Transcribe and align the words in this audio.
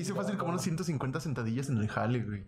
hice 0.00 0.14
fácil 0.14 0.36
como 0.36 0.50
unos 0.50 0.62
150 0.62 1.20
sentadillas 1.20 1.68
en 1.68 1.78
el 1.78 1.88
jale, 1.88 2.22
güey. 2.22 2.44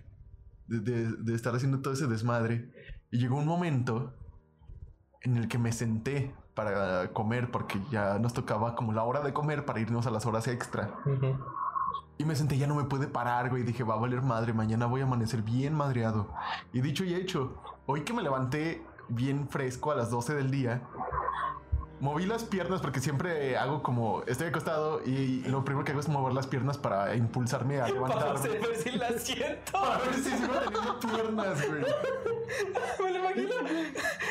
De, 0.67 0.81
de- 0.81 1.13
de 1.17 1.35
estar 1.35 1.55
haciendo 1.55 1.81
todo 1.81 1.95
ese 1.95 2.07
desmadre. 2.07 2.71
Y 3.11 3.19
llegó 3.19 3.37
un 3.37 3.47
momento 3.47 4.15
en 5.23 5.37
el 5.37 5.49
que 5.49 5.59
me 5.59 5.73
senté 5.73 6.35
para 6.55 7.13
comer 7.13 7.51
porque 7.51 7.81
ya 7.91 8.19
nos 8.19 8.33
tocaba 8.33 8.75
como 8.75 8.93
la 8.93 9.03
hora 9.05 9.21
de 9.21 9.33
comer 9.33 9.65
para 9.65 9.81
irnos 9.81 10.07
a 10.07 10.11
las 10.11 10.25
horas 10.27 10.49
extra. 10.49 10.95
Y 12.19 12.25
me 12.25 12.35
senté, 12.35 12.57
ya 12.57 12.67
no 12.67 12.75
me 12.75 12.85
puede 12.85 13.07
parar, 13.09 13.51
güey. 13.51 13.63
Dije, 13.63 13.85
va 13.85 13.95
a 13.95 13.99
valer 13.99 14.23
madre, 14.23 14.53
mañana 14.55 14.87
voy 14.87 15.03
a 15.03 15.05
amanecer 15.05 15.43
bien 15.43 15.75
madreado. 15.75 16.33
Y 16.73 16.81
dicho 16.81 17.05
y 17.05 17.15
hecho, 17.15 17.61
hoy 17.87 18.03
que 18.05 18.13
me 18.15 18.23
levanté 18.23 18.83
bien 19.09 19.49
fresco 19.49 19.93
a 19.93 19.95
las 19.95 20.11
12 20.11 20.35
del 20.35 20.51
día, 20.51 20.83
moví 22.01 22.27
las 22.27 22.45
piernas 22.45 22.81
porque 22.81 23.01
siempre 23.01 23.57
hago 23.57 23.83
como, 23.83 24.23
estoy 24.27 24.49
acostado 24.49 25.01
y 25.05 25.43
lo 25.47 25.65
primero 25.65 25.85
que 25.85 25.93
hago 25.93 26.01
es 26.01 26.09
mover 26.09 26.33
las 26.35 26.47
piernas 26.47 26.79
para 26.79 27.15
impulsarme 27.17 27.77
a 27.81 27.85
Para 27.87 27.93
levantarme. 27.95 28.49
ver 28.59 28.77
si 28.77 28.91
la 28.93 29.19
siento. 29.19 29.73
Para 29.81 29.99
ver 29.99 30.15
si 30.15 30.23
sigo 30.31 30.55
teniendo 30.55 31.01
piernas, 31.01 31.67
güey. 31.69 31.83
Me 33.03 33.11
lo 33.13 33.19
imagino. 33.19 33.55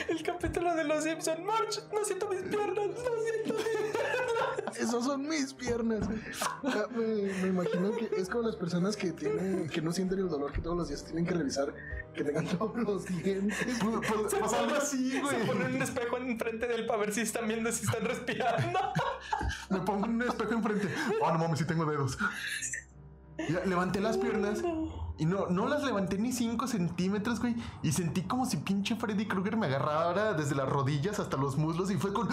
El 0.08 0.24
capítulo 0.24 0.76
de 0.76 0.84
los 0.84 1.04
Simpson. 1.04 1.44
March, 1.46 1.82
no 1.94 2.04
siento 2.06 2.28
mis 2.30 2.42
piernas. 2.44 2.76
No 2.76 2.94
siento 2.96 3.54
mis 3.54 3.64
piernas. 3.64 4.35
Esas 4.80 5.04
son 5.06 5.28
mis 5.28 5.54
piernas. 5.54 6.08
Ya, 6.64 6.88
Me, 6.96 7.06
me 7.42 7.48
imagino 7.48 7.92
que 7.92 8.10
es 8.18 8.30
como 8.30 8.44
las 8.48 8.56
personas 8.56 8.96
que 8.98 9.12
tienen, 9.12 9.70
que 9.70 9.82
no 9.82 9.92
sienten 9.92 10.20
el 10.20 10.30
dolor 10.30 10.52
que 10.52 10.62
todos 10.62 10.78
los 10.78 10.88
días 10.90 11.04
tienen 11.06 11.26
que 11.26 11.34
revisar, 11.34 11.74
que 12.14 12.24
tengan 12.24 12.46
todos 12.58 12.76
los 12.78 13.06
dientes. 13.06 13.58
Pues, 13.82 14.08
pues, 14.08 14.36
pues 14.40 14.54
algo 14.54 14.76
así, 14.76 15.12
Se 15.12 15.22
güey. 15.22 15.46
ponen 15.48 15.76
un 15.76 15.82
espejo 15.82 16.18
enfrente 16.18 16.68
de 16.68 16.76
él 16.76 16.86
para 16.86 17.00
ver 17.00 17.14
si 17.14 17.22
están 17.22 17.48
viendo 17.48 17.72
si 17.72 17.86
están 17.86 18.04
respirando. 18.06 18.80
Me 19.70 19.80
pongo 19.82 20.06
un 20.06 20.22
espejo 20.22 20.54
enfrente. 20.54 20.88
Oh, 21.22 21.32
no 21.32 21.40
mames, 21.40 21.60
sí 21.60 21.66
tengo 21.66 21.86
dedos. 21.86 22.18
Ya, 23.50 23.66
levanté 23.66 24.00
las 24.00 24.18
piernas 24.18 24.62
y 25.18 25.26
no, 25.26 25.48
no 25.48 25.68
las 25.68 25.84
levanté 25.84 26.18
ni 26.18 26.32
5 26.32 26.68
centímetros, 26.68 27.42
güey. 27.42 27.56
Y 27.84 27.92
sentí 27.92 28.24
como 28.24 28.46
si 28.46 28.58
pinche 28.58 28.96
Freddy 28.96 29.28
Krueger 29.28 29.58
me 29.58 29.66
agarrara 29.66 30.34
desde 30.34 30.56
las 30.56 30.70
rodillas 30.70 31.20
hasta 31.20 31.36
los 31.36 31.58
muslos 31.58 31.92
y 31.92 31.96
fue 31.98 32.14
con. 32.14 32.30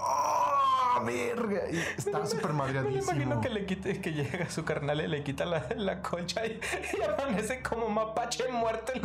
¡Oh, 0.00 0.37
verga! 1.00 1.62
Y 1.70 1.78
estaba 1.96 2.26
súper 2.26 2.48
Me 2.48 2.58
madreadísimo. 2.58 3.12
imagino 3.12 3.40
que 3.40 3.48
le 3.50 3.66
quite, 3.66 4.00
que 4.00 4.12
llega 4.12 4.44
a 4.44 4.50
su 4.50 4.64
carnal 4.64 5.00
y 5.00 5.08
le 5.08 5.22
quita 5.24 5.44
la, 5.44 5.66
la 5.76 6.02
concha 6.02 6.44
y, 6.46 6.60
y 6.98 7.02
amanece 7.02 7.62
como 7.62 7.88
mapache 7.88 8.48
muerto. 8.48 8.92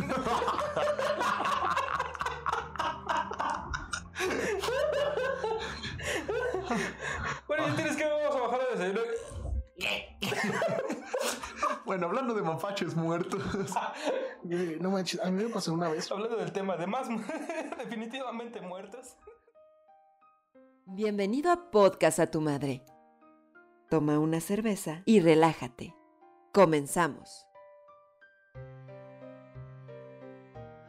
bueno, 7.47 7.67
ya 7.67 7.75
tienes 7.75 7.95
que 7.95 8.05
vamos 8.05 8.35
a 8.35 8.39
bajar 8.41 8.61
a 8.61 8.75
desayuno. 8.75 9.01
Bueno, 11.85 12.07
hablando 12.07 12.33
de 12.33 12.41
mapaches 12.41 12.95
muertos. 12.95 13.41
No 14.43 14.91
manches, 14.91 15.21
a 15.21 15.31
mí 15.31 15.41
me 15.41 15.49
pasó 15.49 15.71
una 15.73 15.87
vez. 15.87 16.11
Hablando 16.11 16.35
del 16.35 16.51
tema 16.51 16.75
de 16.75 16.85
más 16.85 17.07
definitivamente 17.77 18.59
muertos. 18.59 19.15
Bienvenido 20.85 21.51
a 21.51 21.71
Podcast 21.71 22.19
a 22.19 22.29
tu 22.29 22.41
Madre. 22.41 22.83
Toma 23.89 24.19
una 24.19 24.39
cerveza 24.39 25.01
y 25.05 25.19
relájate. 25.21 25.95
Comenzamos. 26.53 27.47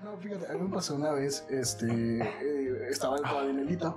No, 0.03 0.17
fíjate, 0.19 0.51
a 0.51 0.55
mí 0.55 0.63
me 0.69 0.75
pasó 0.75 0.97
una 0.97 1.13
vez, 1.13 1.47
este, 1.49 1.87
eh, 2.21 2.89
estaba 2.91 3.17
en 3.17 3.23
Guadalinelita 3.23 3.97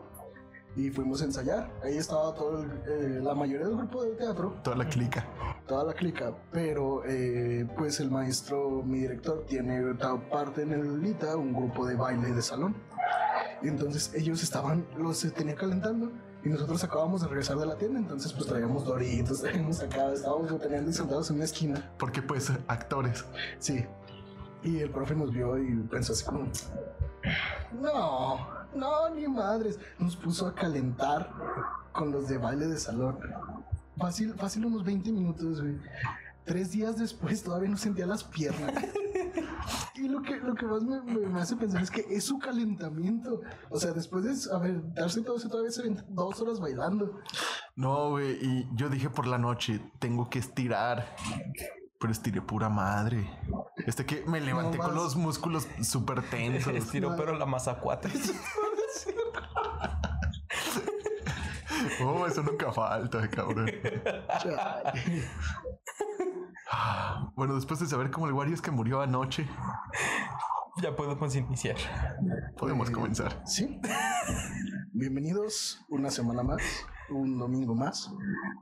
y 0.75 0.89
fuimos 0.89 1.21
a 1.21 1.25
ensayar. 1.25 1.69
Ahí 1.83 1.97
estaba 1.97 2.33
todo 2.33 2.63
el- 2.63 2.71
eh, 2.87 3.19
la 3.21 3.33
mayoría 3.35 3.67
del 3.67 3.75
grupo 3.77 4.03
de 4.03 4.15
teatro, 4.15 4.55
Toda 4.63 4.77
la 4.77 4.87
clica. 4.87 5.25
toda 5.67 5.83
la 5.83 5.93
clica, 5.93 6.33
pero 6.51 7.03
eh, 7.05 7.67
pues 7.77 7.99
el 7.99 8.09
maestro, 8.09 8.81
mi 8.83 8.99
director, 8.99 9.45
tiene 9.47 9.81
parte 10.31 10.61
en 10.61 10.71
el 10.71 11.01
Lita 11.01 11.35
un 11.35 11.53
grupo 11.53 11.85
de 11.85 11.95
baile 11.95 12.31
de 12.31 12.41
salón. 12.41 12.75
Y 13.61 13.67
entonces 13.67 14.11
ellos 14.13 14.43
estaban, 14.43 14.85
los 14.97 15.17
se 15.17 15.31
tenían 15.31 15.57
calentando 15.57 16.11
y 16.43 16.49
nosotros 16.49 16.83
acabamos 16.83 17.21
de 17.21 17.27
regresar 17.27 17.57
de 17.57 17.65
la 17.65 17.75
tienda, 17.75 17.99
entonces 17.99 18.31
pues 18.31 18.45
traíamos 18.45 18.85
doritos, 18.85 19.41
traíamos 19.41 19.81
acá, 19.81 20.13
estábamos 20.13 20.59
teniendo 20.59 20.91
sentados 20.91 21.29
en 21.29 21.37
una 21.37 21.45
esquina. 21.45 21.91
Porque, 21.97 22.21
pues, 22.21 22.51
actores. 22.67 23.25
Sí. 23.59 23.85
Y 24.63 24.79
el 24.79 24.89
profe 24.89 25.15
nos 25.15 25.31
vio 25.31 25.57
y 25.57 25.75
pensó 25.89 26.13
así 26.13 26.25
como, 26.25 26.47
no, 27.81 28.47
no, 28.75 29.09
ni 29.09 29.27
madres. 29.27 29.79
Nos 29.99 30.15
puso 30.15 30.47
a 30.47 30.55
calentar 30.55 31.31
con 31.91 32.11
los 32.11 32.27
de 32.27 32.37
baile 32.37 32.67
de 32.67 32.77
salón. 32.77 33.17
Fácil, 33.97 34.33
fácil 34.35 34.65
unos 34.65 34.83
20 34.83 35.11
minutos, 35.11 35.61
güey. 35.61 35.77
Tres 36.45 36.71
días 36.71 36.97
después 36.97 37.43
todavía 37.43 37.69
no 37.69 37.77
sentía 37.77 38.05
las 38.05 38.23
piernas. 38.23 38.73
Y 39.95 40.07
lo 40.07 40.21
que, 40.21 40.37
lo 40.37 40.53
que 40.55 40.65
más 40.65 40.83
me, 40.83 41.01
me- 41.01 41.27
me 41.27 41.41
hace 41.41 41.55
pensar 41.55 41.81
es 41.81 41.89
que 41.91 42.05
es 42.09 42.23
su 42.25 42.37
calentamiento. 42.39 43.41
O 43.69 43.79
sea, 43.79 43.91
después 43.91 44.23
de, 44.23 44.55
a 44.55 44.59
ver, 44.59 44.81
darse 44.93 45.21
todo 45.21 45.37
eso, 45.37 45.49
todavía 45.49 45.71
se 45.71 45.83
ven 45.83 46.03
dos 46.09 46.39
horas 46.41 46.59
bailando. 46.59 47.19
No, 47.75 48.11
güey. 48.11 48.37
Y 48.41 48.67
yo 48.75 48.89
dije 48.89 49.09
por 49.09 49.27
la 49.27 49.37
noche, 49.37 49.79
tengo 49.99 50.29
que 50.29 50.39
estirar. 50.39 51.15
Pero 51.99 52.11
estiré 52.13 52.41
pura 52.41 52.69
madre. 52.69 53.27
Este 53.87 54.05
que 54.05 54.23
me 54.27 54.39
levanté 54.39 54.77
con 54.77 54.93
los 54.93 55.15
músculos 55.15 55.67
súper 55.81 56.21
tensos. 56.29 56.71
Estiró, 56.75 57.15
pero 57.17 57.37
la 57.37 57.45
mazacuata. 57.45 58.09
Oh, 62.03 62.27
eso 62.27 62.43
nunca 62.43 62.71
falta, 62.71 63.27
cabrón. 63.29 63.71
Bueno, 67.35 67.55
después 67.55 67.79
de 67.79 67.85
saber 67.87 68.11
cómo 68.11 68.27
el 68.27 68.33
Wario 68.33 68.53
es 68.53 68.61
que 68.61 68.71
murió 68.71 69.01
anoche, 69.01 69.47
ya 70.81 70.95
podemos 70.95 71.35
iniciar. 71.35 71.75
podemos 72.57 72.89
Eh, 72.89 72.91
comenzar. 72.91 73.41
Sí. 73.45 73.79
Bienvenidos 74.93 75.85
una 75.89 76.09
semana 76.09 76.43
más, 76.43 76.61
un 77.09 77.37
domingo 77.37 77.75
más, 77.75 78.11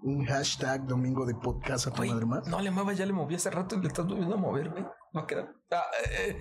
un 0.03 0.25
hashtag 0.25 0.85
domingo 0.85 1.25
de 1.25 1.35
podcast 1.35 1.87
a 1.87 1.91
tu 1.91 2.03
madre 2.05 2.25
más. 2.25 2.47
no 2.47 2.59
le 2.59 2.69
muevas, 2.71 2.97
ya 2.97 3.05
le 3.05 3.13
moví 3.13 3.35
hace 3.35 3.49
rato 3.49 3.75
y 3.75 3.81
le 3.81 3.87
estás 3.87 4.05
volviendo 4.05 4.35
a 4.35 4.37
mover, 4.37 4.69
güey. 4.69 4.83
No 4.83 4.91
va 5.15 5.21
a 5.21 5.27
quedar. 5.27 5.55
Ah, 5.71 5.83
eh, 6.09 6.37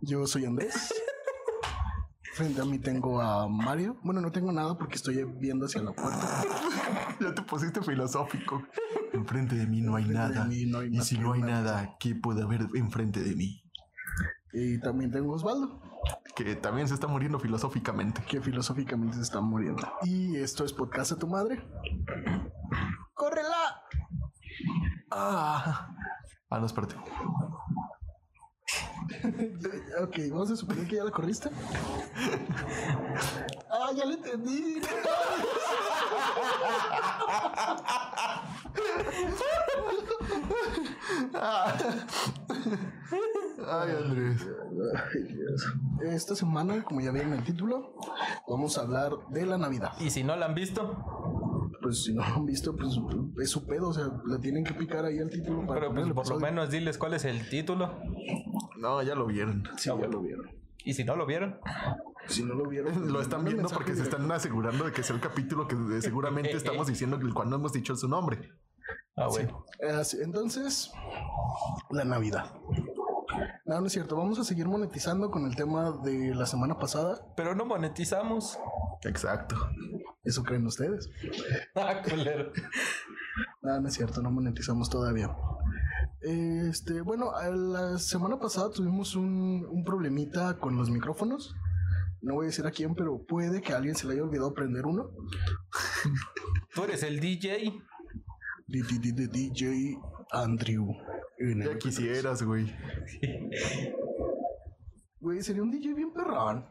Yo 0.00 0.26
soy 0.26 0.44
Andrés. 0.46 0.92
Frente 2.34 2.60
a 2.60 2.64
mí 2.64 2.78
tengo 2.78 3.20
a 3.20 3.48
Mario. 3.48 3.98
Bueno, 4.02 4.20
no 4.20 4.30
tengo 4.30 4.50
nada 4.52 4.76
porque 4.78 4.96
estoy 4.96 5.24
viendo 5.24 5.66
hacia 5.66 5.82
la 5.82 5.92
puerta. 5.92 6.44
Ya 7.20 7.34
te 7.34 7.42
pusiste 7.42 7.82
filosófico. 7.82 8.62
Enfrente 9.12 9.56
de 9.56 9.66
mí 9.66 9.80
no 9.80 9.96
hay 9.96 10.04
nada. 10.04 10.44
mí 10.44 10.66
no 10.66 10.78
hay 10.78 10.96
y 10.96 11.00
si 11.00 11.18
no 11.18 11.32
hay 11.32 11.42
nada, 11.42 11.96
¿qué 11.98 12.14
puede 12.14 12.42
haber 12.42 12.68
enfrente 12.74 13.20
de 13.20 13.34
mí? 13.34 13.64
Y 14.52 14.78
también 14.80 15.10
tengo 15.10 15.32
Osvaldo, 15.32 15.80
Que 16.34 16.56
también 16.56 16.88
se 16.88 16.94
está 16.94 17.06
muriendo 17.06 17.38
filosóficamente. 17.38 18.22
que 18.22 18.40
filosóficamente 18.40 19.16
se 19.16 19.22
está 19.22 19.40
muriendo. 19.40 19.82
Y 20.02 20.36
esto 20.36 20.64
es 20.64 20.72
podcast 20.72 21.12
a 21.12 21.18
tu 21.18 21.28
madre. 21.28 21.62
¡Córrela! 23.14 23.82
Ah, 25.10 25.88
ah 26.50 26.58
no, 26.58 26.66
espérate. 26.66 26.96
Ok, 30.00 30.16
vamos 30.30 30.50
a 30.52 30.56
suponer 30.56 30.86
que 30.86 30.96
ya 30.96 31.04
la 31.04 31.10
corriste. 31.10 31.50
Ah, 33.72 33.92
ya 33.94 34.04
lo 34.04 34.14
entendí. 34.14 34.80
Ay, 43.66 43.90
Andrés. 44.04 44.46
Ay, 44.94 45.22
Dios. 45.24 45.74
Esta 46.02 46.34
semana, 46.34 46.82
como 46.84 47.00
ya 47.00 47.10
vieron 47.12 47.32
en 47.32 47.38
el 47.38 47.44
título, 47.44 47.94
vamos 48.48 48.78
a 48.78 48.82
hablar 48.82 49.12
de 49.28 49.46
la 49.46 49.58
Navidad. 49.58 49.92
y 50.00 50.10
si 50.10 50.24
no 50.24 50.36
la 50.36 50.46
han 50.46 50.54
visto, 50.54 51.04
Pues 51.82 52.04
si 52.04 52.14
no 52.14 52.22
lo 52.26 52.34
han 52.34 52.46
visto, 52.46 52.76
pues 52.76 52.98
es 53.42 53.50
su 53.50 53.66
pedo, 53.66 53.88
o 53.88 53.92
sea, 53.92 54.10
le 54.26 54.38
tienen 54.38 54.64
que 54.64 54.74
picar 54.74 55.04
ahí 55.04 55.18
al 55.18 55.30
título 55.30 55.66
para 55.66 55.80
pero 55.80 56.14
pues 56.14 56.28
por 56.28 56.28
lo 56.28 56.40
menos 56.40 56.70
diles 56.70 56.98
cuál 56.98 57.14
es 57.14 57.24
el 57.24 57.48
título. 57.48 57.98
No, 58.78 59.02
ya 59.02 59.14
lo 59.14 59.26
vieron. 59.26 59.64
Sí, 59.76 59.88
ya 59.88 60.06
lo 60.06 60.20
vieron. 60.20 60.50
Y 60.84 60.94
si 60.94 61.04
no 61.04 61.16
lo 61.16 61.26
vieron, 61.26 61.58
Si 62.30 62.42
no 62.44 62.54
lo 62.54 62.66
vieron, 62.68 62.94
pues, 62.94 63.10
Lo 63.10 63.20
están 63.20 63.44
viendo 63.44 63.68
porque 63.68 63.94
se 63.94 64.02
están 64.02 64.30
asegurando 64.30 64.84
de 64.84 64.92
que 64.92 65.02
sea 65.02 65.16
el 65.16 65.22
capítulo 65.22 65.66
que 65.66 65.74
eh, 65.74 66.02
seguramente 66.02 66.52
estamos 66.56 66.86
diciendo 66.86 67.18
que 67.18 67.28
cuando 67.32 67.56
hemos 67.56 67.72
dicho 67.72 67.96
su 67.96 68.08
nombre. 68.08 68.52
ah, 69.16 69.28
bueno. 69.28 69.64
Así, 69.98 70.18
entonces, 70.22 70.90
la 71.90 72.04
Navidad. 72.04 72.54
No, 73.64 73.80
no 73.80 73.86
es 73.86 73.92
cierto. 73.92 74.16
Vamos 74.16 74.38
a 74.38 74.44
seguir 74.44 74.66
monetizando 74.66 75.30
con 75.30 75.46
el 75.46 75.54
tema 75.54 75.92
de 76.02 76.34
la 76.34 76.46
semana 76.46 76.78
pasada. 76.78 77.24
Pero 77.36 77.54
no 77.54 77.64
monetizamos. 77.64 78.58
Exacto. 79.04 79.56
Eso 80.24 80.42
creen 80.42 80.66
ustedes. 80.66 81.08
Ah, 81.74 82.02
culero. 82.02 82.52
No, 83.62 83.80
no 83.80 83.88
es 83.88 83.94
cierto, 83.94 84.20
no 84.22 84.30
monetizamos 84.30 84.90
todavía. 84.90 85.34
Este, 86.20 87.00
bueno, 87.00 87.30
a 87.34 87.48
la 87.48 87.98
semana 87.98 88.38
pasada 88.38 88.70
tuvimos 88.70 89.14
un, 89.14 89.66
un 89.70 89.84
problemita 89.84 90.58
con 90.58 90.76
los 90.76 90.90
micrófonos. 90.90 91.54
No 92.22 92.34
voy 92.34 92.46
a 92.46 92.48
decir 92.48 92.66
a 92.66 92.70
quién, 92.70 92.94
pero 92.94 93.24
puede 93.26 93.60
que 93.62 93.72
a 93.72 93.76
alguien 93.78 93.94
se 93.94 94.06
le 94.06 94.12
haya 94.14 94.22
olvidado 94.24 94.52
prender 94.52 94.84
uno. 94.86 95.10
Tú 96.74 96.84
eres 96.84 97.02
el 97.02 97.18
DJ. 97.20 97.72
D- 98.66 98.82
D- 98.82 98.98
D- 99.00 99.12
D- 99.12 99.28
DJ 99.28 99.98
Andrew. 100.32 100.92
En 101.38 101.62
Ya 101.62 101.70
el- 101.70 101.78
quisieras, 101.78 102.42
güey. 102.42 102.72
Güey, 105.20 105.42
sería 105.42 105.62
un 105.62 105.70
DJ 105.70 105.94
bien 105.94 106.12
perrón. 106.12 106.66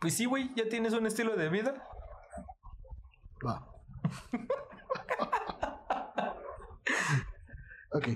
Pues 0.00 0.14
sí, 0.14 0.24
güey, 0.24 0.50
ya 0.54 0.68
tienes 0.68 0.92
un 0.94 1.06
estilo 1.06 1.36
de 1.36 1.48
vida. 1.48 1.82
Va. 3.46 3.68
ok. 7.92 8.08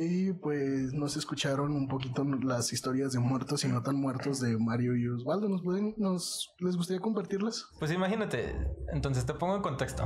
Y 0.00 0.32
pues 0.34 0.92
nos 0.92 1.16
escucharon 1.16 1.72
un 1.72 1.88
poquito 1.88 2.22
las 2.22 2.72
historias 2.72 3.10
de 3.12 3.18
muertos 3.18 3.64
y 3.64 3.68
no 3.68 3.82
tan 3.82 3.96
muertos 4.00 4.38
de 4.38 4.56
Mario 4.56 4.94
y 4.94 5.08
Osvaldo. 5.08 5.48
¿Nos 5.48 5.60
pueden, 5.62 5.92
nos, 5.96 6.54
les 6.60 6.76
gustaría 6.76 7.00
compartirlas? 7.00 7.66
Pues 7.80 7.90
imagínate, 7.90 8.54
entonces 8.92 9.26
te 9.26 9.34
pongo 9.34 9.56
en 9.56 9.62
contexto. 9.62 10.04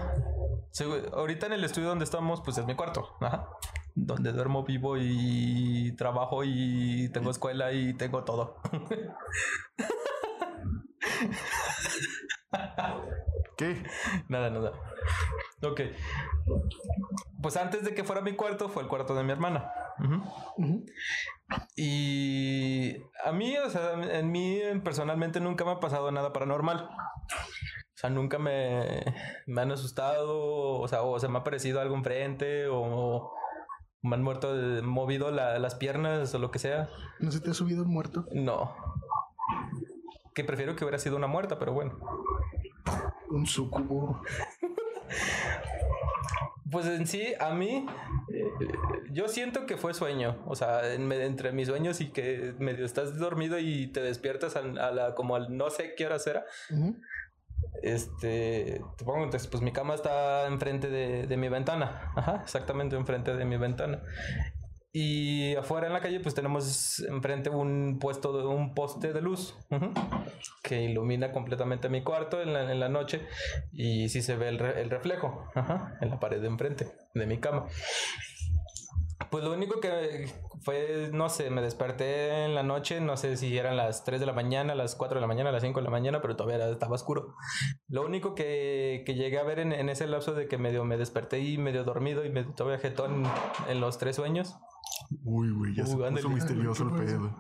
Ahorita 1.13 1.45
en 1.45 1.53
el 1.53 1.65
estudio 1.65 1.89
donde 1.91 2.07
estamos, 2.07 2.41
pues 2.41 2.57
es 2.57 2.65
mi 2.65 2.75
cuarto, 2.75 3.07
ajá. 3.21 3.51
Donde 3.95 4.33
duermo, 4.33 4.65
vivo 4.65 4.97
y 4.97 5.95
trabajo 5.97 6.43
y 6.43 7.11
tengo 7.11 7.31
escuela 7.31 7.75
y 7.75 7.93
tengo 7.93 8.25
todo. 8.25 8.57
¿Qué? 13.59 13.83
nada, 14.29 14.49
nada. 14.49 14.73
Ok. 15.63 15.83
Pues 17.43 17.59
antes 17.59 17.85
de 17.85 17.93
que 17.95 18.05
fuera 18.05 18.23
mi 18.23 18.33
cuarto, 18.33 18.71
fue 18.71 18.83
el 18.83 18.89
cuarto 18.89 19.15
de 19.15 19.23
mi 19.23 19.33
hermana. 19.33 19.71
Ujú. 20.05 20.85
Y 21.77 22.97
a 23.25 23.33
mí, 23.33 23.57
o 23.59 23.71
sea, 23.71 23.93
en 24.19 24.31
mí 24.33 24.61
personalmente 24.85 25.41
nunca 25.41 25.65
me 25.65 25.73
ha 25.73 25.81
pasado 25.81 26.11
nada 26.11 26.33
paranormal. 26.33 26.89
O 26.89 27.97
sea, 28.03 28.11
nunca 28.11 28.39
me, 28.39 29.05
me 29.47 29.61
han 29.63 29.71
asustado, 29.71 30.81
o 30.81 30.89
sea, 30.89 31.03
o 31.03 31.19
se 31.21 31.29
me 31.29 31.39
ha 31.39 31.41
aparecido 31.43 31.81
algo 31.81 31.95
enfrente, 31.95 32.67
o 32.69 33.33
me 34.03 34.17
han 34.17 34.23
muerto, 34.23 34.53
movido 34.83 35.31
la- 35.31 35.59
las 35.61 35.77
piernas 35.77 36.35
o 36.35 36.39
lo 36.41 36.51
que 36.51 36.59
sea. 36.59 36.89
¿No 37.21 37.31
se 37.31 37.41
te 37.41 37.51
ha 37.51 37.55
subido 37.55 37.83
el 37.83 37.89
muerto? 37.89 38.27
No. 38.33 38.75
Que 40.35 40.43
prefiero 40.43 40.75
que 40.75 40.85
hubiera 40.85 40.99
sido 40.99 41.17
una 41.17 41.27
muerta, 41.29 41.59
pero 41.59 41.73
bueno. 41.75 41.99
Un 43.31 43.47
sucubo. 43.47 44.21
Pues 46.71 46.87
en 46.87 47.07
sí, 47.07 47.35
a 47.39 47.51
mí, 47.53 47.87
eh, 48.33 48.45
yo 49.13 49.29
siento 49.29 49.67
que 49.67 49.77
fue 49.77 49.95
sueño. 49.95 50.43
O 50.47 50.55
sea, 50.57 50.93
en 50.93 51.11
entre 51.13 51.53
mis 51.53 51.69
sueños 51.69 52.01
y 52.01 52.11
que 52.11 52.55
medio 52.59 52.85
estás 52.85 53.19
dormido 53.19 53.59
y 53.59 53.87
te 53.89 54.01
despiertas 54.03 54.57
a, 54.57 54.61
a 54.61 54.91
la, 54.91 55.15
como 55.15 55.37
al 55.37 55.57
no 55.57 55.71
sé 55.71 55.95
qué 55.97 56.07
hora 56.07 56.19
será. 56.19 56.45
Ujú. 56.71 56.97
Este, 57.83 58.81
te 58.97 59.05
pongo 59.05 59.19
en 59.19 59.23
contexto, 59.25 59.51
pues 59.51 59.63
mi 59.63 59.73
cama 59.73 59.95
está 59.95 60.47
enfrente 60.47 60.89
de, 60.89 61.27
de 61.27 61.37
mi 61.37 61.49
ventana. 61.49 62.13
Ajá, 62.17 62.41
exactamente 62.43 62.97
enfrente 62.97 63.35
de 63.37 63.45
mi 63.45 63.57
ventana. 63.57 64.03
Y 64.95 65.57
afuera 65.57 65.87
en 65.87 65.95
la 65.95 66.01
calle, 66.01 66.21
pues 66.21 66.35
tenemos 66.35 67.01
enfrente 67.01 67.49
un 67.49 67.99
puesto 67.99 68.37
de 68.37 68.47
un 68.47 68.75
poste 68.75 69.15
de 69.15 69.23
luz 69.23 69.57
ujú, 69.71 69.91
que 70.63 70.83
ilumina 70.83 71.33
completamente 71.33 71.89
mi 71.89 72.03
cuarto 72.03 72.43
en 72.43 72.53
la, 72.53 72.71
en 72.71 72.79
la 72.79 72.91
noche. 72.91 73.27
Y 73.73 74.11
sí 74.11 74.21
se 74.21 74.37
ve 74.37 74.49
el, 74.49 74.59
re- 74.59 74.83
el 74.83 74.91
reflejo 74.91 75.49
ajá, 75.55 75.97
en 76.03 76.11
la 76.11 76.21
pared 76.21 76.43
de 76.43 76.49
enfrente 76.49 76.93
de 77.15 77.27
mi 77.27 77.39
cama. 77.41 77.67
Pues 79.33 79.43
lo 79.45 79.53
único 79.55 79.81
que 79.81 80.31
fue, 80.63 81.09
no 81.13 81.29
sé, 81.31 81.49
me 81.51 81.63
desperté 81.63 82.45
en 82.45 82.55
la 82.55 82.63
noche, 82.63 83.01
no 83.01 83.17
sé 83.17 83.37
si 83.39 83.57
eran 83.57 83.77
las 83.79 84.05
3 84.05 84.21
de 84.21 84.27
la 84.27 84.35
mañana, 84.35 84.75
las 84.75 84.95
4 84.95 85.15
de 85.17 85.21
la 85.23 85.27
mañana, 85.27 85.51
las 85.51 85.63
5 85.63 85.81
de 85.81 85.85
la 85.85 85.91
mañana, 85.91 86.21
pero 86.21 86.37
todavía 86.37 86.57
era- 86.57 86.71
estaba 86.71 86.95
oscuro. 86.95 87.35
Lo 87.89 88.05
único 88.05 88.35
que, 88.35 89.03
que 89.07 89.15
llegué 89.15 89.39
a 89.39 89.43
ver 89.43 89.59
en, 89.59 89.73
en 89.73 89.89
ese 89.89 90.07
lapso 90.07 90.35
de 90.35 90.47
que 90.49 90.59
medio 90.59 90.85
me 90.85 90.99
desperté 90.99 91.41
y 91.41 91.57
medio 91.57 91.83
dormido 91.83 92.25
y 92.27 92.31
me 92.31 92.45
todavía 92.45 92.79
jetón 92.79 93.25
en 93.69 93.81
los 93.81 93.97
tres 93.99 94.17
sueños, 94.17 94.55
Uy, 95.25 95.51
güey, 95.51 95.75
ya 95.75 95.87
se 95.87 95.97
puso 95.97 96.29
misterioso 96.29 96.85
el 96.85 96.91
¿Qué 96.91 96.97
pasó? 97.03 97.17
pedo. 97.19 97.37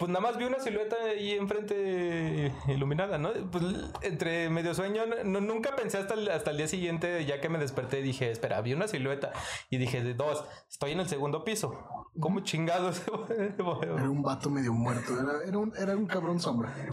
Pues 0.00 0.10
nada 0.10 0.20
más 0.22 0.36
vi 0.38 0.44
una 0.44 0.58
silueta 0.58 0.96
ahí 1.04 1.32
enfrente 1.34 2.50
iluminada, 2.68 3.18
¿no? 3.18 3.30
Pues 3.52 3.62
entre 4.02 4.48
medio 4.50 4.74
sueño, 4.74 5.02
no- 5.24 5.40
nunca 5.42 5.76
pensé 5.76 5.98
hasta 5.98 6.14
el, 6.14 6.28
hasta 6.30 6.50
el 6.50 6.56
día 6.56 6.66
siguiente, 6.66 7.24
ya 7.26 7.40
que 7.40 7.48
me 7.50 7.58
desperté, 7.58 8.00
dije, 8.02 8.30
espera, 8.30 8.60
vi 8.62 8.72
una 8.72 8.88
silueta 8.88 9.30
y 9.68 9.76
dije, 9.76 10.02
de 10.02 10.14
dos, 10.14 10.42
estoy 10.70 10.92
en 10.92 11.00
el 11.00 11.08
segundo 11.08 11.44
piso. 11.44 11.78
¿Cómo 12.18 12.40
chingados? 12.40 13.02
Era 13.82 14.10
un 14.10 14.22
vato 14.22 14.50
medio 14.50 14.72
muerto. 14.72 15.12
Era, 15.20 15.44
era, 15.46 15.58
un, 15.58 15.72
era 15.76 15.96
un 15.96 16.06
cabrón 16.06 16.40
sombra. 16.40 16.74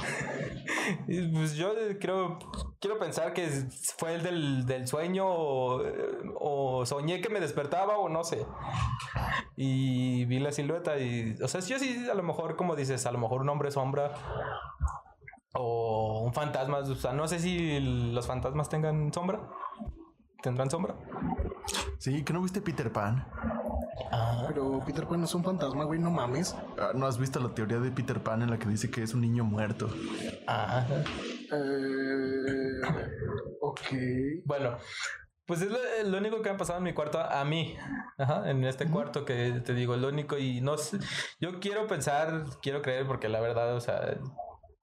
Y, 1.07 1.27
Pues 1.33 1.55
yo 1.55 1.73
eh, 1.77 1.97
creo, 1.99 2.39
quiero 2.79 2.97
pensar 2.97 3.33
que 3.33 3.47
fue 3.97 4.15
el 4.15 4.23
del, 4.23 4.65
del 4.65 4.87
sueño 4.87 5.25
o, 5.27 5.83
eh, 5.85 5.91
o 6.39 6.85
soñé 6.85 7.19
que 7.19 7.27
me 7.29 7.39
despertaba 7.41 7.97
o 7.97 8.07
no 8.09 8.23
sé. 8.23 8.45
Y 9.55 10.25
vi 10.25 10.39
la 10.39 10.51
silueta 10.51 10.97
y, 10.99 11.35
o 11.41 11.47
sea, 11.47 11.61
yo 11.61 11.79
sí, 11.79 12.07
a 12.09 12.13
lo 12.13 12.23
mejor, 12.23 12.55
como 12.55 12.75
dices, 12.75 12.96
a 13.05 13.11
lo 13.11 13.19
mejor 13.19 13.41
un 13.41 13.49
hombre 13.49 13.71
sombra 13.71 14.13
o 15.53 16.21
un 16.21 16.33
fantasma. 16.33 16.79
O 16.79 16.95
sea, 16.95 17.13
no 17.13 17.27
sé 17.27 17.39
si 17.39 17.79
los 17.79 18.25
fantasmas 18.27 18.69
tengan 18.69 19.13
sombra. 19.13 19.41
¿Tendrán 20.41 20.69
sombra? 20.69 20.95
Sí, 21.97 22.23
¿que 22.23 22.31
no 22.31 22.41
viste 22.41 22.61
Peter 22.61 22.91
Pan? 22.91 23.25
Pero 24.47 24.81
Peter 24.85 25.05
Pan 25.05 25.19
no 25.19 25.25
es 25.25 25.35
un 25.35 25.43
fantasma, 25.43 25.83
güey, 25.83 25.99
no 25.99 26.09
mames. 26.09 26.55
Ah, 26.79 26.91
¿No 26.93 27.05
has 27.05 27.17
visto 27.17 27.39
la 27.39 27.49
teoría 27.49 27.79
de 27.79 27.91
Peter 27.91 28.21
Pan 28.21 28.41
en 28.41 28.49
la 28.49 28.57
que 28.57 28.67
dice 28.67 28.89
que 28.89 29.03
es 29.03 29.13
un 29.13 29.21
niño 29.21 29.43
muerto? 29.43 29.89
Ah. 30.47 30.85
Eh, 31.51 32.81
ok. 33.61 33.81
Bueno, 34.45 34.77
pues 35.47 35.61
es 35.61 35.71
lo, 35.71 35.79
lo 36.09 36.17
único 36.17 36.41
que 36.41 36.49
me 36.49 36.55
ha 36.55 36.57
pasado 36.57 36.77
en 36.79 36.83
mi 36.83 36.93
cuarto 36.93 37.19
a 37.19 37.43
mí. 37.45 37.75
Ajá, 38.17 38.49
en 38.49 38.63
este 38.65 38.89
cuarto 38.89 39.25
que 39.25 39.61
te 39.65 39.73
digo, 39.73 39.95
lo 39.95 40.09
único. 40.09 40.37
Y 40.37 40.61
no 40.61 40.77
sé, 40.77 40.99
yo 41.39 41.59
quiero 41.59 41.87
pensar, 41.87 42.45
quiero 42.61 42.81
creer, 42.81 43.07
porque 43.07 43.29
la 43.29 43.39
verdad, 43.39 43.75
o 43.75 43.79
sea, 43.81 44.17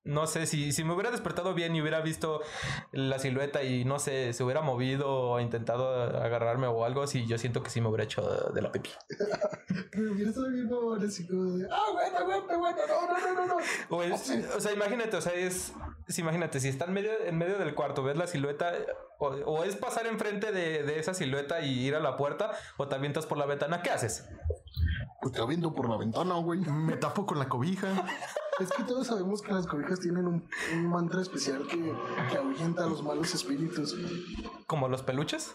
no 0.04 0.26
sé 0.26 0.46
si, 0.46 0.72
si 0.72 0.84
me 0.84 0.92
hubiera 0.92 1.10
despertado 1.10 1.54
bien 1.54 1.74
y 1.74 1.80
hubiera 1.82 2.00
visto 2.00 2.40
la 2.92 3.18
silueta 3.18 3.62
y 3.62 3.84
no 3.84 3.98
sé, 3.98 4.32
se 4.32 4.44
hubiera 4.44 4.60
movido 4.60 5.10
o 5.10 5.40
intentado 5.40 6.02
agarrarme 6.02 6.66
o 6.66 6.84
algo 6.84 7.02
así, 7.02 7.26
yo 7.26 7.38
siento 7.38 7.62
que 7.62 7.70
sí 7.70 7.80
me 7.80 7.88
hubiera 7.88 8.04
hecho 8.04 8.22
de 8.22 8.60
la 8.62 8.70
pipí. 8.70 8.90
Pero 9.90 10.12
hubiera 10.12 10.30
estado 10.30 10.50
bien 10.50 10.68
mamón, 10.68 11.04
así 11.06 11.26
como 11.26 11.44
de. 11.56 11.66
Ah, 11.70 11.82
bueno, 11.92 12.24
bueno, 12.24 12.58
bueno, 12.58 12.78
no, 12.88 13.06
no, 13.06 13.20
no, 13.20 13.34
no, 13.34 13.46
no. 13.46 13.56
O, 13.90 14.02
es- 14.02 14.30
o 14.56 14.60
sea, 14.60 14.72
imagínate, 14.72 15.16
o 15.16 15.20
sea, 15.20 15.32
es. 15.34 15.72
es- 16.06 16.18
imagínate, 16.18 16.60
si 16.60 16.68
está 16.68 16.84
en 16.86 16.92
medio, 16.92 17.10
en 17.24 17.38
medio 17.38 17.58
del 17.58 17.74
cuarto, 17.74 18.02
ves 18.02 18.16
la 18.16 18.26
silueta, 18.26 18.72
o, 19.18 19.28
o 19.28 19.64
es 19.64 19.76
pasar 19.76 20.06
enfrente 20.06 20.52
de, 20.52 20.82
de 20.82 20.98
esa 20.98 21.14
silueta 21.14 21.60
y 21.60 21.80
ir 21.86 21.94
a 21.94 22.00
la 22.00 22.16
puerta, 22.16 22.52
o 22.76 22.88
te 22.88 22.94
avientas 22.96 23.26
por 23.26 23.38
la 23.38 23.46
ventana, 23.46 23.82
¿qué 23.82 23.90
haces? 23.90 24.28
Pues 25.23 25.32
te 25.32 25.40
aviento 25.40 25.75
por 25.75 25.88
la 25.88 25.96
ventana, 25.96 26.34
güey. 26.34 26.61
Me 26.61 26.96
tapo 26.96 27.25
con 27.25 27.38
la 27.38 27.49
cobija. 27.49 27.88
Es 28.61 28.70
que 28.70 28.84
todos 28.84 29.06
sabemos 29.08 29.42
que 29.42 29.52
las 29.52 29.66
cobijas 29.66 30.00
tienen 30.00 30.26
un, 30.26 30.49
un 30.75 30.87
mantra 30.88 31.20
especial 31.23 31.66
que, 31.68 31.76
que 32.30 32.37
ahuyenta 32.38 32.84
a 32.84 32.87
los 32.87 33.02
malos 33.02 33.34
espíritus. 33.34 33.96
¿Como 34.66 34.88
los 34.88 35.02
peluches? 35.02 35.54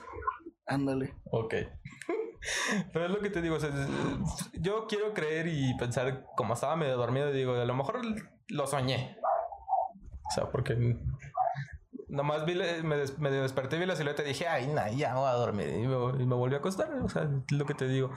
Ándale. 0.66 1.16
Ok. 1.32 1.54
Pero 2.94 3.06
es 3.06 3.12
lo 3.12 3.20
que 3.22 3.30
te 3.30 3.42
digo, 3.42 3.56
o 3.56 3.60
sea, 3.60 3.70
es- 3.70 4.52
yo 4.62 4.86
quiero 4.88 5.14
creer 5.14 5.48
y 5.48 5.76
pensar, 5.78 6.26
como 6.36 6.54
estaba 6.54 6.76
medio 6.76 6.98
dormido, 6.98 7.32
digo, 7.32 7.54
a 7.54 7.66
lo 7.66 7.74
mejor 7.76 8.02
lo 8.50 8.68
soñé. 8.68 9.18
O 10.30 10.32
sea, 10.32 10.50
porque 10.52 10.98
nomás 12.10 12.46
vi, 12.46 12.56
me, 12.84 12.98
des- 12.98 13.18
me 13.20 13.30
desperté, 13.32 13.78
vi 13.78 13.86
la 13.86 13.96
silueta 13.96 14.24
y 14.24 14.28
dije, 14.28 14.48
ay, 14.48 14.68
nah, 14.68 14.88
ya 14.90 15.14
me 15.14 15.20
voy 15.20 15.30
a 15.30 15.34
dormir. 15.34 15.68
Y 15.70 15.88
me, 15.88 16.24
y 16.24 16.26
me 16.26 16.36
volví 16.36 16.56
a 16.56 16.60
acostar, 16.60 16.92
o 17.04 17.10
sea, 17.10 17.24
es 17.24 17.52
lo 17.58 17.66
que 17.66 17.74
te 17.74 17.88
digo. 17.88 18.12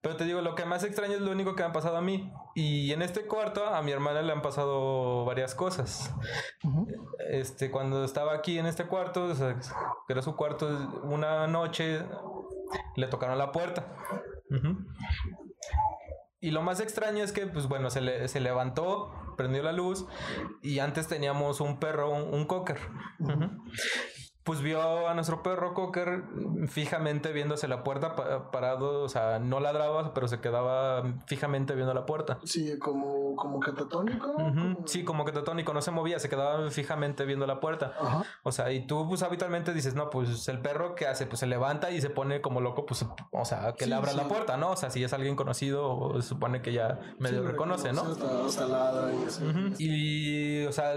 Pero 0.00 0.16
te 0.16 0.24
digo, 0.24 0.40
lo 0.40 0.54
que 0.54 0.64
más 0.64 0.84
extraño 0.84 1.14
es 1.14 1.20
lo 1.20 1.32
único 1.32 1.56
que 1.56 1.62
me 1.64 1.70
ha 1.70 1.72
pasado 1.72 1.96
a 1.96 2.00
mí. 2.00 2.32
Y 2.54 2.92
en 2.92 3.02
este 3.02 3.26
cuarto, 3.26 3.66
a 3.66 3.82
mi 3.82 3.90
hermana 3.90 4.22
le 4.22 4.32
han 4.32 4.40
pasado 4.42 5.24
varias 5.24 5.54
cosas. 5.54 6.14
Este, 7.30 7.70
cuando 7.72 8.04
estaba 8.04 8.34
aquí 8.34 8.58
en 8.58 8.66
este 8.66 8.86
cuarto, 8.86 9.24
o 9.24 9.34
sea, 9.34 9.56
que 10.06 10.12
era 10.12 10.22
su 10.22 10.36
cuarto, 10.36 10.68
una 11.02 11.46
noche 11.48 12.02
le 12.94 13.06
tocaron 13.08 13.36
la 13.38 13.50
puerta. 13.50 13.96
Ujú. 14.50 14.76
Y 16.46 16.52
lo 16.52 16.62
más 16.62 16.78
extraño 16.78 17.24
es 17.24 17.32
que, 17.32 17.44
pues 17.48 17.66
bueno, 17.66 17.90
se, 17.90 18.00
le- 18.00 18.28
se 18.28 18.38
levantó, 18.38 19.10
prendió 19.36 19.64
la 19.64 19.72
luz 19.72 20.06
y 20.62 20.78
antes 20.78 21.08
teníamos 21.08 21.60
un 21.60 21.80
perro, 21.80 22.08
un, 22.10 22.32
un 22.32 22.46
cocker. 22.46 22.78
Pues 24.44 24.60
vio 24.62 25.08
a 25.08 25.14
nuestro 25.14 25.42
perro 25.42 25.74
cocker 25.74 26.22
fijamente 26.68 27.32
viéndose 27.32 27.66
la 27.66 27.82
puerta, 27.82 28.14
pa- 28.14 28.52
parado, 28.52 29.02
o 29.02 29.08
sea, 29.08 29.40
no 29.40 29.58
ladraba, 29.58 30.14
pero 30.14 30.28
se 30.28 30.38
quedaba 30.38 31.02
fijamente 31.26 31.74
viendo 31.74 31.92
la 31.94 32.06
puerta. 32.06 32.38
Sí, 32.44 32.78
como, 32.78 33.25
como 33.36 33.60
catatónico. 33.60 34.30
Ujú. 34.32 34.38
como- 34.54 34.76
Sí, 34.88 35.04
como 35.04 35.24
que 35.24 35.32
tetónico, 35.32 35.72
no 35.74 35.82
se 35.82 35.90
movía, 35.90 36.18
se 36.18 36.28
quedaba 36.28 36.70
fijamente 36.70 37.24
viendo 37.24 37.46
la 37.46 37.60
puerta. 37.60 37.92
O 38.42 38.50
sea, 38.52 38.72
y 38.72 38.86
tú 38.86 39.06
pues 39.08 39.22
habitualmente 39.22 39.72
dices, 39.74 39.94
no, 39.94 40.10
pues 40.10 40.48
el 40.48 40.60
perro 40.60 40.94
que 40.94 41.06
hace, 41.06 41.26
pues 41.26 41.40
se 41.40 41.46
levanta 41.46 41.90
y 41.90 42.00
se 42.00 42.10
pone 42.10 42.40
como 42.40 42.60
loco, 42.60 42.86
pues, 42.86 43.04
o 43.32 43.44
sea, 43.44 43.72
que 43.74 43.84
Sí, 43.84 43.90
le 43.90 43.96
abra 43.96 44.12
sí. 44.12 44.16
la 44.16 44.24
puerta, 44.28 44.56
¿no? 44.56 44.70
O 44.72 44.76
sea, 44.76 44.90
si 44.90 45.04
es 45.04 45.12
alguien 45.12 45.36
conocido, 45.36 46.20
supone 46.22 46.62
que 46.62 46.72
ya 46.72 46.98
medio 47.18 47.42
Sí, 47.42 47.46
reconoce, 47.48 47.92
¿no? 47.92 48.02
Hasta, 48.02 48.44
hasta 48.46 48.66
ladra 48.66 49.12
y 49.14 49.24
así. 49.26 49.44
Ujú. 49.44 49.74
Y, 49.78 50.64
o 50.66 50.72
sea, 50.72 50.94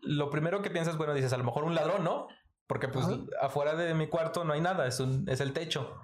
lo 0.00 0.30
primero 0.30 0.62
que 0.62 0.70
piensas, 0.70 0.96
bueno, 0.96 1.14
dices, 1.14 1.32
a 1.32 1.36
lo 1.36 1.44
mejor 1.44 1.64
un 1.64 1.74
ladrón, 1.74 2.04
¿no? 2.04 2.26
Porque 2.68 2.88
pues 2.88 3.06
afuera 3.42 3.74
de 3.74 3.92
mi 3.92 4.06
cuarto 4.06 4.44
no 4.44 4.54
hay 4.54 4.60
nada, 4.62 4.86
es, 4.86 4.98
un, 4.98 5.28
es 5.28 5.40
el 5.42 5.52
techo. 5.52 6.00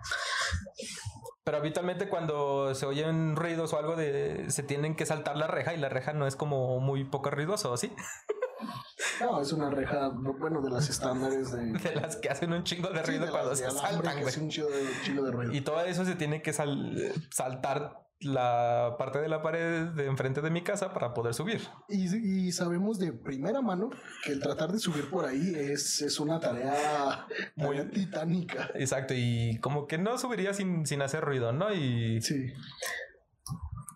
Pero 1.48 1.56
habitualmente 1.60 2.10
cuando 2.10 2.74
se 2.74 2.84
oyen 2.84 3.34
ruidos 3.34 3.72
o 3.72 3.78
algo 3.78 3.96
de 3.96 4.50
se 4.50 4.62
tienen 4.62 4.94
que 4.94 5.06
saltar 5.06 5.38
la 5.38 5.46
reja 5.46 5.72
y 5.72 5.78
la 5.78 5.88
reja 5.88 6.12
no 6.12 6.26
es 6.26 6.36
como 6.36 6.78
muy 6.78 7.04
poco 7.04 7.30
ruidoso, 7.30 7.74
¿sí? 7.78 7.90
No, 9.20 9.40
es 9.40 9.50
una 9.52 9.70
reja, 9.70 10.10
bueno, 10.10 10.60
de 10.60 10.68
las 10.68 10.90
estándares 10.90 11.52
de. 11.52 11.72
De 11.90 11.94
las 11.94 12.16
que 12.16 12.28
hacen 12.28 12.52
un 12.52 12.64
chingo 12.64 12.88
de 12.90 13.00
sí, 13.00 13.06
ruido 13.06 13.24
de 13.26 13.30
cuando 13.32 13.56
se 13.56 13.70
saltan, 13.70 14.14
que 14.16 14.20
güey. 14.20 14.28
hace 14.28 14.40
un 14.40 14.50
chido 14.50 14.68
de, 14.68 14.86
chido 15.04 15.24
de 15.24 15.30
ruido. 15.32 15.52
Y 15.54 15.62
todo 15.62 15.80
eso 15.86 16.04
se 16.04 16.16
tiene 16.16 16.42
que 16.42 16.52
sal- 16.52 17.12
saltar 17.30 18.07
la 18.20 18.96
parte 18.98 19.20
de 19.20 19.28
la 19.28 19.42
pared 19.42 19.86
de 19.88 20.06
enfrente 20.06 20.40
de 20.40 20.50
mi 20.50 20.62
casa 20.62 20.92
para 20.92 21.14
poder 21.14 21.34
subir. 21.34 21.60
Y, 21.88 22.46
y 22.48 22.52
sabemos 22.52 22.98
de 22.98 23.12
primera 23.12 23.60
mano 23.62 23.90
que 24.24 24.32
el 24.32 24.40
tratar 24.40 24.72
de 24.72 24.78
subir 24.80 25.08
por 25.08 25.24
ahí 25.24 25.52
es, 25.54 26.02
es 26.02 26.18
una 26.18 26.40
tarea, 26.40 27.26
Muy- 27.54 27.80
titánica. 27.90 28.70
Exacto, 28.74 29.14
y 29.16 29.58
como 29.60 29.86
que 29.86 29.98
no 29.98 30.18
subiría 30.18 30.52
sin, 30.52 30.84
sin 30.86 31.00
hacer 31.02 31.22
ruido, 31.24 31.52
¿no? 31.52 31.72
Y 31.72 32.20
Sí. 32.20 32.52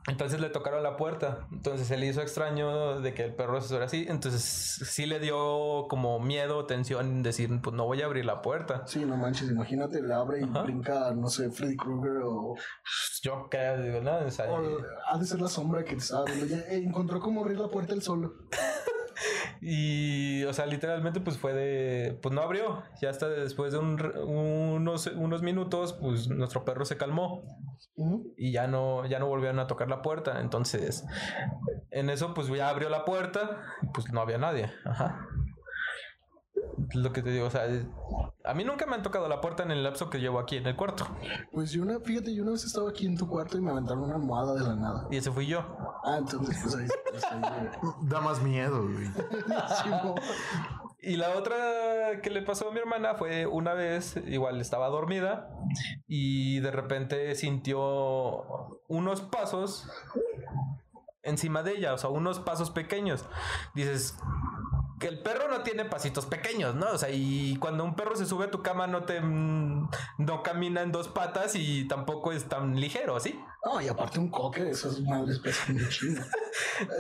Entonces 0.09 0.40
le 0.40 0.49
tocaron 0.49 0.82
la 0.82 0.97
puerta. 0.97 1.47
Entonces 1.52 1.87
se 1.87 1.97
le 1.97 2.06
hizo 2.06 2.21
extraño 2.21 3.00
de 3.00 3.14
que 3.14 3.25
el 3.25 3.35
perro 3.35 3.61
se 3.61 3.68
subiera 3.68 3.87
así. 3.87 4.06
Entonces 4.09 4.42
sí 4.42 5.06
le 5.06 5.21
dio 5.21 5.87
como 5.88 6.18
miedo, 6.18 6.66
tensión, 6.66 7.23
decir, 7.23 7.50
pues 7.62 7.75
no 7.76 7.85
voy 7.85 8.02
a 8.02 8.06
abrir 8.06 8.25
la 8.25 8.42
puerta. 8.42 8.87
Sí, 8.87 9.04
no 9.04 9.16
manches, 9.16 9.50
imagínate, 9.50 10.02
le 10.02 10.12
abre 10.12 10.40
y 10.40 10.44
Ajá. 10.44 10.62
brinca, 10.62 11.12
no 11.14 11.28
sé, 11.28 11.50
Freddy 11.50 11.76
Krueger 11.76 12.23
o, 12.25 12.56
Yo 13.23 13.49
creo, 13.49 13.80
digo, 13.80 14.00
no, 14.00 14.18
o 14.18 14.30
sea, 14.30 14.50
o 14.50 14.78
ha 15.09 15.18
de 15.18 15.25
ser 15.25 15.40
la 15.40 15.49
sombra 15.49 15.85
que 15.85 15.92
te 15.92 16.02
estaba 16.02 16.25
viendo. 16.25 16.47
Ya 16.47 16.62
encontró 16.68 17.21
cómo 17.21 17.42
abrir 17.42 17.59
la 17.59 17.68
puerta 17.68 17.94
él 17.94 18.02
solo. 18.02 18.35
Y, 19.64 20.42
o 20.42 20.52
sea, 20.52 20.66
literalmente, 20.66 21.21
pues 21.21 21.38
fue 21.38 21.52
de. 21.54 22.19
Pues 22.21 22.35
no 22.35 22.42
abrió. 22.42 22.83
Ya 23.00 23.11
hasta 23.11 23.28
después 23.28 23.73
de 23.73 23.78
un 23.78 24.02
unos, 24.26 25.07
unos 25.07 25.42
minutos, 25.42 25.92
pues 25.92 26.28
nuestro 26.28 26.64
perro 26.64 26.85
se 26.85 26.97
calmó 26.97 27.45
y 28.37 28.50
ya 28.50 28.66
no, 28.66 29.07
ya 29.07 29.21
no 29.21 29.28
volvieron 29.28 29.61
a 29.61 29.69
tocar 29.69 29.88
la 29.88 30.02
puerta. 30.02 30.40
Entonces, 30.40 31.04
en 31.92 32.11
eso, 32.11 32.35
pues 32.35 32.49
ya 32.49 32.71
abrió 32.71 32.88
la 32.88 33.04
puerta 33.04 33.61
y 33.83 33.87
pues 33.87 34.12
no 34.12 34.21
había 34.21 34.38
nadie. 34.38 34.73
Ajá. 34.85 35.28
Lo 36.94 37.12
que 37.12 37.22
te 37.22 37.30
digo, 37.30 37.46
o 37.46 37.50
sea, 37.50 37.62
a 38.44 38.54
mí 38.54 38.64
nunca 38.64 38.87
me 38.87 38.94
han 38.94 39.02
tocado 39.02 39.28
la 39.28 39.40
puerta 39.40 39.62
en 39.62 39.70
el 39.70 39.82
lapso 39.82 40.11
que 40.11 40.18
llevo 40.18 40.38
aquí 40.38 40.56
en 40.56 40.66
el 40.66 40.76
cuarto. 40.76 41.06
Pues 41.52 41.70
yo 41.72 41.82
una, 41.82 42.00
fíjate, 42.00 42.34
yo 42.34 42.42
una 42.42 42.52
vez 42.52 42.64
estaba 42.64 42.90
aquí 42.90 43.06
en 43.06 43.16
tu 43.16 43.28
cuarto 43.28 43.56
y 43.56 43.61
me 43.61 43.70
aventaron 43.70 44.04
una 44.04 44.16
almohada 44.16 44.54
de 44.54 44.61
la 44.61 44.75
nada. 44.75 45.08
Y 45.11 45.16
ese 45.16 45.30
fui 45.30 45.46
yo. 45.46 45.64
Ah, 46.04 46.16
entonces 46.18 46.58
pues 46.62 46.75
ahí, 46.75 46.88
pues, 47.11 47.25
ahí 47.25 47.40
Da 48.02 48.20
más 48.20 48.42
miedo, 48.42 48.82
güey. 48.82 49.08
Y 51.04 51.16
la 51.16 51.30
otra 51.30 51.56
que 52.22 52.30
le 52.30 52.42
pasó 52.42 52.68
a 52.68 52.72
mi 52.72 52.78
hermana 52.78 53.16
fue 53.16 53.44
una 53.44 53.75
vez, 53.75 54.16
igual 54.25 54.61
estaba 54.61 54.87
dormida 54.87 55.50
y 56.06 56.61
de 56.61 56.70
repente 56.70 57.34
sintió 57.34 58.78
unos 58.87 59.20
pasos 59.20 59.90
encima 61.25 61.64
de 61.64 61.72
ella, 61.72 61.94
o 61.94 61.99
sea, 61.99 62.11
unos 62.11 62.38
pasos 62.38 62.70
pequeños. 62.70 63.25
Dices 63.75 64.16
que 65.02 65.09
el 65.09 65.18
perro 65.21 65.49
no 65.49 65.62
tiene 65.62 65.85
pasitos 65.85 66.26
pequeños, 66.26 66.76
¿no? 66.76 66.92
O 66.92 66.97
sea, 66.99 67.11
y 67.11 67.56
cuando 67.56 67.82
un 67.82 67.97
perro 67.97 68.14
se 68.14 68.25
sube 68.25 68.44
a 68.47 68.50
tu 68.52 68.62
cama 68.62 68.87
no 68.87 69.02
te 69.04 69.21
mm, 69.21 69.88
no 70.18 70.42
camina 70.44 70.80
en 70.82 70.92
dos 70.92 71.09
patas 71.09 71.56
y 71.56 71.88
tampoco 71.88 72.30
es 72.32 72.44
tan 72.49 72.80
ligero, 72.80 73.18
¿sí? 73.18 73.38
No, 73.64 73.80
y 73.80 73.88
aparte 73.88 74.21
un 74.21 74.30
cocker, 74.30 74.68
esas 74.68 75.00
madres 75.00 75.40
pesan 75.40 75.76
un 75.76 75.88
chingo. 75.88 76.23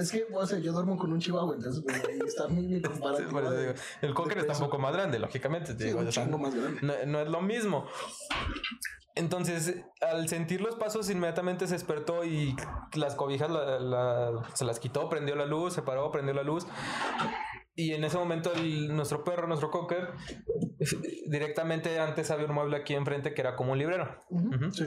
Es 0.00 0.10
que, 0.10 0.26
o 0.34 0.44
sea, 0.46 0.58
yo 0.58 0.72
duermo 0.72 0.96
con 0.98 1.12
un 1.12 1.20
chihuahua, 1.20 1.54
entonces 1.54 1.82
pues, 1.84 2.02
ahí 2.08 2.18
está 2.26 2.48
mi, 2.48 2.62
mi 2.66 2.82
comparativa. 2.82 3.40
de- 3.50 3.60
digo, 3.68 3.74
el 4.02 4.14
cocker 4.14 4.34
de 4.34 4.40
está 4.42 4.52
un 4.54 4.68
poco 4.70 4.78
más 4.78 4.92
grande, 4.92 5.18
lógicamente. 5.20 5.74
te 5.74 5.78
Sí, 5.84 5.88
digo, 5.90 6.00
un 6.00 6.08
o 6.08 6.12
sea, 6.12 6.24
chingo 6.24 6.38
más 6.38 6.54
grande. 6.54 6.80
no, 6.82 6.92
no 7.06 7.20
es 7.20 7.28
lo 7.28 7.40
mismo. 7.40 7.86
Entonces, 9.14 9.76
al 10.00 10.28
sentir 10.28 10.62
los 10.62 10.74
pasos, 10.76 11.10
inmediatamente 11.10 11.66
se 11.66 11.74
despertó 11.74 12.24
y 12.24 12.56
las 12.94 13.14
cobijas 13.14 13.50
la- 13.50 13.78
la- 13.78 14.42
se 14.54 14.64
las 14.64 14.80
quitó, 14.80 15.08
prendió 15.10 15.36
la 15.36 15.44
luz, 15.46 15.74
se 15.74 15.82
paró, 15.82 16.10
prendió 16.10 16.32
la 16.34 16.42
luz. 16.42 16.66
Y 17.74 17.92
en 17.94 18.04
ese 18.04 18.18
momento 18.18 18.52
el- 18.54 18.94
nuestro 18.94 19.24
perro, 19.24 19.46
nuestro 19.46 19.70
cocker, 19.70 20.10
directamente 21.26 21.98
antes 21.98 22.30
había 22.30 22.46
un 22.46 22.54
mueble 22.54 22.76
aquí 22.76 22.94
enfrente 22.94 23.32
que 23.34 23.40
era 23.40 23.56
como 23.56 23.72
un 23.72 23.78
librero. 23.78 24.22
Sí. 24.72 24.84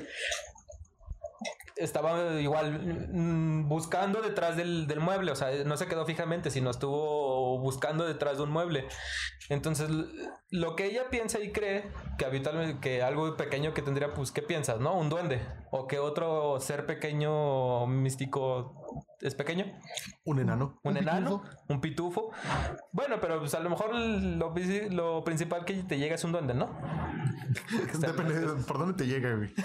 Estaba 1.78 2.40
igual 2.40 3.10
mm, 3.12 3.68
buscando 3.68 4.22
detrás 4.22 4.56
del, 4.56 4.88
del 4.88 5.02
mueble, 5.02 5.32
o 5.32 5.36
sea, 5.36 5.52
no 5.66 5.76
se 5.76 5.88
quedó 5.88 6.06
fijamente, 6.06 6.50
sino 6.50 6.70
estuvo 6.70 7.60
buscando 7.60 8.06
detrás 8.06 8.38
de 8.38 8.44
un 8.44 8.52
mueble. 8.52 8.86
Entonces, 9.50 9.90
lo 10.50 10.76
que 10.78 10.86
ella 10.86 11.10
piensa 11.10 11.42
y 11.42 11.52
cree 11.52 11.92
que 12.18 12.24
habitualmente, 12.24 12.80
que 12.80 13.04
algo 13.04 13.36
pequeño 13.36 13.74
que 13.74 13.82
tendría, 13.82 14.14
pues, 14.14 14.32
¿qué 14.32 14.42
piensas, 14.42 14.80
no? 14.80 14.98
Un 14.98 15.10
duende. 15.10 15.42
O 15.70 15.86
que 15.86 16.00
otro 16.00 16.62
ser 16.62 16.86
pequeño 16.86 17.86
místico 17.88 18.85
es 19.22 19.36
pequeño. 19.36 19.66
Un 20.26 20.40
enano. 20.40 20.80
Un, 20.84 20.92
Un 20.92 20.98
enano, 20.98 21.42
pitufo. 21.42 21.66
un 21.70 21.82
pitufo. 21.82 22.32
Bueno, 22.92 23.18
pero 23.22 23.40
pues 23.40 23.54
a 23.56 23.60
lo 23.60 23.70
mejor 23.70 23.94
lo, 23.96 24.54
princi- 24.54 24.90
lo 24.90 25.24
principal 25.24 25.66
que 25.66 25.74
te 25.84 25.98
llega 25.98 26.16
es 26.16 26.24
un 26.24 26.32
duende, 26.32 26.54
¿no? 26.54 26.70
Depende 28.00 28.40
de 28.40 28.64
por 28.64 28.78
dónde 28.80 28.94
te 28.96 29.08
llega, 29.08 29.36
güey. 29.36 29.54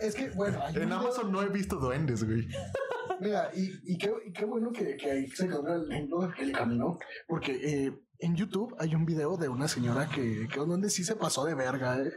Es 0.00 0.14
que, 0.14 0.30
bueno, 0.30 0.58
hay 0.62 0.76
un 0.76 0.82
En 0.82 0.88
video- 0.88 1.00
Amazon 1.00 1.30
no 1.30 1.42
he 1.42 1.48
visto 1.50 1.76
duendes, 1.76 2.24
güey. 2.24 2.48
Mira, 3.20 3.50
y, 3.54 3.70
y, 3.92 3.98
qué, 3.98 4.12
y 4.26 4.32
qué 4.32 4.44
bueno 4.44 4.70
que, 4.72 4.96
que 4.96 5.10
ahí 5.10 5.26
se 5.28 5.46
quedó 5.48 5.66
el 5.74 5.90
ejemplo 5.92 6.20
del 6.20 6.32
el 6.38 6.52
camino, 6.52 6.98
porque 7.26 7.52
eh, 7.86 7.92
en 8.20 8.36
YouTube 8.36 8.74
hay 8.78 8.94
un 8.94 9.04
video 9.04 9.36
de 9.36 9.48
una 9.48 9.66
señora 9.68 10.08
que, 10.08 10.46
que 10.46 10.60
donde 10.60 10.88
sí 10.88 11.02
se 11.04 11.16
pasó 11.16 11.44
de 11.44 11.54
verga, 11.54 11.98
eh. 11.98 12.12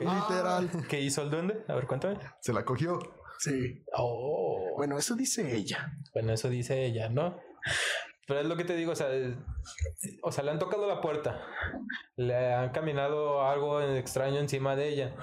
Literal. 0.00 0.70
¿Qué 0.88 1.00
hizo 1.00 1.22
el 1.22 1.30
duende? 1.30 1.64
A 1.68 1.74
ver, 1.74 1.86
cuéntame. 1.86 2.18
Se 2.40 2.52
la 2.52 2.64
cogió. 2.64 2.98
Sí. 3.38 3.82
Oh. 3.94 4.72
Bueno, 4.76 4.98
eso 4.98 5.14
dice 5.14 5.54
ella. 5.54 5.92
Bueno, 6.12 6.32
eso 6.32 6.48
dice 6.48 6.84
ella, 6.84 7.08
¿no? 7.08 7.38
Pero 8.26 8.40
es 8.40 8.46
lo 8.46 8.56
que 8.56 8.64
te 8.64 8.74
digo, 8.76 8.92
o 8.92 8.96
sea, 8.96 9.12
es- 9.12 9.34
o 10.22 10.32
sea, 10.32 10.42
le 10.44 10.50
han 10.50 10.58
tocado 10.58 10.86
la 10.88 11.00
puerta, 11.00 11.40
le 12.16 12.52
han 12.54 12.70
caminado 12.70 13.42
algo 13.46 13.80
extraño 13.80 14.38
encima 14.38 14.74
de 14.76 14.88
ella. 14.88 15.14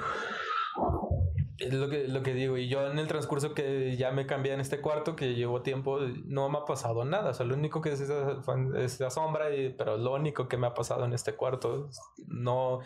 Es 1.63 1.73
lo 1.73 1.89
que, 1.89 2.07
lo 2.07 2.21
que 2.23 2.33
digo, 2.33 2.57
y 2.57 2.67
yo 2.67 2.85
en 2.91 2.99
el 2.99 3.07
transcurso 3.07 3.53
que 3.53 3.95
ya 3.97 4.11
me 4.11 4.25
cambié 4.25 4.53
en 4.53 4.59
este 4.59 4.81
cuarto, 4.81 5.15
que 5.15 5.33
llevo 5.35 5.61
tiempo, 5.61 5.99
no 6.25 6.49
me 6.49 6.57
ha 6.59 6.65
pasado 6.65 7.05
nada. 7.05 7.29
O 7.31 7.33
sea, 7.33 7.45
lo 7.45 7.55
único 7.55 7.81
que 7.81 7.91
es 7.93 8.01
esa, 8.01 8.37
esa 8.77 9.09
sombra, 9.09 9.53
y- 9.55 9.69
pero 9.73 9.97
lo 9.97 10.13
único 10.13 10.47
que 10.47 10.57
me 10.57 10.67
ha 10.67 10.73
pasado 10.73 11.05
en 11.05 11.13
este 11.13 11.35
cuarto, 11.35 11.89
no, 12.27 12.79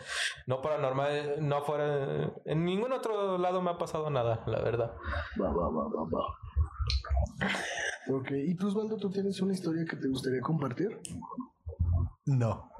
no 0.46 0.62
paranormal, 0.62 1.46
no 1.46 1.62
fuera, 1.62 2.32
en 2.44 2.64
ningún 2.64 2.92
otro 2.92 3.36
lado 3.38 3.60
me 3.62 3.70
ha 3.70 3.78
pasado 3.78 4.10
nada, 4.10 4.42
la 4.46 4.60
verdad. 4.60 4.94
Va, 5.40 5.48
va, 5.50 5.68
va, 5.68 5.84
va, 5.88 6.02
va. 6.04 6.38
Ok, 8.10 8.30
y 8.30 8.54
tú, 8.54 8.68
Osvaldo, 8.68 8.96
¿tú 8.96 9.10
tienes 9.10 9.40
una 9.42 9.52
historia 9.52 9.84
que 9.84 9.96
te 9.96 10.08
gustaría 10.08 10.40
compartir? 10.40 10.98
No. 12.26 12.70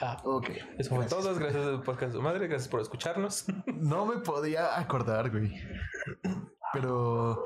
Ah, 0.00 0.18
Ok. 0.24 0.48
Eso 0.78 0.90
fue 0.90 0.98
gracias. 1.00 1.20
todo. 1.22 1.34
Gracias 1.34 1.66
al 1.66 1.82
podcast 1.82 2.12
de 2.12 2.18
su 2.18 2.22
madre. 2.22 2.46
Gracias 2.48 2.68
por 2.68 2.80
escucharnos. 2.80 3.46
No 3.66 4.06
me 4.06 4.16
podía 4.18 4.78
acordar, 4.78 5.30
güey. 5.30 5.52
Pero 6.72 7.38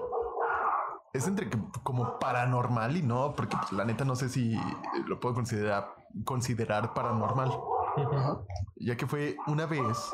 es 1.12 1.26
entre 1.26 1.49
que 1.50 1.58
como 1.82 2.18
paranormal 2.18 2.97
y 2.97 3.02
no, 3.02 3.35
porque 3.35 3.56
pues, 3.56 3.73
la 3.73 3.85
neta 3.85 4.04
no 4.04 4.14
sé 4.14 4.28
si 4.28 4.56
lo 5.06 5.18
puedo 5.20 5.35
considerar 5.35 5.94
considerar 6.25 6.94
paranormal, 6.94 7.50
ya 8.76 8.97
que 8.97 9.06
fue 9.06 9.37
una 9.47 9.66
vez 9.66 10.11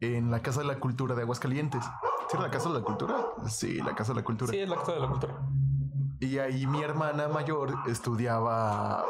en 0.00 0.30
la 0.30 0.40
Casa 0.40 0.60
de 0.60 0.66
la 0.66 0.80
Cultura 0.80 1.14
de 1.14 1.22
Aguascalientes. 1.22 1.84
¿Sí 1.84 2.36
era 2.36 2.42
la 2.42 2.50
Casa 2.50 2.68
de 2.70 2.80
la 2.80 2.84
Cultura? 2.84 3.14
Sí, 3.46 3.80
la 3.80 3.94
Casa 3.94 4.12
de 4.12 4.20
la 4.20 4.24
Cultura. 4.24 4.50
Sí, 4.50 4.58
es 4.58 4.68
la 4.68 4.76
cosa 4.76 4.92
de 4.92 5.00
la 5.00 5.08
cultura. 5.08 5.34
Y 6.18 6.38
ahí 6.38 6.66
mi 6.66 6.82
hermana 6.82 7.28
mayor 7.28 7.74
estudiaba 7.86 9.04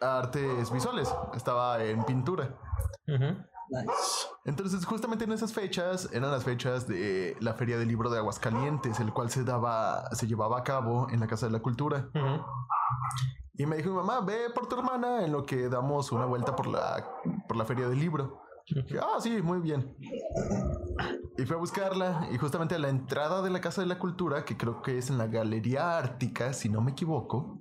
artes 0.00 0.70
visuales, 0.70 1.14
estaba 1.34 1.82
en 1.82 2.04
pintura. 2.04 2.58
Nice. 3.06 4.28
Entonces, 4.44 4.84
justamente 4.86 5.24
en 5.24 5.32
esas 5.32 5.52
fechas 5.52 6.08
eran 6.12 6.30
las 6.30 6.44
fechas 6.44 6.88
de 6.88 7.36
la 7.40 7.54
Feria 7.54 7.78
del 7.78 7.88
Libro 7.88 8.08
de 8.08 8.18
Aguascalientes, 8.18 8.98
el 9.00 9.12
cual 9.12 9.30
se 9.30 9.44
daba, 9.44 10.08
se 10.12 10.26
llevaba 10.26 10.58
a 10.58 10.64
cabo 10.64 11.08
en 11.10 11.20
la 11.20 11.26
Casa 11.26 11.46
de 11.46 11.52
la 11.52 11.60
Cultura. 11.60 12.08
Y 13.54 13.66
me 13.66 13.76
dijo 13.76 13.90
mi 13.90 13.96
mamá, 13.96 14.20
ve 14.20 14.50
por 14.54 14.68
tu 14.68 14.76
hermana 14.76 15.24
en 15.24 15.32
lo 15.32 15.44
que 15.44 15.68
damos 15.68 16.12
una 16.12 16.24
vuelta 16.24 16.56
por 16.56 16.66
la, 16.66 17.04
por 17.46 17.56
la 17.56 17.64
Feria 17.64 17.88
del 17.88 17.98
Libro. 17.98 18.42
Dije, 18.70 18.98
ah, 19.00 19.18
sí, 19.20 19.42
muy 19.42 19.60
bien. 19.60 19.96
Y 21.38 21.44
fui 21.44 21.56
a 21.56 21.58
buscarla 21.58 22.28
y 22.30 22.38
justamente 22.38 22.74
a 22.74 22.78
la 22.78 22.88
entrada 22.88 23.42
de 23.42 23.50
la 23.50 23.60
Casa 23.60 23.80
de 23.80 23.86
la 23.86 23.98
Cultura, 23.98 24.44
que 24.44 24.56
creo 24.56 24.82
que 24.82 24.98
es 24.98 25.10
en 25.10 25.18
la 25.18 25.26
Galería 25.26 25.96
Ártica, 25.98 26.52
si 26.52 26.68
no 26.68 26.80
me 26.80 26.92
equivoco. 26.92 27.58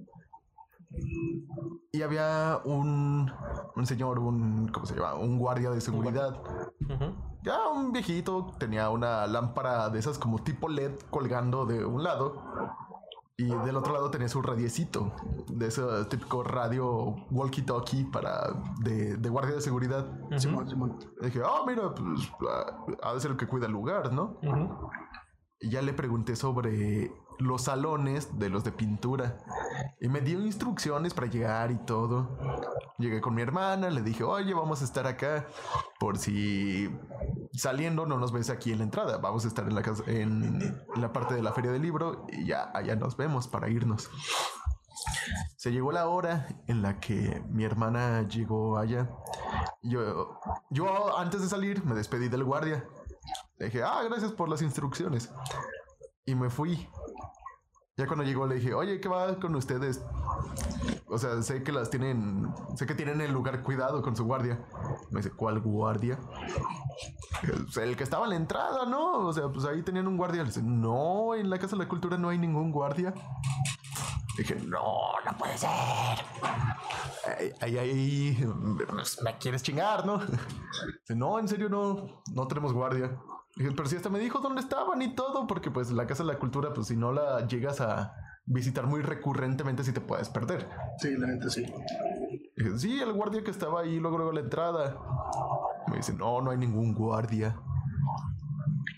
Y 1.91 2.01
había 2.01 2.59
un, 2.65 3.31
un 3.75 3.85
señor, 3.85 4.19
un, 4.19 4.67
¿cómo 4.69 4.85
se 4.85 4.95
llama? 4.95 5.15
Un 5.15 5.37
guardia 5.39 5.69
de 5.69 5.81
seguridad. 5.81 6.41
Ya 7.43 7.67
un 7.69 7.91
viejito 7.91 8.53
tenía 8.59 8.89
una 8.89 9.25
lámpara 9.27 9.89
de 9.89 9.99
esas 9.99 10.17
como 10.17 10.39
tipo 10.39 10.69
LED 10.69 10.99
colgando 11.09 11.65
de 11.65 11.85
un 11.85 12.03
lado. 12.03 12.43
Y 13.39 13.45
del 13.45 13.75
otro 13.75 13.93
lado 13.93 14.09
tenía 14.09 14.27
su 14.27 14.41
radiecito, 14.41 15.13
de 15.47 15.67
ese 15.67 15.83
típico 16.09 16.41
radio 16.41 17.15
walkie-talkie 17.29 18.09
para 18.11 18.51
de, 18.79 19.15
de 19.15 19.29
guardia 19.29 19.53
de 19.53 19.61
seguridad. 19.61 20.07
Simón, 20.37 20.67
Simón. 20.67 20.97
Y 21.21 21.25
dije, 21.25 21.41
ah, 21.45 21.61
mira, 21.67 21.93
pues 21.93 22.31
ah, 22.49 22.83
ha 23.03 23.13
de 23.13 23.19
ser 23.19 23.31
el 23.31 23.37
que 23.37 23.45
cuida 23.45 23.67
el 23.67 23.73
lugar, 23.73 24.11
¿no? 24.11 24.39
Y 25.59 25.69
ya 25.69 25.83
le 25.83 25.93
pregunté 25.93 26.35
sobre 26.35 27.11
los 27.37 27.61
salones 27.61 28.39
de 28.39 28.49
los 28.49 28.63
de 28.63 28.71
pintura. 28.71 29.37
Y 29.99 30.07
me 30.09 30.21
dio 30.21 30.39
instrucciones 30.41 31.13
para 31.13 31.27
llegar 31.27 31.71
y 31.71 31.77
todo. 31.77 32.37
Llegué 32.97 33.21
con 33.21 33.35
mi 33.35 33.41
hermana, 33.41 33.89
le 33.89 34.01
dije, 34.01 34.23
oye, 34.23 34.53
vamos 34.53 34.81
a 34.81 34.85
estar 34.85 35.07
acá. 35.07 35.47
Por 35.99 36.17
si 36.17 36.89
saliendo 37.53 38.05
no 38.05 38.17
nos 38.17 38.31
ves 38.31 38.49
aquí 38.49 38.71
en 38.71 38.79
la 38.79 38.83
entrada. 38.85 39.17
Vamos 39.17 39.45
a 39.45 39.47
estar 39.47 39.67
en 39.67 39.75
la, 39.75 39.81
casa, 39.81 40.03
en 40.07 40.85
la 40.95 41.11
parte 41.11 41.35
de 41.35 41.41
la 41.41 41.53
feria 41.53 41.71
del 41.71 41.81
libro 41.81 42.25
y 42.29 42.45
ya 42.45 42.71
allá 42.73 42.95
nos 42.95 43.17
vemos 43.17 43.47
para 43.47 43.69
irnos. 43.69 44.09
Se 45.55 45.71
llegó 45.71 45.91
la 45.91 46.07
hora 46.07 46.47
en 46.67 46.81
la 46.81 46.99
que 46.99 47.43
mi 47.49 47.63
hermana 47.63 48.27
llegó 48.27 48.77
allá. 48.77 49.09
Yo, 49.81 50.39
yo 50.69 51.17
antes 51.17 51.41
de 51.41 51.47
salir 51.47 51.83
me 51.83 51.95
despedí 51.95 52.29
del 52.29 52.43
guardia. 52.43 52.87
Le 53.57 53.65
dije, 53.65 53.83
ah, 53.83 54.01
gracias 54.03 54.31
por 54.31 54.49
las 54.49 54.61
instrucciones. 54.61 55.31
Y 56.25 56.35
me 56.35 56.49
fui. 56.49 56.87
Ya 57.97 58.05
cuando 58.05 58.23
llegó 58.23 58.45
le 58.45 58.55
dije, 58.55 58.75
oye, 58.75 59.01
¿qué 59.01 59.09
va 59.09 59.39
con 59.39 59.55
ustedes? 59.55 60.03
O 61.07 61.17
sea, 61.17 61.41
sé 61.41 61.63
que 61.63 61.71
las 61.71 61.89
tienen, 61.89 62.53
sé 62.75 62.85
que 62.85 62.93
tienen 62.93 63.21
el 63.21 63.31
lugar 63.31 63.63
cuidado 63.63 64.03
con 64.03 64.15
su 64.15 64.23
guardia. 64.23 64.63
Me 65.09 65.21
dice, 65.21 65.31
¿cuál 65.31 65.59
guardia? 65.61 66.19
"Pues, 67.41 67.77
El 67.83 67.95
que 67.97 68.03
estaba 68.03 68.25
en 68.25 68.29
la 68.31 68.35
entrada, 68.35 68.85
¿no? 68.85 69.25
O 69.25 69.33
sea, 69.33 69.49
pues 69.49 69.65
ahí 69.65 69.81
tenían 69.81 70.07
un 70.07 70.15
guardia. 70.15 70.43
Le 70.43 70.49
dice, 70.49 70.61
no, 70.61 71.33
en 71.33 71.49
la 71.49 71.57
Casa 71.57 71.75
de 71.75 71.83
la 71.83 71.89
Cultura 71.89 72.19
no 72.19 72.29
hay 72.29 72.37
ningún 72.37 72.71
guardia. 72.71 73.15
Dije, 74.37 74.55
no, 74.63 75.13
no 75.25 75.37
puede 75.39 75.57
ser. 75.57 75.69
Ahí, 77.39 77.51
ahí, 77.61 77.77
ahí, 77.79 78.47
pues, 78.91 79.23
me 79.23 79.35
quieres 79.39 79.63
chingar, 79.63 80.05
¿no? 80.05 80.19
Dice, 80.99 81.15
no, 81.15 81.39
en 81.39 81.47
serio, 81.47 81.67
no, 81.67 82.21
no 82.31 82.47
tenemos 82.47 82.73
guardia. 82.73 83.17
Dije, 83.57 83.71
pero 83.71 83.89
si 83.89 83.95
hasta 83.95 84.09
me 84.09 84.19
dijo 84.19 84.39
dónde 84.39 84.61
estaban 84.61 85.01
y 85.01 85.15
todo, 85.15 85.47
porque 85.47 85.71
pues 85.71 85.89
la 85.91 86.05
Casa 86.05 86.23
de 86.23 86.31
la 86.31 86.37
Cultura, 86.37 86.73
pues 86.73 86.87
si 86.87 86.95
no 86.95 87.11
la 87.11 87.47
llegas 87.47 87.81
a 87.81 88.13
visitar 88.45 88.85
muy 88.85 89.01
recurrentemente, 89.01 89.83
sí 89.83 89.91
te 89.93 89.99
puedes 89.99 90.29
perder. 90.29 90.69
Sí, 90.99 91.17
la 91.17 91.25
neta 91.25 91.49
sí. 91.49 91.65
Dije, 92.55 92.77
sí, 92.77 93.01
el 93.01 93.13
guardia 93.13 93.43
que 93.43 93.49
estaba 93.49 93.81
ahí, 93.81 93.99
luego, 93.99 94.17
luego 94.17 94.31
la 94.31 94.41
entrada. 94.41 94.97
Me 95.87 95.97
dice, 95.97 96.13
no, 96.13 96.39
no 96.41 96.51
hay 96.51 96.57
ningún 96.57 96.93
guardia. 96.93 97.59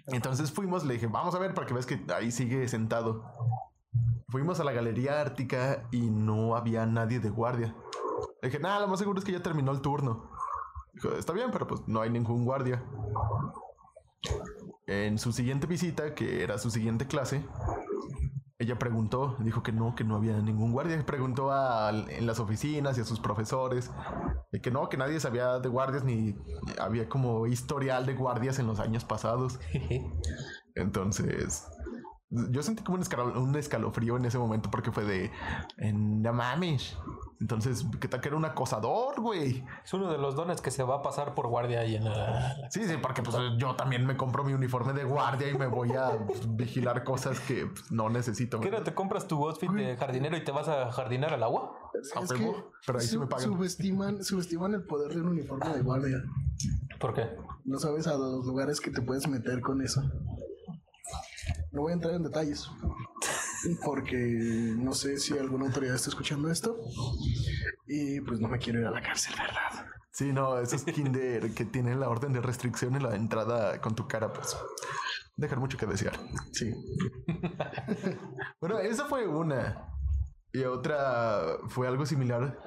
Entonces 0.07 0.51
fuimos, 0.51 0.85
le 0.85 0.95
dije, 0.95 1.07
vamos 1.07 1.33
a 1.35 1.39
ver 1.39 1.53
para 1.53 1.65
que 1.65 1.73
veas 1.73 1.85
que 1.85 2.05
ahí 2.13 2.29
sigue 2.29 2.67
sentado. 2.67 3.23
Fuimos 4.27 4.59
a 4.59 4.65
la 4.65 4.73
galería 4.73 5.21
ártica 5.21 5.87
y 5.89 6.09
no 6.09 6.57
había 6.57 6.85
nadie 6.85 7.21
de 7.21 7.29
guardia. 7.29 7.75
Le 8.41 8.49
dije, 8.49 8.59
nada, 8.59 8.81
lo 8.81 8.87
más 8.87 8.99
seguro 8.99 9.19
es 9.19 9.25
que 9.25 9.31
ya 9.31 9.41
terminó 9.41 9.71
el 9.71 9.79
turno. 9.79 10.29
Dijo, 10.93 11.13
está 11.13 11.31
bien, 11.33 11.49
pero 11.51 11.65
pues 11.65 11.87
no 11.87 12.01
hay 12.01 12.09
ningún 12.09 12.43
guardia. 12.43 12.83
En 14.89 15.19
su 15.19 15.31
siguiente 15.31 15.67
visita, 15.67 16.15
que 16.15 16.43
era 16.43 16.57
su 16.57 16.71
siguiente 16.71 17.05
clase, 17.05 17.43
ella 18.57 18.79
preguntó, 18.79 19.37
dijo 19.37 19.61
que 19.61 19.71
no, 19.71 19.93
que 19.93 20.03
no 20.03 20.15
había 20.15 20.41
ningún 20.41 20.71
guardia. 20.71 21.05
Preguntó 21.05 21.51
a, 21.51 21.91
en 21.91 22.25
las 22.25 22.39
oficinas 22.39 22.97
y 22.97 23.01
a 23.01 23.05
sus 23.05 23.19
profesores, 23.19 23.91
y 24.51 24.61
que 24.61 24.71
no, 24.71 24.89
que 24.89 24.97
nadie 24.97 25.19
sabía 25.19 25.59
de 25.59 25.69
guardias 25.69 26.03
ni 26.03 26.35
había 26.79 27.07
como 27.07 27.45
historial 27.45 28.07
de 28.07 28.15
guardias 28.15 28.57
en 28.57 28.65
los 28.65 28.79
años 28.79 29.05
pasados. 29.05 29.59
Entonces, 30.73 31.67
yo 32.31 32.61
sentí 32.63 32.83
como 32.83 32.97
un, 32.97 33.03
escalo- 33.03 33.39
un 33.41 33.55
escalofrío 33.55 34.17
en 34.17 34.25
ese 34.25 34.37
momento 34.37 34.69
porque 34.69 34.91
fue 34.91 35.03
de, 35.05 35.31
no 35.93 36.33
mames. 36.33 36.95
Entonces, 37.41 37.85
¿qué 38.01 38.07
tal 38.09 38.19
que 38.19 38.27
era 38.27 38.35
un 38.37 38.43
acosador, 38.43 39.21
güey? 39.21 39.63
Es 39.83 39.93
uno 39.93 40.11
de 40.11 40.17
los 40.17 40.35
dones 40.35 40.59
que 40.59 40.71
se 40.71 40.83
va 40.83 40.95
a 40.97 41.01
pasar 41.01 41.33
por 41.35 41.47
guardia 41.47 41.79
ahí 41.79 41.95
en 41.95 42.03
la. 42.03 42.11
la- 42.11 42.69
Sí, 42.71 42.83
sí, 42.85 42.95
porque 43.01 43.23
pues 43.23 43.37
yo 43.57 43.75
también 43.75 44.05
me 44.05 44.17
compro 44.17 44.43
mi 44.43 44.53
uniforme 44.53 44.91
de 44.93 45.05
guardia 45.05 45.49
y 45.49 45.57
me 45.57 45.67
voy 45.67 45.93
a 45.93 46.17
pues, 46.27 46.53
vigilar 46.55 47.03
cosas 47.05 47.39
que 47.39 47.65
pues, 47.67 47.91
no 47.91 48.09
necesito. 48.09 48.59
¿Qué 48.59 48.69
no 48.69 48.83
te 48.83 48.93
compras 48.93 49.25
tu 49.27 49.41
outfit 49.47 49.71
de 49.71 49.95
jardinero 49.95 50.35
y 50.35 50.43
te 50.43 50.51
vas 50.51 50.67
a 50.67 50.91
jardinar 50.91 51.33
al 51.33 51.41
agua? 51.43 51.71
Es 51.93 52.11
que 52.31 52.53
pero 52.85 52.99
ahí 52.99 53.05
sí 53.05 53.13
su- 53.13 53.19
me 53.21 53.27
pagan. 53.27 53.45
Subestiman, 53.45 54.23
subestiman 54.23 54.73
el 54.73 54.83
poder 54.83 55.13
de 55.15 55.21
un 55.21 55.29
uniforme 55.29 55.69
de 55.73 55.81
guardia. 55.81 56.17
¿Por 56.99 57.13
qué? 57.13 57.27
No 57.63 57.79
sabes 57.79 58.05
a 58.07 58.15
los 58.17 58.45
lugares 58.45 58.81
que 58.81 58.91
te 58.91 59.01
puedes 59.01 59.27
meter 59.29 59.61
con 59.61 59.81
eso. 59.81 60.01
No 61.71 61.81
voy 61.81 61.91
a 61.91 61.95
entrar 61.95 62.13
en 62.13 62.23
detalles. 62.23 62.69
Porque 63.83 64.15
no 64.77 64.93
sé 64.93 65.17
si 65.17 65.37
alguna 65.37 65.65
autoridad 65.65 65.95
está 65.95 66.09
escuchando 66.09 66.49
esto. 66.49 66.77
Y 67.87 68.21
pues 68.21 68.39
no 68.39 68.47
me 68.47 68.57
quiero 68.57 68.79
ir 68.79 68.85
a 68.85 68.91
la 68.91 69.01
cárcel, 69.01 69.35
¿verdad? 69.37 69.87
Sí, 70.11 70.33
no, 70.33 70.59
esos 70.59 70.83
kinder 70.83 71.53
que 71.53 71.65
tienen 71.65 71.99
la 71.99 72.09
orden 72.09 72.33
de 72.33 72.41
restricción 72.41 72.95
en 72.95 73.03
la 73.03 73.15
entrada 73.15 73.79
con 73.79 73.95
tu 73.95 74.07
cara, 74.07 74.33
pues 74.33 74.57
dejan 75.37 75.59
mucho 75.59 75.77
que 75.77 75.85
desear. 75.85 76.19
Sí. 76.51 76.73
Bueno, 78.59 78.79
esa 78.79 79.05
fue 79.05 79.27
una. 79.27 79.85
Y 80.51 80.63
otra 80.63 81.57
fue 81.67 81.87
algo 81.87 82.05
similar 82.05 82.59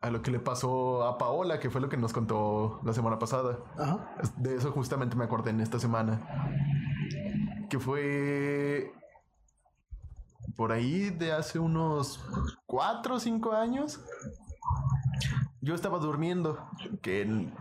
a 0.00 0.10
lo 0.10 0.22
que 0.22 0.30
le 0.30 0.40
pasó 0.40 1.04
a 1.04 1.18
Paola, 1.18 1.60
que 1.60 1.70
fue 1.70 1.80
lo 1.80 1.88
que 1.88 1.96
nos 1.96 2.12
contó 2.12 2.80
la 2.84 2.92
semana 2.92 3.18
pasada. 3.18 3.58
Ajá. 3.78 4.16
De 4.36 4.56
eso 4.56 4.72
justamente 4.72 5.16
me 5.16 5.24
acordé 5.24 5.50
en 5.50 5.60
esta 5.60 5.78
semana. 5.78 6.20
Que 7.68 7.78
fue 7.78 8.92
por 10.56 10.72
ahí 10.72 11.10
de 11.10 11.32
hace 11.32 11.58
unos 11.58 12.24
cuatro 12.66 13.16
o 13.16 13.20
cinco 13.20 13.52
años. 13.52 14.00
Yo 15.60 15.74
estaba 15.74 15.98
durmiendo, 15.98 16.58
que 17.02 17.22
en- 17.22 17.52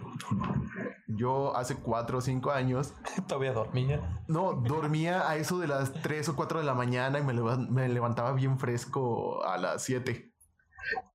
yo 1.08 1.56
hace 1.58 1.76
cuatro 1.76 2.20
o 2.20 2.22
cinco 2.22 2.52
años, 2.52 2.93
Todavía 3.28 3.54
dormía. 3.54 4.22
no, 4.28 4.54
dormía 4.54 5.28
a 5.30 5.36
eso 5.36 5.58
de 5.60 5.67
las 5.67 5.91
3 5.93 6.30
o 6.30 6.36
4 6.36 6.60
de 6.60 6.65
la 6.65 6.74
mañana 6.76 7.20
y 7.20 7.24
me 7.24 7.89
levantaba 7.89 8.32
bien 8.34 8.60
fresco 8.60 9.43
a 9.43 9.58
las 9.58 9.82
7. 9.84 10.32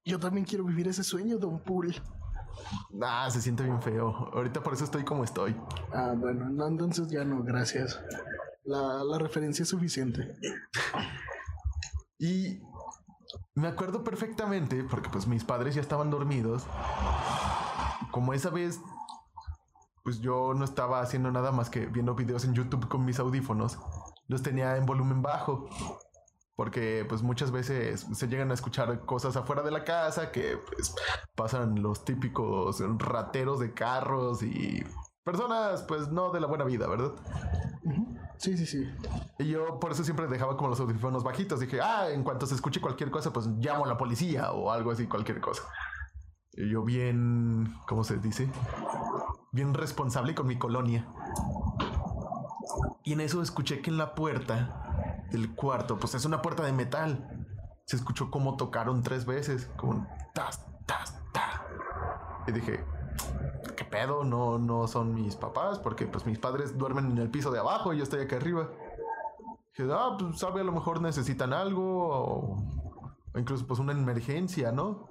Yo 0.05 0.19
también 0.19 0.45
quiero 0.45 0.65
vivir 0.65 0.89
ese 0.89 1.05
sueño, 1.05 1.39
Don 1.39 1.61
Pool. 1.61 1.95
Ah, 3.01 3.29
se 3.31 3.41
siente 3.41 3.63
bien 3.63 3.81
feo. 3.81 4.29
Ahorita 4.35 4.63
por 4.63 4.75
eso 4.75 4.85
estoy 4.85 5.05
como 5.05 5.25
estoy. 5.25 5.57
Ah, 5.95 6.13
bueno, 6.17 6.51
no, 6.51 6.67
entonces 6.67 7.09
ya 7.09 7.25
no, 7.25 7.43
gracias. 7.43 7.99
La, 8.65 9.19
referencia 9.19 9.65
es 9.65 9.69
suficiente. 9.69 10.37
Y 12.19 12.61
me 13.55 13.69
acuerdo 13.69 14.05
perfectamente, 14.05 14.85
porque 14.85 15.09
pues 15.11 15.27
mis 15.27 15.45
padres 15.45 15.75
ya 15.75 15.81
estaban 15.81 16.11
dormidos. 16.11 16.65
Como 18.11 18.35
esa 18.35 18.51
vez, 18.51 18.81
pues 20.05 20.21
yo 20.21 20.55
no 20.55 20.65
estaba 20.65 21.01
haciendo 21.01 21.31
nada 21.31 21.51
más 21.51 21.71
que 21.71 21.87
viendo 21.87 22.15
videos 22.15 22.45
en 22.45 22.55
YouTube 22.55 22.89
con 22.89 23.05
mis 23.05 23.19
audífonos. 23.19 23.79
Los 24.29 24.43
tenía 24.43 24.77
en 24.77 24.87
volumen 24.87 25.23
bajo. 25.23 25.69
Porque 26.55 27.05
pues 27.09 27.23
muchas 27.23 27.51
veces 27.51 28.07
se 28.13 28.29
llegan 28.29 28.51
a 28.51 28.55
escuchar 28.55 29.07
cosas 29.07 29.37
afuera 29.37 29.63
de 29.63 29.71
la 29.71 29.85
casa 29.85 30.31
que 30.31 30.59
pues 30.59 30.95
pasan 31.35 31.83
los 31.83 32.05
típicos 32.05 32.81
rateros 32.99 33.59
de 33.59 33.73
carros 33.73 34.43
y 34.43 34.85
personas 35.25 35.83
pues 35.85 36.09
no 36.09 36.31
de 36.31 36.41
la 36.41 36.47
buena 36.47 36.65
vida, 36.65 36.87
¿verdad? 36.87 37.15
Sí, 38.43 38.57
sí, 38.57 38.67
sí. 38.67 38.91
Y 39.39 39.51
yo 39.51 39.79
por 39.79 39.93
eso 39.93 40.03
siempre 40.03 40.27
dejaba 40.27 40.57
como 40.57 40.69
los 40.71 40.81
audífonos 40.81 41.23
bajitos. 41.23 41.61
Dije, 41.61 41.81
ah, 41.81 42.11
en 42.11 42.25
cuanto 42.25 42.45
se 42.45 42.57
escuche 42.57 42.81
cualquier 42.81 43.09
cosa, 43.09 43.33
pues 43.33 43.47
llamo 43.47 43.85
a 43.85 43.89
la 43.89 43.97
policía 43.97 44.51
o 44.51 44.73
algo 44.73 44.91
así, 44.91 45.07
cualquier 45.07 45.41
cosa. 45.41 45.63
Y 46.53 46.69
yo 46.69 46.83
bien, 46.83 47.73
¿cómo 47.87 48.03
se 48.03 48.19
dice? 48.19 48.51
Bien 49.53 49.73
responsable 49.75 50.35
con 50.35 50.49
mi 50.49 50.59
colonia. 50.59 51.07
Y 53.05 53.13
en 53.13 53.21
eso 53.21 53.43
escuché 53.43 53.81
que 53.81 53.91
en 53.91 53.97
la 53.97 54.17
puerta 54.17 55.25
del 55.31 55.55
cuarto, 55.55 56.01
pues 56.01 56.17
es 56.17 56.25
una 56.25 56.43
puerta 56.43 56.65
de 56.65 56.73
metal. 56.73 57.47
Se 57.87 57.95
escuchó 57.95 58.29
como 58.33 58.57
tocaron 58.57 59.05
tres 59.05 59.25
veces, 59.25 59.71
como 59.77 60.05
tas, 60.35 60.67
tas, 60.85 61.17
tas. 61.33 61.61
Y 62.49 62.51
dije, 62.51 62.73
¿qué 62.73 62.92
pedo? 63.93 64.25
No, 64.25 64.59
no 64.59 64.89
son 64.89 65.15
mis 65.15 65.37
papás, 65.37 65.79
porque 65.79 66.07
pues 66.07 66.27
mis 66.27 66.41
padres 66.41 66.77
duermen 66.77 67.13
en 67.13 67.19
el 67.19 67.31
piso 67.31 67.53
de 67.53 67.61
abajo 67.61 67.93
y 67.93 67.99
yo 67.99 68.03
estoy 68.03 68.23
acá 68.23 68.37
arriba. 68.37 68.69
Dije, 69.77 69.89
ah, 69.93 70.17
pues 70.19 70.41
sabe, 70.41 70.63
a 70.63 70.65
lo 70.65 70.73
mejor 70.73 71.01
necesitan 71.01 71.53
algo 71.53 72.09
o, 72.09 72.57
o 73.33 73.39
incluso 73.39 73.65
pues 73.67 73.79
una 73.79 73.93
emergencia, 73.93 74.73
¿no? 74.73 75.09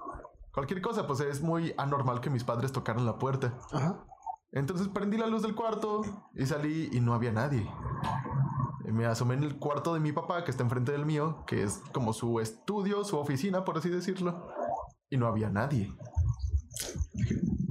Cualquier 0.53 0.81
cosa, 0.81 1.07
pues 1.07 1.21
es 1.21 1.41
muy 1.41 1.73
anormal 1.77 2.19
que 2.19 2.29
mis 2.29 2.43
padres 2.43 2.73
tocaran 2.73 3.05
la 3.05 3.17
puerta. 3.17 3.57
Ajá. 3.71 4.03
Entonces 4.51 4.89
prendí 4.89 5.17
la 5.17 5.27
luz 5.27 5.43
del 5.43 5.55
cuarto 5.55 6.01
y 6.35 6.45
salí 6.45 6.89
y 6.91 6.99
no 6.99 7.13
había 7.13 7.31
nadie. 7.31 7.71
Me 8.83 9.05
asomé 9.05 9.35
en 9.35 9.43
el 9.43 9.57
cuarto 9.57 9.93
de 9.93 10.01
mi 10.01 10.11
papá, 10.11 10.43
que 10.43 10.51
está 10.51 10.63
enfrente 10.63 10.91
del 10.91 11.05
mío, 11.05 11.45
que 11.47 11.63
es 11.63 11.81
como 11.93 12.11
su 12.11 12.41
estudio, 12.41 13.05
su 13.05 13.17
oficina, 13.17 13.63
por 13.63 13.77
así 13.77 13.87
decirlo. 13.89 14.49
Y 15.09 15.15
no 15.15 15.27
había 15.27 15.49
nadie. 15.49 15.95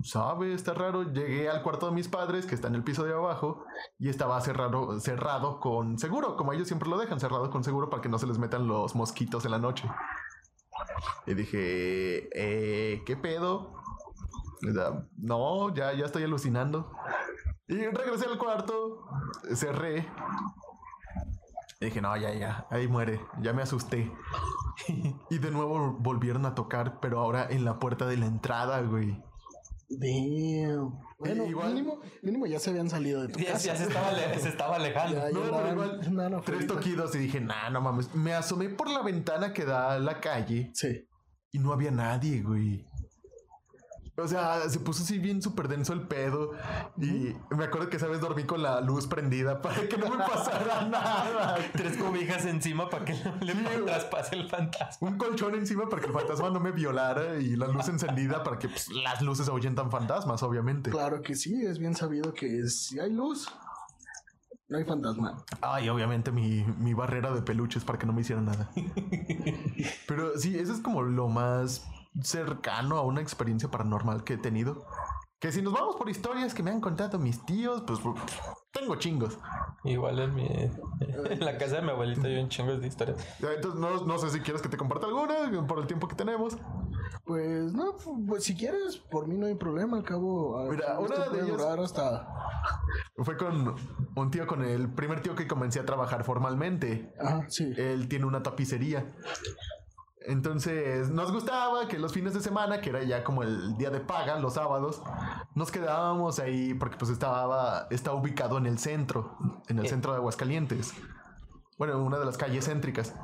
Sabe, 0.02 0.54
está 0.54 0.74
raro. 0.74 1.02
Llegué 1.12 1.48
al 1.48 1.62
cuarto 1.62 1.86
de 1.86 1.92
mis 1.92 2.08
padres, 2.08 2.46
que 2.46 2.54
está 2.54 2.68
en 2.68 2.74
el 2.74 2.84
piso 2.84 3.04
de 3.04 3.12
abajo, 3.12 3.64
y 3.98 4.08
estaba 4.08 4.40
cerrado, 4.40 4.98
cerrado 5.00 5.60
con 5.60 5.98
seguro, 5.98 6.36
como 6.36 6.52
ellos 6.52 6.68
siempre 6.68 6.88
lo 6.88 6.98
dejan, 6.98 7.20
cerrado 7.20 7.50
con 7.50 7.64
seguro 7.64 7.90
para 7.90 8.02
que 8.02 8.08
no 8.08 8.18
se 8.18 8.26
les 8.26 8.38
metan 8.38 8.66
los 8.66 8.94
mosquitos 8.94 9.44
en 9.44 9.50
la 9.52 9.58
noche. 9.58 9.88
Y 11.26 11.34
dije, 11.34 12.28
eh, 12.34 13.02
¿qué 13.04 13.16
pedo? 13.16 13.74
No, 15.16 15.74
ya, 15.74 15.92
ya 15.92 16.06
estoy 16.06 16.24
alucinando. 16.24 16.92
Y 17.68 17.76
regresé 17.76 18.26
al 18.26 18.38
cuarto, 18.38 19.06
cerré. 19.54 20.08
Y 21.82 21.86
dije, 21.86 22.02
no, 22.02 22.14
ya, 22.14 22.34
ya, 22.34 22.66
ahí 22.70 22.86
muere, 22.88 23.20
ya 23.40 23.54
me 23.54 23.62
asusté. 23.62 24.12
y 25.30 25.38
de 25.38 25.50
nuevo 25.50 25.96
volvieron 25.98 26.44
a 26.44 26.54
tocar, 26.54 27.00
pero 27.00 27.18
ahora 27.20 27.46
en 27.48 27.64
la 27.64 27.78
puerta 27.78 28.06
de 28.06 28.18
la 28.18 28.26
entrada, 28.26 28.82
güey. 28.82 29.18
Damn. 29.88 30.98
Bueno, 31.18 31.46
Igual- 31.46 31.72
mínimo, 31.74 32.00
mínimo 32.22 32.44
ya 32.46 32.58
se 32.60 32.68
habían 32.70 32.90
salido 32.90 33.22
de 33.22 33.28
tu 33.28 33.38
Ya, 33.40 33.52
casa. 33.52 33.64
ya 33.68 33.76
se, 33.76 33.84
estaba 33.84 34.10
se 34.12 34.48
estaba 34.50 34.76
alejando. 34.76 35.16
Ya, 35.16 35.30
ya 35.30 35.32
No, 35.32 35.40
pero 35.50 35.72
igual, 35.72 36.42
Tres 36.44 36.66
toquidos 36.66 37.14
y 37.14 37.18
dije, 37.18 37.40
nah, 37.40 37.70
no 37.70 37.80
mames. 37.80 38.14
Me 38.14 38.34
asomé 38.34 38.68
por 38.68 38.90
la 38.90 39.02
ventana 39.02 39.54
que 39.54 39.64
da 39.64 39.92
a 39.94 39.98
la 39.98 40.20
calle 40.20 40.70
Sí. 40.74 41.08
y 41.50 41.58
no 41.58 41.72
había 41.72 41.90
nadie, 41.90 42.42
güey. 42.42 42.84
O 44.22 44.28
sea, 44.28 44.68
se 44.68 44.80
puso 44.80 45.02
así 45.02 45.18
bien 45.18 45.42
súper 45.42 45.68
denso 45.68 45.92
el 45.92 46.02
pedo. 46.02 46.52
Y 46.98 47.35
me 47.50 47.64
acuerdo 47.64 47.88
que 47.88 47.96
esa 47.96 48.06
vez 48.06 48.20
dormí 48.20 48.44
con 48.44 48.62
la 48.62 48.80
luz 48.80 49.06
prendida 49.06 49.61
para 49.62 49.88
que 49.88 49.96
no 49.96 50.11
me 50.11 50.18
pasara 50.18 50.85
nada. 50.88 51.56
Tres 51.72 51.96
cobijas 51.96 52.44
encima 52.44 52.88
para 52.88 53.04
que 53.04 53.14
no 53.14 53.37
le 53.40 53.52
Sí, 53.52 53.66
traspase 53.85 54.37
el 54.37 54.48
fantasma. 54.48 55.09
Un 55.09 55.18
colchón 55.18 55.54
encima 55.54 55.88
para 55.88 56.02
que 56.02 56.09
el 56.09 56.14
fantasma 56.14 56.50
no 56.50 56.61
me 56.61 56.72
violara 56.72 57.37
y 57.37 57.56
la 57.56 57.66
luz 57.66 57.88
encendida 57.88 58.42
para 58.42 58.59
que 58.59 58.68
pues, 58.68 58.88
las 58.88 59.22
luces 59.22 59.48
ahuyentan 59.48 59.90
fantasmas, 59.90 60.42
obviamente. 60.42 60.90
Claro 60.90 61.22
que 61.22 61.35
sí, 61.35 61.64
es 61.64 61.78
bien 61.78 61.94
sabido 61.94 62.33
que 62.33 62.66
si 62.68 62.98
hay 62.98 63.12
luz, 63.12 63.48
no 64.68 64.78
hay 64.78 64.85
fantasma. 64.85 65.44
Ay, 65.61 65.88
obviamente 65.88 66.30
mi, 66.30 66.64
mi 66.78 66.94
barrera 66.94 67.33
de 67.33 67.42
peluches 67.42 67.85
para 67.85 67.98
que 67.98 68.06
no 68.06 68.12
me 68.12 68.20
hicieran 68.20 68.46
nada. 68.46 68.70
Pero 70.06 70.38
sí, 70.38 70.56
eso 70.59 70.72
es 70.72 70.80
como 70.80 71.02
lo 71.02 71.28
más 71.28 71.85
cercano 72.23 72.96
a 72.96 73.03
una 73.03 73.20
experiencia 73.20 73.70
paranormal 73.70 74.25
que 74.25 74.35
he 74.35 74.38
tenido. 74.38 74.85
Que 75.38 75.53
si 75.53 75.62
nos 75.62 75.73
vamos 75.73 75.96
por 75.96 76.11
historias 76.11 76.53
que 76.53 76.62
me 76.62 76.70
han 76.70 76.83
contado 76.83 77.18
mis 77.18 77.46
tíos, 77.46 77.83
pues 77.87 77.99
tengo 78.73 78.96
chingos. 78.96 79.38
Igual 79.85 80.18
en 80.18 80.35
mi. 80.35 80.46
En 81.31 81.40
la 81.44 81.57
casa 81.59 81.77
de 81.77 81.83
mi 81.83 81.90
abuelita 81.90 82.27
hay 82.27 82.37
un 82.38 82.49
chingo 82.49 82.77
de 82.77 82.87
historias. 82.87 83.27
Entonces 83.40 83.81
no, 83.81 84.05
no 84.05 84.18
sé 84.18 84.31
si 84.31 84.40
quieres 84.40 84.61
que 84.62 84.68
te 84.68 84.77
comparta 84.77 85.07
alguna 85.07 85.35
por 85.66 85.79
el 85.79 85.87
tiempo 85.87 86.09
que 86.09 86.14
tenemos. 86.14 86.57
Pues 87.25 87.73
no, 87.73 87.94
pues 88.29 88.44
si 88.44 88.55
quieres, 88.57 88.99
por 89.11 89.27
mí 89.29 89.37
no 89.38 89.46
hay 89.46 89.55
problema. 89.55 89.96
Al 89.96 90.03
cabo, 90.03 90.59
a- 90.59 90.70
Mira, 90.70 90.99
una 90.99 91.16
de 91.16 91.25
puede 91.31 91.42
ellas- 91.44 91.57
durar 91.57 91.81
hasta. 91.81 92.29
Fue 93.16 93.37
con 93.38 93.75
un 94.16 94.31
tío, 94.31 94.46
con 94.46 94.62
el 94.64 94.92
primer 94.92 95.23
tío 95.23 95.35
que 95.35 95.46
comencé 95.49 95.81
a 95.81 95.87
trabajar 95.87 96.25
formalmente. 96.25 97.14
Ajá, 97.18 97.44
sí. 97.49 97.73
Él 97.77 98.09
tiene 98.09 98.27
una 98.27 98.42
tapicería. 98.42 99.14
Entonces 100.26 101.09
nos 101.11 101.33
gustaba 101.33 101.88
que 101.88 101.98
los 101.98 102.12
fines 102.12 102.35
de 102.35 102.40
semana, 102.40 102.80
que 102.80 102.90
era 102.90 103.02
ya 103.02 103.24
como 103.24 103.42
el 103.42 103.76
día 103.78 103.90
de 103.90 104.00
paga, 104.00 104.38
los 104.38 104.54
sábados, 104.54 105.02
nos 105.54 105.70
quedábamos 105.70 106.38
ahí 106.38 106.74
porque 106.74 106.96
pues 106.98 107.11
estaba, 107.11 107.87
está 107.90 108.12
ubicado 108.12 108.59
en 108.59 108.66
el 108.66 108.78
centro, 108.78 109.37
en 109.68 109.78
el 109.78 109.87
Eh. 109.87 109.88
centro 109.88 110.12
de 110.12 110.18
Aguascalientes. 110.18 110.92
Bueno, 111.78 111.94
en 111.94 112.00
una 112.00 112.18
de 112.18 112.26
las 112.26 112.37
calles 112.37 112.66
céntricas. 112.66 113.14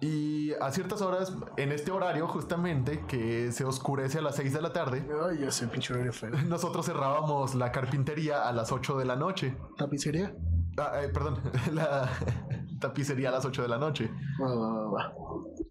Y 0.00 0.52
a 0.60 0.70
ciertas 0.72 1.00
horas, 1.00 1.32
en 1.56 1.72
este 1.72 1.90
horario 1.90 2.28
justamente, 2.28 3.06
que 3.06 3.50
se 3.52 3.64
oscurece 3.64 4.18
a 4.18 4.22
las 4.22 4.36
6 4.36 4.52
de 4.52 4.60
la 4.60 4.72
tarde, 4.72 5.08
Ay, 5.24 5.50
sé, 5.50 5.68
pinche 5.68 5.94
horario 5.94 6.12
feo. 6.12 6.30
nosotros 6.46 6.84
cerrábamos 6.86 7.54
la 7.54 7.72
carpintería 7.72 8.46
a 8.46 8.52
las 8.52 8.72
8 8.72 8.98
de 8.98 9.04
la 9.06 9.16
noche. 9.16 9.56
¿Tapicería? 9.78 10.34
Ah, 10.76 11.00
eh, 11.02 11.08
perdón, 11.08 11.40
la 11.72 12.10
tapicería 12.88 13.28
a 13.28 13.32
las 13.32 13.44
8 13.44 13.62
de 13.62 13.68
la 13.68 13.78
noche. 13.78 14.10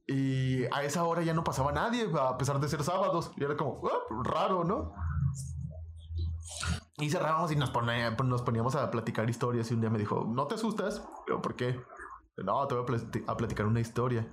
Y 0.08 0.64
a 0.66 0.84
esa 0.84 1.04
hora 1.04 1.24
ya 1.24 1.34
no 1.34 1.44
pasaba 1.44 1.72
nadie, 1.72 2.08
a 2.20 2.38
pesar 2.38 2.60
de 2.60 2.68
ser 2.70 2.84
sábados. 2.84 3.32
Y 3.38 3.44
era 3.44 3.56
como, 3.58 3.82
"Ah, 3.88 4.22
raro, 4.24 4.64
¿no? 4.64 4.94
Y 6.98 7.10
cerrábamos 7.10 7.52
y 7.52 7.56
nos, 7.56 7.72
pone- 7.72 8.10
nos 8.24 8.42
poníamos 8.44 8.76
a 8.76 8.90
platicar 8.92 9.30
historias. 9.30 9.70
Y 9.72 9.74
un 9.74 9.82
día 9.82 9.90
me 9.90 9.98
dijo, 10.00 10.26
¿no 10.28 10.48
te 10.48 10.56
asustas? 10.56 11.04
Yo, 11.28 11.42
¿por 11.42 11.56
qué? 11.56 11.80
No, 12.38 12.66
te 12.68 12.76
voy 12.76 12.84
a, 12.84 12.88
plati- 12.88 13.24
a 13.28 13.36
platicar 13.38 13.66
una 13.66 13.80
historia. 13.80 14.28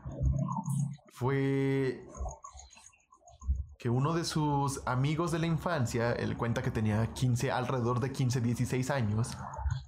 Fue 1.13 2.07
que 3.79 3.91
uno 3.91 4.13
de 4.15 4.25
sus 4.25 4.81
amigos 4.87 5.33
de 5.33 5.41
la 5.41 5.47
infancia, 5.47 6.13
él 6.13 6.37
cuenta 6.37 6.63
que 6.63 6.71
tenía 6.71 7.13
15, 7.15 7.51
alrededor 7.51 7.99
de 7.99 8.13
15, 8.13 8.41
16 8.41 8.91
años, 8.91 9.37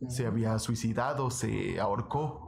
se 0.08 0.26
había 0.26 0.58
suicidado, 0.58 1.30
se 1.30 1.80
ahorcó. 1.80 2.43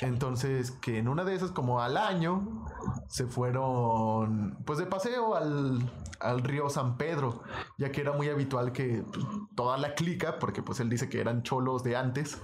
Entonces, 0.00 0.70
que 0.70 0.98
en 0.98 1.08
una 1.08 1.24
de 1.24 1.34
esas, 1.34 1.52
como 1.52 1.80
al 1.80 1.96
año, 1.96 2.64
se 3.08 3.26
fueron, 3.26 4.58
pues 4.64 4.78
de 4.78 4.86
paseo 4.86 5.36
al, 5.36 5.92
al 6.18 6.42
río 6.42 6.70
San 6.70 6.96
Pedro, 6.96 7.42
ya 7.78 7.92
que 7.92 8.00
era 8.00 8.12
muy 8.12 8.28
habitual 8.28 8.72
que 8.72 9.04
pues, 9.12 9.24
toda 9.54 9.76
la 9.76 9.94
clica, 9.94 10.38
porque 10.38 10.62
pues 10.62 10.80
él 10.80 10.88
dice 10.88 11.08
que 11.08 11.20
eran 11.20 11.42
cholos 11.42 11.84
de 11.84 11.96
antes, 11.96 12.40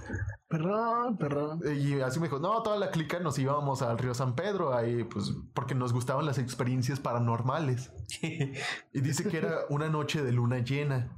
Perrón, 0.47 1.17
perrón. 1.17 1.61
y 1.75 2.01
así 2.01 2.19
me 2.19 2.27
dijo, 2.27 2.39
no, 2.39 2.63
toda 2.63 2.77
la 2.77 2.89
clica 2.89 3.19
nos 3.19 3.37
íbamos 3.37 3.83
al 3.83 3.99
río 3.99 4.15
San 4.15 4.35
Pedro, 4.35 4.75
ahí 4.75 5.03
pues 5.03 5.35
porque 5.53 5.75
nos 5.75 5.93
gustaban 5.93 6.25
las 6.25 6.37
experiencias 6.39 6.99
paranormales. 6.99 7.91
Y 8.93 9.01
dice 9.01 9.25
que 9.27 9.37
era 9.37 9.59
una 9.69 9.89
noche 9.89 10.23
de 10.23 10.31
luna 10.31 10.59
llena. 10.59 11.15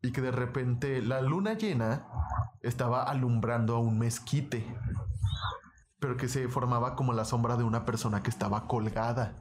Y 0.00 0.12
que 0.12 0.20
de 0.20 0.30
repente 0.30 1.00
la 1.00 1.22
luna 1.22 1.54
llena 1.54 2.06
estaba 2.62 3.02
alumbrando 3.04 3.76
a 3.76 3.78
un 3.78 3.98
mezquite. 3.98 4.66
Pero 6.04 6.18
que 6.18 6.28
se 6.28 6.48
formaba 6.48 6.96
como 6.96 7.14
la 7.14 7.24
sombra 7.24 7.56
de 7.56 7.64
una 7.64 7.86
persona 7.86 8.22
que 8.22 8.28
estaba 8.28 8.68
colgada. 8.68 9.40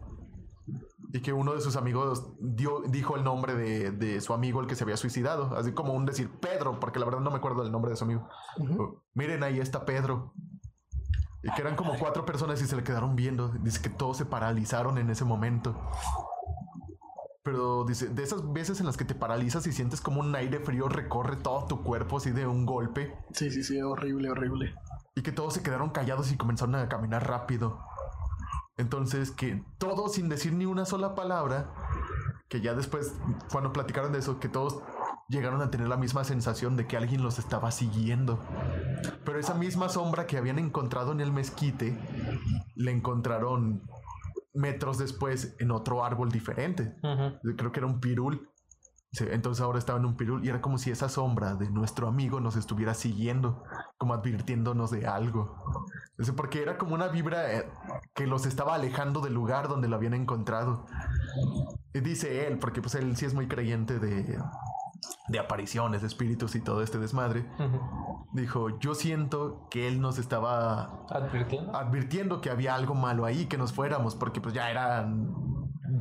Y 1.11 1.19
que 1.19 1.33
uno 1.33 1.53
de 1.53 1.59
sus 1.59 1.75
amigos 1.75 2.37
dio, 2.39 2.83
dijo 2.87 3.17
el 3.17 3.25
nombre 3.25 3.53
de, 3.53 3.91
de 3.91 4.21
su 4.21 4.33
amigo, 4.33 4.61
el 4.61 4.67
que 4.67 4.75
se 4.75 4.85
había 4.85 4.95
suicidado. 4.95 5.57
Así 5.57 5.73
como 5.73 5.91
un 5.91 6.05
decir 6.05 6.31
Pedro, 6.39 6.79
porque 6.79 6.99
la 6.99 7.05
verdad 7.05 7.19
no 7.19 7.31
me 7.31 7.35
acuerdo 7.35 7.63
del 7.63 7.71
nombre 7.73 7.91
de 7.91 7.97
su 7.97 8.05
amigo. 8.05 8.29
Ujú. 8.59 9.01
Miren, 9.13 9.43
ahí 9.43 9.59
está 9.59 9.83
Pedro. 9.83 10.35
Y 11.43 11.51
que 11.51 11.59
eran 11.59 11.75
como 11.75 11.99
cuatro 11.99 12.25
personas 12.25 12.61
y 12.61 12.65
se 12.65 12.77
le 12.77 12.83
quedaron 12.85 13.17
viendo. 13.17 13.49
Dice 13.49 13.81
que 13.81 13.89
todos 13.89 14.15
se 14.15 14.25
paralizaron 14.25 14.97
en 14.97 15.09
ese 15.09 15.25
momento. 15.25 15.75
Pero 17.43 17.83
dice, 17.83 18.07
de 18.07 18.23
esas 18.23 18.53
veces 18.53 18.79
en 18.79 18.85
las 18.85 18.95
que 18.95 19.03
te 19.03 19.15
paralizas 19.15 19.67
y 19.67 19.73
sientes 19.73 19.99
como 19.99 20.21
un 20.21 20.33
aire 20.33 20.61
frío 20.61 20.87
recorre 20.87 21.35
todo 21.35 21.65
tu 21.67 21.83
cuerpo 21.83 22.15
así 22.15 22.31
de 22.31 22.47
un 22.47 22.65
golpe. 22.65 23.17
Sí, 23.33 23.51
sí, 23.51 23.65
sí, 23.65 23.81
horrible, 23.81 24.29
horrible. 24.29 24.73
Y 25.15 25.21
que 25.21 25.31
todos 25.31 25.53
se 25.53 25.63
quedaron 25.63 25.91
callados 25.91 26.31
y 26.31 26.37
comenzaron 26.37 26.75
a 26.75 26.89
caminar 26.89 27.27
rápido. 27.27 27.79
Entonces 28.77 29.31
que 29.31 29.63
todos 29.77 30.13
sin 30.13 30.29
decir 30.29 30.53
ni 30.53 30.65
una 30.65 30.85
sola 30.85 31.13
palabra, 31.13 31.71
que 32.49 32.61
ya 32.61 32.73
después 32.73 33.15
cuando 33.51 33.71
platicaron 33.71 34.11
de 34.11 34.19
eso, 34.19 34.39
que 34.39 34.49
todos 34.49 34.81
llegaron 35.29 35.61
a 35.61 35.69
tener 35.69 35.87
la 35.87 35.97
misma 35.97 36.23
sensación 36.23 36.75
de 36.75 36.87
que 36.87 36.97
alguien 36.97 37.23
los 37.23 37.39
estaba 37.39 37.71
siguiendo. 37.71 38.39
Pero 39.23 39.39
esa 39.39 39.53
misma 39.53 39.89
sombra 39.89 40.25
que 40.25 40.37
habían 40.37 40.59
encontrado 40.59 41.11
en 41.11 41.21
el 41.21 41.31
mezquite, 41.31 41.97
la 42.75 42.91
encontraron 42.91 43.83
metros 44.53 44.97
después 44.97 45.55
en 45.59 45.71
otro 45.71 46.03
árbol 46.03 46.31
diferente. 46.31 46.95
Creo 47.57 47.71
que 47.71 47.79
era 47.79 47.87
un 47.87 47.99
pirul. 47.99 48.49
Sí, 49.13 49.25
entonces 49.29 49.61
ahora 49.63 49.77
estaba 49.77 49.99
en 49.99 50.05
un 50.05 50.17
pirul 50.17 50.43
y 50.43 50.49
era 50.49 50.59
como 50.59 50.79
si 50.79 50.89
esa 50.89 51.07
sombra 51.07 51.53
de 51.53 51.69
nuestro 51.69 52.07
amigo 52.07 52.39
nos 52.39 52.55
estuviera 52.55 52.95
siguiendo, 52.95 53.63
como 53.99 54.15
advirtiéndonos 54.15 54.89
de 54.89 55.05
algo. 55.05 55.55
Porque 56.35 56.63
era 56.63 56.79
como 56.79 56.95
una 56.95 57.09
vibra 57.09 57.53
eh, 57.53 57.69
que 58.15 58.25
los 58.25 58.47
estaba 58.47 58.73
alejando 58.73 59.21
del 59.21 59.35
lugar 59.35 59.67
donde 59.67 59.87
lo 59.87 59.97
habían 59.97 60.15
encontrado. 60.15 60.87
Y 61.93 61.99
dice 61.99 62.47
él, 62.47 62.57
porque 62.57 62.81
pues 62.81 62.95
él 62.95 63.15
sí 63.15 63.25
es 63.25 63.35
muy 63.35 63.47
creyente 63.47 63.99
de, 63.99 64.39
de 65.27 65.39
apariciones, 65.39 66.01
de 66.01 66.07
espíritus 66.07 66.55
y 66.55 66.61
todo 66.61 66.81
este 66.81 66.97
desmadre. 66.97 67.45
Dijo, 68.33 68.79
yo 68.79 68.95
siento 68.95 69.67
que 69.69 69.87
él 69.87 70.01
nos 70.01 70.17
estaba 70.17 71.05
Advirtiendo. 71.11 71.75
advirtiendo 71.75 72.41
que 72.41 72.49
había 72.49 72.73
algo 72.73 72.95
malo 72.95 73.25
ahí, 73.25 73.45
que 73.45 73.59
nos 73.59 73.73
fuéramos, 73.73 74.15
porque 74.15 74.41
pues 74.41 74.55
ya 74.55 74.71
eran 74.71 75.35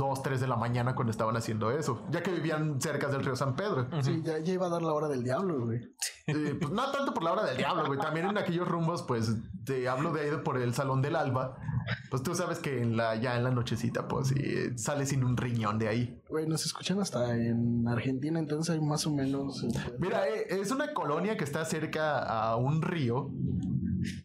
2, 0.03 0.23
3 0.23 0.41
de 0.41 0.49
la 0.49 0.57
mañana 0.57 0.95
cuando 0.97 1.13
estaban 1.13 1.37
haciendo 1.37 1.71
eso, 1.71 2.05
ya 2.11 2.23
que 2.23 2.33
vivían 2.33 2.81
cerca 2.81 3.07
del 3.09 3.25
río 3.25 3.37
San 3.37 3.55
Pedro. 3.55 3.87
Sí, 4.03 4.21
ya, 4.25 4.39
ya 4.41 4.53
iba 4.55 4.67
a 4.67 4.69
dar 4.69 4.83
la 4.83 4.93
hora 4.93 5.07
del 5.09 5.23
diablo, 5.23 5.65
güey. 5.67 5.81
Eh, 6.27 6.57
pues 6.61 6.73
no 6.73 6.91
tanto 6.91 7.15
por 7.15 7.23
la 7.23 7.33
hora 7.33 7.45
del 7.45 7.57
diablo, 7.57 7.85
güey, 7.87 7.99
también 7.99 8.27
en 8.27 8.39
aquellos 8.39 8.67
rumbos, 8.69 9.03
pues 9.05 9.33
te 9.65 9.89
hablo 9.89 10.13
de 10.13 10.23
ahí 10.23 10.31
de 10.31 10.39
por 10.39 10.59
el 10.59 10.75
Salón 10.75 11.03
del 11.03 11.15
Alba, 11.17 11.57
pues 12.11 12.23
tú 12.23 12.35
sabes 12.35 12.59
que 12.59 12.81
en 12.83 12.97
la, 12.97 13.15
ya 13.17 13.37
en 13.37 13.45
la 13.45 13.51
nochecita, 13.51 14.07
pues 14.09 14.29
sí, 14.29 14.77
sales 14.77 15.09
sin 15.11 15.25
un 15.25 15.37
riñón 15.37 15.79
de 15.79 15.89
ahí. 15.89 16.21
Güey, 16.29 16.47
nos 16.47 16.65
escuchan 16.67 17.01
hasta 17.01 17.37
en 17.37 17.87
Argentina, 17.89 18.39
entonces 18.39 18.75
hay 18.75 18.81
más 18.81 19.07
o 19.07 19.13
menos. 19.13 19.63
eh, 19.65 19.69
Mira, 19.99 20.29
eh, 20.29 20.47
es 20.49 20.71
una 20.71 20.93
colonia 20.95 21.37
que 21.37 21.45
está 21.45 21.65
cerca 21.65 22.19
a 22.21 22.57
un 22.57 22.83
río 22.83 23.31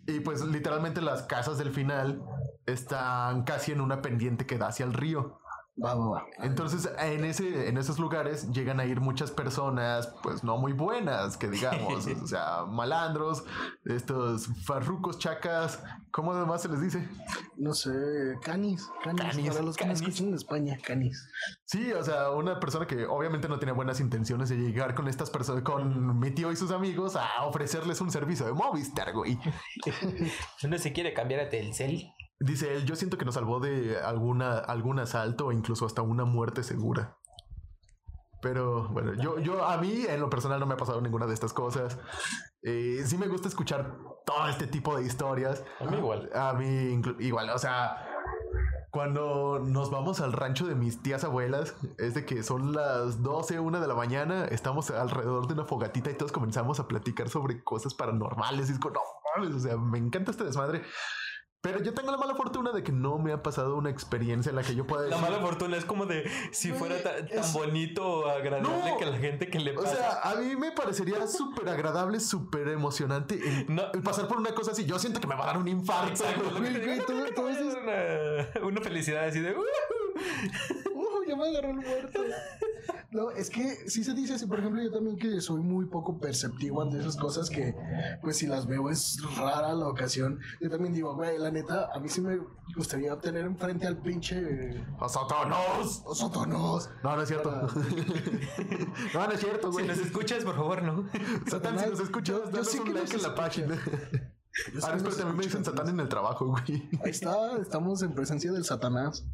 y 0.08 0.20
pues 0.22 0.44
literalmente 0.46 1.02
las 1.02 1.24
casas 1.24 1.58
del 1.58 1.72
final 1.72 2.22
están 2.66 3.44
casi 3.44 3.72
en 3.72 3.82
una 3.82 4.02
pendiente 4.02 4.46
que 4.46 4.58
da 4.58 4.68
hacia 4.68 4.86
el 4.86 4.94
río. 4.94 5.40
Va, 5.84 5.94
va, 5.94 6.08
va. 6.08 6.26
Entonces, 6.40 6.90
en 7.00 7.24
ese, 7.24 7.68
en 7.70 7.78
esos 7.78 8.00
lugares 8.00 8.52
llegan 8.52 8.80
a 8.80 8.86
ir 8.86 9.00
muchas 9.00 9.30
personas, 9.30 10.08
pues 10.24 10.44
no 10.44 10.58
muy 10.58 10.74
buenas, 10.74 11.38
que 11.38 11.48
digamos, 11.50 12.08
o 12.24 12.28
sea, 12.28 12.66
malandros, 12.66 13.44
estos 13.86 14.48
farrucos, 14.66 15.20
chacas, 15.20 15.84
¿cómo 16.10 16.34
además 16.34 16.64
se 16.64 16.70
les 16.70 16.82
dice? 16.82 17.08
No 17.58 17.74
sé, 17.74 17.92
canis, 18.42 18.88
canis, 19.04 19.22
Canis, 19.22 19.50
para 19.50 19.62
los 19.62 19.78
que 19.78 19.84
canis. 19.84 20.02
no 20.02 20.08
escuchan 20.08 20.28
en 20.30 20.34
España, 20.36 20.78
canis. 20.84 21.30
Sí, 21.66 21.92
o 21.94 22.04
sea, 22.04 22.32
una 22.32 22.60
persona 22.60 22.88
que 22.88 23.06
obviamente 23.06 23.48
no 23.48 23.60
tenía 23.60 23.74
buenas 23.74 24.00
intenciones 24.00 24.50
de 24.50 24.58
llegar 24.58 24.96
con 24.96 25.08
estas 25.08 25.30
personas, 25.30 25.64
con 25.64 26.20
mi 26.20 26.32
tío 26.32 26.52
y 26.52 26.56
sus 26.56 26.72
amigos 26.72 27.16
a 27.16 27.44
ofrecerles 27.46 28.02
un 28.02 28.10
servicio 28.10 28.48
de 28.48 28.54
Movistar, 28.54 29.14
güey. 29.14 29.38
Uno 30.64 30.78
se 30.80 30.92
quiere 30.92 31.14
cambiar 31.14 31.42
a 31.42 31.50
Telcel. 31.50 32.14
Dice 32.40 32.76
él, 32.76 32.86
yo 32.86 32.96
siento 32.96 33.18
que 33.18 33.26
nos 33.26 33.36
salvó 33.36 33.60
de 33.60 34.00
alguna, 34.00 34.58
algún 34.60 35.00
asalto 35.00 35.48
o 35.48 35.52
incluso 35.52 35.86
hasta 35.86 36.02
una 36.02 36.24
muerte 36.26 36.64
segura. 36.64 37.18
Pero 38.42 38.88
bueno, 38.90 39.14
yo, 39.16 39.40
yo 39.40 39.66
a 39.66 39.78
mí 39.78 40.06
en 40.08 40.20
lo 40.20 40.30
personal 40.30 40.60
no 40.60 40.68
me 40.68 40.76
ha 40.76 40.78
pasado 40.78 41.02
ninguna 41.02 41.26
de 41.26 41.34
estas 41.34 41.54
cosas. 41.54 41.98
Eh, 42.62 43.02
sí 43.06 43.18
me 43.18 43.28
gusta 43.28 43.48
escuchar 43.48 43.98
todo 44.26 44.48
este 44.48 44.68
tipo 44.68 44.96
de 44.96 45.04
historias. 45.04 45.64
A 45.80 45.86
mí 45.86 45.98
igual. 45.98 46.30
A 46.36 46.54
mí 46.54 47.02
igual, 47.20 47.50
o 47.50 47.58
sea, 47.58 48.06
cuando 48.92 49.60
nos 49.60 49.90
vamos 49.90 50.22
al 50.22 50.34
rancho 50.34 50.66
de 50.68 50.76
mis 50.76 51.02
tías 51.02 51.24
abuelas, 51.24 51.76
es 51.98 52.14
de 52.14 52.26
que 52.26 52.44
son 52.44 52.74
las 52.74 53.22
12, 53.24 53.60
1 53.60 53.80
de 53.80 53.88
la 53.88 53.96
mañana, 53.96 54.46
estamos 54.46 54.92
alrededor 54.92 55.48
de 55.48 55.54
una 55.54 55.66
fogatita 55.66 56.10
y 56.12 56.14
todos 56.14 56.32
comenzamos 56.32 56.80
a 56.80 56.88
platicar 56.88 57.30
sobre 57.30 57.64
cosas 57.64 57.94
paranormales. 57.94 58.70
Y 58.70 58.74
es 58.74 58.80
como, 58.80 58.96
no 58.96 59.02
mames, 59.36 59.56
o 59.56 59.60
sea, 59.60 59.78
me 59.78 59.98
encanta 59.98 60.32
este 60.32 60.44
desmadre. 60.44 60.84
Pero 61.62 61.82
yo 61.82 61.94
tengo 61.94 62.12
la 62.12 62.18
mala 62.18 62.36
fortuna 62.36 62.72
de 62.72 62.84
que 62.84 62.92
no 62.92 63.18
me 63.18 63.34
ha 63.34 63.42
pasado 63.42 63.76
una 63.76 63.90
experiencia 63.90 64.52
en 64.52 64.56
la 64.56 64.62
que 64.64 64.76
yo 64.76 64.86
pueda 64.86 65.04
La 65.08 65.18
decir. 65.18 65.22
mala 65.32 65.40
fortuna 65.44 65.76
es 65.76 65.86
como 65.86 66.06
de 66.06 66.30
si 66.52 66.72
fuera 66.72 67.02
ta- 67.02 67.16
tan 67.26 67.40
es- 67.40 67.52
bonito 67.52 68.08
o 68.08 68.28
agradable 68.30 68.92
No. 68.92 68.98
que 68.98 69.06
la 69.06 69.18
gente 69.18 69.50
que 69.50 69.60
le 69.60 69.72
O 69.72 69.82
pasa. 69.82 69.96
sea, 69.96 70.22
a 70.32 70.36
mí 70.36 70.56
me 70.56 70.72
parecería 70.72 71.26
súper 71.28 71.68
agradable, 71.70 72.20
súper 72.20 72.68
emocionante 72.70 73.36
el, 73.36 73.66
No. 73.76 73.84
el 73.92 74.04
pasar 74.04 74.28
por 74.28 74.38
una 74.38 74.54
cosa 74.54 74.72
así. 74.72 74.86
Yo 74.86 75.00
siento 75.00 75.20
que 75.20 75.26
me 75.28 75.36
va 75.36 75.44
a 75.44 75.48
dar 75.48 75.58
un 75.58 75.68
infarto. 75.68 76.10
Exacto, 76.12 76.44
lo 76.52 76.62
que 76.62 76.70
te 76.70 76.80
digo, 76.80 77.06
una, 77.84 78.66
una 78.68 78.82
felicidad 78.82 79.26
así 79.26 79.40
de. 79.40 79.56
"Uh". 79.56 79.62
Uh, 79.62 80.87
ya 81.28 81.36
me 81.36 81.48
agarró 81.48 81.70
el 81.72 81.78
muerto. 81.78 82.20
No, 83.10 83.32
es 83.32 83.50
que 83.50 83.90
sí 83.90 84.04
se 84.04 84.14
dice 84.14 84.34
así, 84.34 84.46
por 84.46 84.60
ejemplo, 84.60 84.82
yo 84.84 84.92
también 84.92 85.18
que 85.18 85.40
soy 85.40 85.62
muy 85.62 85.86
poco 85.86 86.20
perceptivo 86.20 86.82
ante 86.82 87.00
esas 87.00 87.16
cosas 87.16 87.50
que, 87.50 87.74
pues 88.22 88.38
si 88.38 88.48
las 88.48 88.68
veo 88.68 88.90
es 88.90 89.18
rara 89.38 89.74
la 89.74 89.88
ocasión. 89.88 90.40
Yo 90.60 90.70
también 90.70 90.94
digo, 90.94 91.16
güey, 91.16 91.38
la 91.38 91.50
neta, 91.50 91.90
a 91.94 92.00
mí 92.00 92.10
sí 92.10 92.20
me 92.20 92.38
gustaría 92.76 93.18
tener 93.18 93.46
enfrente 93.46 93.88
al 93.88 93.98
pinche 93.98 94.84
¡A! 95.00 95.08
Sotonos. 95.10 96.90
No, 97.02 97.16
no 97.16 97.22
es 97.22 97.28
cierto. 97.30 97.50
Para- 97.50 97.62
no, 99.14 99.28
no 99.28 99.32
es 99.34 99.40
cierto, 99.40 99.68
Si 99.68 99.74
güey. 99.74 99.88
nos 99.88 99.98
escuchas, 100.00 100.44
por 100.44 100.56
favor, 100.56 100.84
no. 100.84 101.06
Satán, 101.50 101.80
si 101.80 101.90
nos 101.90 102.00
escuchas, 102.02 102.36
Yo- 102.36 102.52
yo 102.52 102.64
sé 102.66 102.80
un 102.80 102.86
que 102.88 102.94
like 102.94 103.14
nos 103.14 103.24
en 103.24 103.30
la 103.30 103.36
página. 103.36 103.80
Ah, 104.84 104.96
mí 104.96 105.38
me 105.38 105.44
dicen 105.46 105.64
Satán 105.64 105.88
en 105.90 106.00
el 106.00 106.10
trabajo, 106.10 106.48
güey. 106.48 106.90
Ahí 107.04 107.12
está, 107.12 107.58
estamos 107.62 108.02
en 108.04 108.14
presencia 108.14 108.52
del 108.52 108.66
Satanás. 108.66 109.26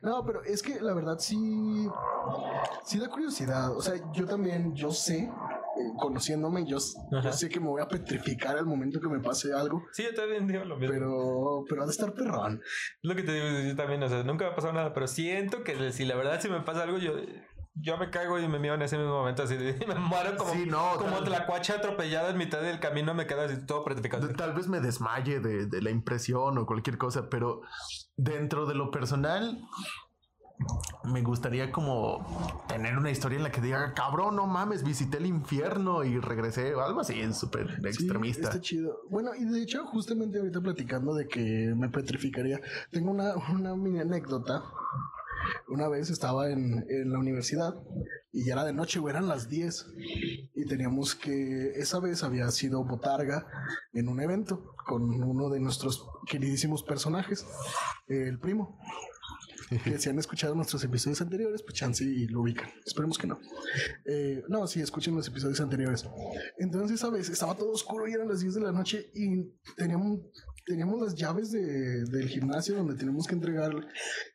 No, 0.00 0.24
pero 0.24 0.42
es 0.44 0.62
que 0.62 0.80
la 0.80 0.94
verdad 0.94 1.18
sí, 1.18 1.88
sí 2.84 2.98
da 2.98 3.08
curiosidad. 3.08 3.76
O 3.76 3.80
sea, 3.80 3.94
yo 4.12 4.26
también, 4.26 4.74
yo 4.74 4.90
sé, 4.90 5.18
eh, 5.20 5.92
conociéndome, 5.98 6.66
yo, 6.66 6.78
yo 7.10 7.32
sé 7.32 7.48
que 7.48 7.60
me 7.60 7.68
voy 7.68 7.82
a 7.82 7.88
petrificar 7.88 8.56
al 8.56 8.66
momento 8.66 9.00
que 9.00 9.08
me 9.08 9.20
pase 9.20 9.52
algo. 9.52 9.84
Sí, 9.92 10.02
yo 10.02 10.14
también 10.14 10.46
digo 10.46 10.64
lo 10.64 10.76
mismo. 10.76 10.92
Pero, 10.92 11.64
pero 11.68 11.82
ha 11.82 11.86
de 11.86 11.92
estar 11.92 12.12
perrón. 12.12 12.60
Lo 13.02 13.14
que 13.14 13.22
te 13.22 13.32
digo, 13.32 13.46
yo 13.68 13.76
también, 13.76 14.02
o 14.02 14.08
sea, 14.08 14.22
nunca 14.22 14.44
me 14.46 14.52
ha 14.52 14.54
pasado 14.54 14.72
nada, 14.72 14.92
pero 14.92 15.06
siento 15.06 15.62
que 15.62 15.92
si 15.92 16.04
la 16.04 16.16
verdad 16.16 16.40
si 16.40 16.48
me 16.48 16.60
pasa 16.60 16.82
algo, 16.82 16.98
yo, 16.98 17.12
yo 17.74 17.96
me 17.96 18.10
cago 18.10 18.38
y 18.38 18.46
me 18.48 18.58
mío 18.58 18.74
en 18.74 18.82
ese 18.82 18.98
mismo 18.98 19.12
momento, 19.12 19.42
así 19.44 19.56
de, 19.56 19.74
me 19.88 19.94
muero 19.94 20.36
como, 20.36 20.52
Sí, 20.52 20.66
no, 20.66 20.92
como 20.98 21.16
tal- 21.16 21.24
tlacuache 21.24 21.72
atropellado 21.72 22.28
en 22.30 22.36
mitad 22.38 22.60
del 22.60 22.80
camino, 22.80 23.14
me 23.14 23.26
quedo 23.26 23.42
así 23.42 23.64
todo 23.66 23.84
petrificado. 23.84 24.28
Tal 24.34 24.52
vez 24.54 24.68
me 24.68 24.80
desmaye 24.80 25.40
de, 25.40 25.66
de 25.66 25.82
la 25.82 25.90
impresión 25.90 26.58
o 26.58 26.66
cualquier 26.66 26.98
cosa, 26.98 27.28
pero 27.30 27.62
dentro 28.16 28.66
de 28.66 28.74
lo 28.74 28.90
personal, 28.90 29.58
me 31.04 31.22
gustaría 31.22 31.72
como 31.72 32.64
tener 32.68 32.96
una 32.96 33.10
historia 33.10 33.36
en 33.36 33.42
la 33.42 33.50
que 33.50 33.60
diga, 33.60 33.94
cabrón, 33.94 34.36
no 34.36 34.46
mames, 34.46 34.84
visité 34.84 35.16
el 35.18 35.26
infierno 35.26 36.04
y 36.04 36.20
regresé, 36.20 36.74
o 36.74 36.82
algo 36.82 37.00
así, 37.00 37.18
es 37.20 37.36
súper 37.38 37.68
Sí, 37.80 37.86
extremista. 37.88 38.42
está 38.48 38.60
chido. 38.60 39.00
Bueno, 39.10 39.30
y 39.34 39.44
de 39.44 39.60
hecho, 39.62 39.84
justamente 39.86 40.38
ahorita 40.38 40.60
platicando 40.60 41.14
de 41.14 41.26
que 41.26 41.74
me 41.76 41.88
petrificaría, 41.88 42.60
tengo 42.92 43.10
una, 43.10 43.34
una 43.52 43.74
mini 43.74 43.98
anécdota. 44.00 44.62
Una 45.68 45.88
vez 45.88 46.10
estaba 46.10 46.50
en, 46.50 46.84
en 46.88 47.12
la 47.12 47.18
universidad 47.18 47.74
y 48.32 48.46
ya 48.46 48.54
era 48.54 48.64
de 48.64 48.72
noche, 48.72 48.98
güey, 48.98 49.12
eran 49.12 49.28
las 49.28 49.48
10. 49.48 49.86
Y 50.54 50.66
teníamos 50.66 51.14
que, 51.14 51.72
esa 51.76 52.00
vez 52.00 52.22
había 52.22 52.50
sido 52.50 52.84
botarga 52.84 53.46
en 53.92 54.08
un 54.08 54.20
evento 54.20 54.74
con 54.86 55.02
uno 55.02 55.50
de 55.50 55.60
nuestros 55.60 56.06
queridísimos 56.26 56.82
personajes, 56.82 57.46
el 58.08 58.38
primo. 58.38 58.78
Que 59.84 59.98
si 59.98 60.10
han 60.10 60.18
escuchado 60.18 60.54
nuestros 60.54 60.84
episodios 60.84 61.22
anteriores, 61.22 61.62
pues 61.62 61.74
chance 61.74 62.04
y 62.04 62.26
lo 62.26 62.42
ubican. 62.42 62.68
Esperemos 62.84 63.16
que 63.16 63.26
no. 63.26 63.40
Eh, 64.04 64.42
no, 64.48 64.66
sí, 64.66 64.80
escuchen 64.82 65.14
los 65.14 65.26
episodios 65.28 65.62
anteriores. 65.62 66.04
Entonces, 66.58 67.00
¿sabes? 67.00 67.30
Estaba 67.30 67.56
todo 67.56 67.70
oscuro 67.70 68.06
y 68.06 68.12
eran 68.12 68.28
las 68.28 68.40
10 68.40 68.56
de 68.56 68.60
la 68.60 68.72
noche 68.72 69.10
y 69.14 69.50
teníamos, 69.76 70.20
teníamos 70.66 71.00
las 71.00 71.14
llaves 71.14 71.50
de- 71.52 72.04
del 72.04 72.28
gimnasio 72.28 72.76
donde 72.76 72.94
tenemos 72.94 73.26
que 73.26 73.34
entregar, 73.34 73.72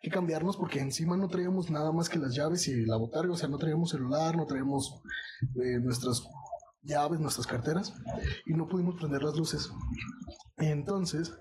que 0.02 0.10
cambiarnos 0.10 0.58
porque 0.58 0.80
encima 0.80 1.16
no 1.18 1.28
traíamos 1.28 1.70
nada 1.70 1.92
más 1.92 2.10
que 2.10 2.20
las 2.20 2.34
llaves 2.36 2.68
y 2.68 2.86
la 2.86 2.98
botarga, 2.98 3.34
o 3.34 3.38
sea, 3.38 3.50
no 3.50 3.58
traíamos 3.58 3.90
celular, 3.92 4.36
no 4.36 4.46
traíamos 4.46 5.02
eh, 5.64 5.80
nuestras 5.80 6.24
llaves, 6.84 7.20
nuestras 7.20 7.48
carteras 7.48 7.94
y 8.46 8.54
no 8.54 8.68
pudimos 8.68 8.96
prender 8.96 9.24
las 9.24 9.36
luces. 9.36 9.70
Entonces, 10.58 11.34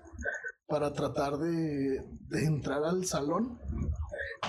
para 0.67 0.91
tratar 0.93 1.37
de, 1.37 2.03
de 2.29 2.45
entrar 2.45 2.83
al 2.83 3.05
salón, 3.05 3.57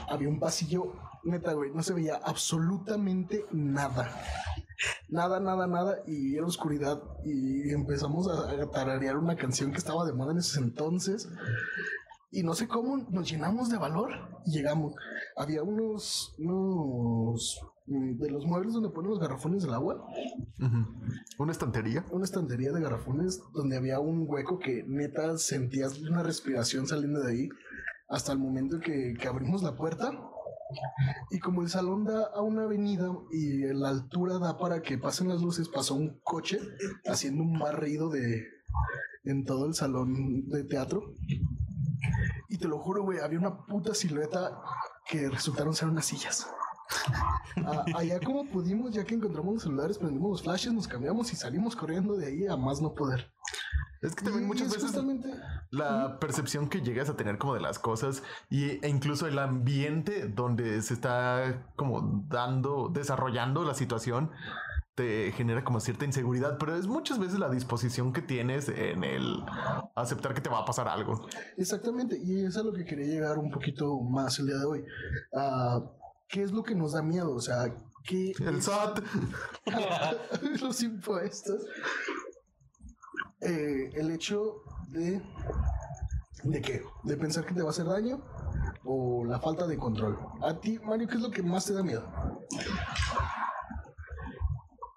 había 0.09 0.29
un 0.29 0.41
pasillo, 0.41 0.93
neta, 1.29 1.53
güey, 1.53 1.71
no 1.73 1.83
se 1.83 1.95
veía 1.95 2.17
absolutamente 2.17 3.45
nada. 3.53 4.11
Nada, 5.09 5.41
nada, 5.41 5.67
nada, 5.67 6.03
y 6.07 6.37
era 6.37 6.47
oscuridad. 6.47 7.03
Y 7.25 7.71
empezamos 7.71 8.29
a, 8.29 8.71
tararear 8.71 9.17
una 9.17 9.37
canción 9.37 9.73
que 9.73 9.79
estaba 9.79 10.05
de 10.05 10.13
moda 10.13 10.33
en 10.33 10.39
ese 10.39 10.61
entonces. 10.61 11.29
Y 12.31 12.43
no 12.43 12.55
sé 12.55 12.69
cómo 12.69 12.99
nos 13.11 13.31
llenamos 13.31 13.71
de 13.71 13.79
valor 13.79 14.11
y 14.45 14.53
llegamos. 14.53 14.95
Había 15.37 15.63
unos, 15.63 16.35
unos 16.39 17.61
mm, 17.87 18.19
de 18.19 18.31
los 18.31 18.45
muebles 18.45 18.75
donde 18.75 18.91
ponen 18.91 19.11
los 19.11 19.19
garrafones 19.19 19.63
del 19.63 19.75
agua. 19.75 20.07
Una 21.39 21.53
estantería. 21.53 22.05
una 22.11 22.25
estantería 22.25 22.71
de 22.73 22.81
garrafones 22.81 23.41
donde 23.55 23.79
había 23.79 23.99
un 23.99 24.27
hueco 24.29 24.59
que 24.59 24.85
neta 24.87 25.39
sentías 25.39 25.99
una 26.01 26.23
respiración 26.23 26.87
saliendo 26.87 27.21
de 27.21 27.33
ahí 27.33 27.49
hasta 28.09 28.33
el 28.33 28.39
momento 28.39 28.79
que, 28.81 29.15
que 29.19 29.29
abrimos 29.29 29.63
la 29.63 29.75
puerta. 29.75 30.13
Y 31.31 31.39
como 31.39 31.63
el 31.63 31.69
salón 31.69 32.05
da 32.05 32.27
a 32.35 32.41
una 32.43 32.65
avenida 32.65 33.11
y 33.31 33.73
la 33.73 33.89
altura 33.89 34.39
da 34.39 34.59
para 34.59 34.83
que 34.83 34.99
pasen 34.99 35.29
las 35.29 35.41
luces, 35.41 35.69
pasó 35.69 35.95
un 35.95 36.21
coche 36.23 36.59
haciendo 37.07 37.43
un 37.43 37.59
barrido 37.59 38.11
de 38.11 38.47
en 39.25 39.45
todo 39.45 39.67
el 39.67 39.75
salón 39.75 40.49
de 40.49 40.65
teatro. 40.65 41.15
Y 42.49 42.59
te 42.59 42.69
lo 42.69 42.79
juro, 42.79 43.03
güey, 43.03 43.19
había 43.19 43.39
una 43.39 43.67
puta 43.67 43.95
silueta 43.95 44.61
que 45.07 45.29
resultaron 45.29 45.75
ser 45.75 45.89
unas 45.89 46.07
sillas. 46.07 46.47
Allá 47.95 48.21
como 48.21 48.49
pudimos, 48.49 48.93
ya 48.93 49.05
que 49.05 49.15
encontramos 49.15 49.55
los 49.55 49.63
celulares, 49.63 49.99
prendimos 49.99 50.31
los 50.31 50.43
flashes, 50.43 50.73
nos 50.73 50.89
cambiamos 50.89 51.33
y 51.33 51.37
salimos 51.37 51.77
corriendo 51.77 52.17
de 52.17 52.27
ahí 52.27 52.47
a 52.47 52.57
más 52.57 52.81
no 52.81 52.95
poder. 52.95 53.31
Es 54.01 54.15
que 54.15 54.25
también 54.25 54.47
muchas 54.47 54.69
es 54.69 54.75
veces 54.75 54.91
justamente 54.91 55.29
la 55.71 56.19
percepción 56.21 56.69
que 56.69 56.81
llegas 56.83 57.09
a 57.09 57.17
tener 57.17 57.37
como 57.39 57.55
de 57.55 57.61
las 57.61 57.79
cosas 57.79 58.23
y, 58.49 58.85
e 58.85 58.89
incluso 58.89 59.27
el 59.27 59.39
ambiente 59.39 60.29
donde 60.29 60.81
se 60.83 60.95
está 60.95 61.67
como 61.77 62.25
dando, 62.29 62.89
desarrollando 62.93 63.65
la 63.65 63.75
situación 63.75 64.31
te 64.95 65.31
genera 65.33 65.63
como 65.63 65.79
cierta 65.79 66.05
inseguridad, 66.05 66.59
pero 66.59 66.75
es 66.75 66.89
muchas 66.89 67.21
veces 67.21 67.39
la 67.39 67.49
disposición 67.49 68.13
que 68.13 68.21
tienes 68.21 68.69
en 68.69 69.05
el 69.05 69.45
aceptar 69.95 70.35
que 70.35 70.41
te 70.41 70.49
va 70.51 70.59
a 70.59 70.65
pasar 70.65 70.89
algo. 70.89 71.29
Exactamente, 71.57 72.19
y 72.19 72.45
es 72.45 72.57
a 72.57 72.65
lo 72.65 72.73
que 72.73 72.85
quería 72.85 73.07
llegar 73.07 73.39
un 73.39 73.49
poquito 73.51 74.01
más 74.01 74.39
el 74.41 74.47
día 74.47 74.57
de 74.59 74.65
hoy. 74.65 74.85
Ah, 75.33 75.81
¿Qué 76.29 76.43
es 76.43 76.51
lo 76.51 76.65
que 76.65 76.75
nos 76.75 76.93
da 76.95 77.03
miedo? 77.03 77.33
O 77.33 77.41
sea, 77.41 77.73
¿qué 78.03 78.33
El 78.41 78.57
es- 78.59 78.65
SAT. 78.65 79.01
los 80.61 80.83
impuestos? 80.83 81.63
Eh, 83.41 83.91
el 83.95 84.11
hecho 84.11 84.63
de... 84.89 85.21
¿De 86.45 86.61
qué? 86.61 86.83
¿De 87.03 87.17
pensar 87.17 87.45
que 87.45 87.55
te 87.55 87.63
va 87.63 87.69
a 87.69 87.71
hacer 87.71 87.87
daño? 87.87 88.21
¿O 88.85 89.25
la 89.25 89.41
falta 89.41 89.67
de 89.67 89.77
control? 89.77 90.19
A 90.43 90.55
ti, 90.55 90.79
Mario, 90.79 91.09
¿qué 91.09 91.15
es 91.17 91.21
lo 91.21 91.31
que 91.31 91.43
más 91.43 91.67
te 91.67 91.75
da 91.75 91.83
miedo? 91.83 92.05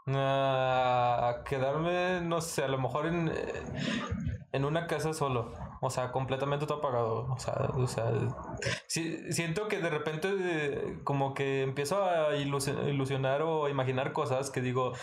Ah, 0.08 1.41
quedarme, 1.47 2.21
no 2.21 2.41
sé, 2.41 2.63
a 2.63 2.67
lo 2.67 2.77
mejor 2.80 3.06
en, 3.08 3.32
en 4.51 4.65
una 4.65 4.88
casa 4.88 5.13
solo. 5.13 5.54
O 5.84 5.89
sea, 5.89 6.12
completamente 6.12 6.67
todo 6.67 6.77
apagado. 6.77 7.27
O 7.32 7.39
sea, 7.39 7.54
o 7.73 7.88
sea, 7.88 8.12
Sí, 8.88 9.32
siento 9.32 9.67
que 9.67 9.80
de 9.80 9.89
repente 9.89 10.99
como 11.04 11.34
que 11.34 11.63
empiezo 11.63 12.04
a 12.04 12.36
ilusi- 12.36 12.88
ilusionar 12.88 13.41
o 13.41 13.67
imaginar 13.67 14.13
cosas 14.13 14.51
que 14.51 14.62
digo, 14.62 14.93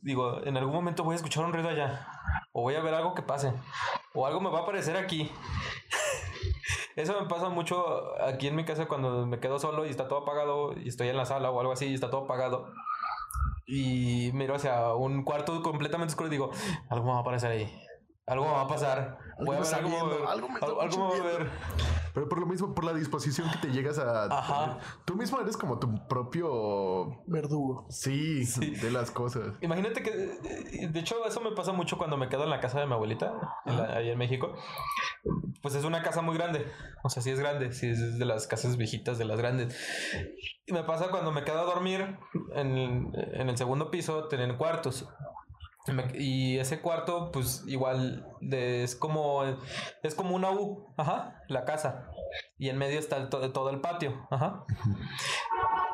digo, 0.00 0.44
en 0.44 0.56
algún 0.56 0.74
momento 0.74 1.02
voy 1.02 1.14
a 1.14 1.16
escuchar 1.16 1.44
un 1.44 1.52
ruido 1.52 1.70
allá 1.70 2.06
o 2.52 2.62
voy 2.62 2.74
a 2.74 2.80
ver 2.80 2.94
algo 2.94 3.14
que 3.14 3.22
pase 3.22 3.52
o 4.14 4.26
algo 4.26 4.40
me 4.40 4.50
va 4.50 4.60
a 4.60 4.62
aparecer 4.62 4.96
aquí. 4.96 5.30
Eso 6.96 7.18
me 7.20 7.26
pasa 7.26 7.48
mucho 7.48 8.20
aquí 8.22 8.48
en 8.48 8.56
mi 8.56 8.64
casa 8.64 8.86
cuando 8.86 9.26
me 9.26 9.40
quedo 9.40 9.58
solo 9.58 9.86
y 9.86 9.90
está 9.90 10.08
todo 10.08 10.20
apagado 10.20 10.74
y 10.78 10.88
estoy 10.88 11.08
en 11.08 11.16
la 11.16 11.24
sala 11.24 11.50
o 11.50 11.58
algo 11.60 11.72
así 11.72 11.86
y 11.86 11.94
está 11.94 12.10
todo 12.10 12.24
apagado. 12.24 12.72
Y 13.66 14.30
miro 14.34 14.54
hacia 14.54 14.92
un 14.94 15.24
cuarto 15.24 15.62
completamente 15.62 16.12
oscuro 16.12 16.28
y 16.28 16.32
digo, 16.32 16.50
algo 16.90 17.06
me 17.06 17.12
va 17.12 17.18
a 17.18 17.20
aparecer 17.20 17.50
ahí. 17.52 17.82
Algo 18.26 18.44
me 18.44 18.52
va 18.52 18.62
a 18.62 18.68
pasar. 18.68 19.18
Voy 19.38 19.56
a 19.56 19.60
ver 19.60 19.74
algo, 19.74 19.88
me 19.88 19.94
va 19.96 20.00
a 20.00 20.04
viendo, 20.04 20.18
ver. 20.20 20.28
algo 20.28 20.48
me 20.48 20.58
Algo, 20.60 20.76
va 20.76 21.16
a 21.16 21.38
ver. 21.38 21.50
Pero 22.14 22.28
por 22.28 22.38
lo 22.40 22.46
mismo, 22.46 22.74
por 22.74 22.84
la 22.84 22.92
disposición 22.92 23.50
que 23.50 23.58
te 23.68 23.72
llegas 23.72 23.98
a. 23.98 24.24
Ajá. 24.26 24.78
Tú 25.04 25.14
mismo 25.14 25.40
eres 25.40 25.56
como 25.56 25.78
tu 25.78 26.06
propio. 26.08 27.22
Verdugo. 27.26 27.86
Sí, 27.90 28.44
de 28.80 28.90
las 28.90 29.10
cosas. 29.10 29.54
Imagínate 29.60 30.02
que, 30.02 30.10
de 30.10 31.00
hecho, 31.00 31.24
eso 31.26 31.40
me 31.40 31.52
pasa 31.52 31.72
mucho 31.72 31.96
cuando 31.98 32.16
me 32.16 32.28
quedo 32.28 32.44
en 32.44 32.50
la 32.50 32.60
casa 32.60 32.80
de 32.80 32.86
mi 32.86 32.92
abuelita, 32.92 33.32
en 33.66 33.76
la- 33.76 33.96
ahí 33.96 34.10
en 34.10 34.18
México. 34.18 34.54
Pues 35.62 35.74
es 35.74 35.84
una 35.84 36.02
casa 36.02 36.22
muy 36.22 36.36
grande. 36.36 36.66
O 37.04 37.08
sea, 37.08 37.22
sí 37.22 37.30
es 37.30 37.38
grande, 37.38 37.72
sí 37.72 37.88
es 37.88 38.18
de 38.18 38.24
las 38.24 38.46
casas 38.46 38.76
viejitas, 38.76 39.18
de 39.18 39.24
las 39.24 39.38
grandes. 39.38 39.76
Y 40.66 40.72
me 40.72 40.82
pasa 40.84 41.08
cuando 41.10 41.32
me 41.32 41.44
quedo 41.44 41.60
a 41.60 41.64
dormir 41.64 42.18
en, 42.54 43.12
en 43.14 43.48
el 43.48 43.56
segundo 43.56 43.90
piso, 43.90 44.28
tienen 44.28 44.56
cuartos. 44.56 45.08
Y 46.14 46.58
ese 46.58 46.80
cuarto, 46.80 47.30
pues 47.32 47.64
igual 47.66 48.24
de- 48.40 48.84
es 48.84 48.94
como 48.94 49.42
es 50.02 50.14
como 50.14 50.36
una 50.36 50.50
U, 50.50 50.94
ajá, 50.96 51.42
la 51.48 51.64
casa. 51.64 52.08
Y 52.58 52.68
en 52.68 52.78
medio 52.78 52.98
está 52.98 53.28
todo 53.28 53.70
el 53.70 53.80
patio, 53.80 54.26
ajá. 54.30 54.64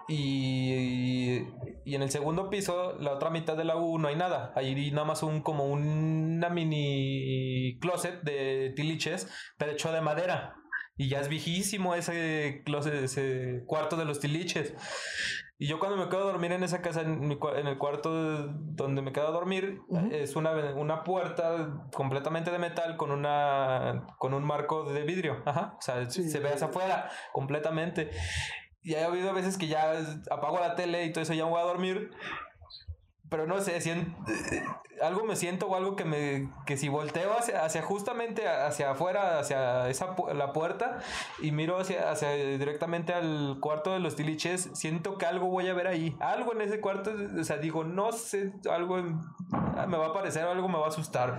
Y, 0.08 1.42
y 1.84 1.94
en 1.94 2.02
el 2.02 2.10
segundo 2.10 2.48
piso, 2.48 2.96
la 2.98 3.12
otra 3.12 3.28
mitad 3.30 3.56
de 3.56 3.64
la 3.64 3.76
U 3.76 3.98
no 3.98 4.08
hay 4.08 4.16
nada. 4.16 4.52
Hay 4.56 4.90
nada 4.90 5.06
más 5.06 5.22
un 5.22 5.42
como 5.42 5.66
una 5.66 6.48
mini 6.48 7.78
closet 7.80 8.22
de 8.22 8.72
tiliches, 8.74 9.30
pero 9.58 9.72
hecho 9.72 9.92
de 9.92 10.00
madera. 10.00 10.54
Y 10.96 11.08
ya 11.08 11.20
es 11.20 11.28
viejísimo 11.28 11.94
ese 11.94 12.62
closet, 12.64 12.94
ese 12.94 13.62
cuarto 13.66 13.96
de 13.96 14.04
los 14.06 14.18
tiliches. 14.20 14.74
Y 15.60 15.66
yo 15.66 15.80
cuando 15.80 15.96
me 15.96 16.08
quedo 16.08 16.20
a 16.22 16.32
dormir 16.32 16.52
en 16.52 16.62
esa 16.62 16.80
casa, 16.82 17.00
en, 17.00 17.26
mi 17.26 17.36
en 17.56 17.66
el 17.66 17.78
cuarto 17.78 18.46
donde 18.46 19.02
me 19.02 19.12
quedo 19.12 19.26
a 19.26 19.32
dormir, 19.32 19.80
es 20.12 20.36
una, 20.36 20.52
una 20.76 21.02
puerta 21.02 21.88
completamente 21.92 22.52
de 22.52 22.58
metal 22.60 22.96
con 22.96 23.10
una 23.10 24.06
con 24.18 24.34
un 24.34 24.44
marco 24.44 24.84
de 24.84 25.02
vidrio. 25.02 25.42
Ajá. 25.44 25.74
O 25.76 25.82
sea, 25.82 26.08
Sí. 26.08 26.28
se 26.30 26.38
ve 26.38 26.50
hacia 26.50 26.68
afuera 26.68 27.10
completamente. 27.32 28.10
Y 28.82 28.94
ha 28.94 29.06
habido 29.06 29.34
veces 29.34 29.58
que 29.58 29.66
ya 29.66 29.94
apago 30.30 30.60
la 30.60 30.76
tele 30.76 31.04
y 31.04 31.12
todo 31.12 31.22
eso 31.22 31.34
ya 31.34 31.44
me 31.44 31.50
voy 31.50 31.60
a 31.60 31.64
dormir. 31.64 32.10
Pero 33.30 33.46
no 33.46 33.60
sé, 33.60 33.76
eh, 33.76 34.06
algo 35.02 35.24
me 35.24 35.36
siento 35.36 35.66
o 35.66 35.76
algo 35.76 35.96
que 35.96 36.04
me 36.04 36.48
que 36.66 36.76
si 36.76 36.88
volteo 36.88 37.32
hacia, 37.36 37.64
hacia 37.64 37.82
justamente 37.82 38.48
hacia 38.48 38.90
afuera, 38.90 39.38
hacia 39.38 39.88
esa 39.88 40.14
la 40.34 40.52
puerta 40.52 40.98
y 41.40 41.52
miro 41.52 41.78
hacia, 41.78 42.10
hacia 42.10 42.32
directamente 42.32 43.12
al 43.12 43.58
cuarto 43.60 43.92
de 43.92 44.00
los 44.00 44.16
tiliches, 44.16 44.70
siento 44.74 45.18
que 45.18 45.26
algo 45.26 45.48
voy 45.48 45.68
a 45.68 45.74
ver 45.74 45.86
ahí. 45.86 46.16
Algo 46.20 46.52
en 46.52 46.62
ese 46.62 46.80
cuarto, 46.80 47.12
o 47.38 47.44
sea, 47.44 47.58
digo, 47.58 47.84
no 47.84 48.12
sé, 48.12 48.52
algo 48.70 48.96
me 48.96 49.96
va 49.98 50.06
a 50.06 50.08
aparecer, 50.08 50.44
algo 50.44 50.68
me 50.68 50.78
va 50.78 50.86
a 50.86 50.88
asustar. 50.88 51.38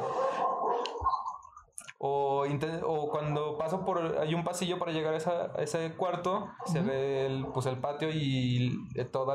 O, 2.02 2.46
o 2.86 3.10
cuando 3.10 3.58
paso 3.58 3.84
por 3.84 4.18
hay 4.20 4.34
un 4.34 4.46
pasillo 4.46 4.80
para 4.80 4.94
llegar 4.94 5.14
a, 5.14 5.18
esa- 5.18 5.52
a 5.54 5.62
ese 5.62 5.94
cuarto 5.98 6.48
se 6.66 6.80
ve 6.80 7.26
el, 7.26 7.46
pues 7.48 7.66
el 7.66 7.78
patio 7.78 8.10
y 8.10 8.74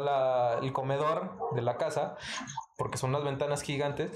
la 0.00 0.59
el 0.62 0.72
comedor 0.72 1.37
de 1.55 1.61
la 1.61 1.77
casa 1.77 2.16
porque 2.79 2.96
son 2.96 3.11
unas 3.11 3.22
ventanas 3.22 3.61
gigantes 3.61 4.11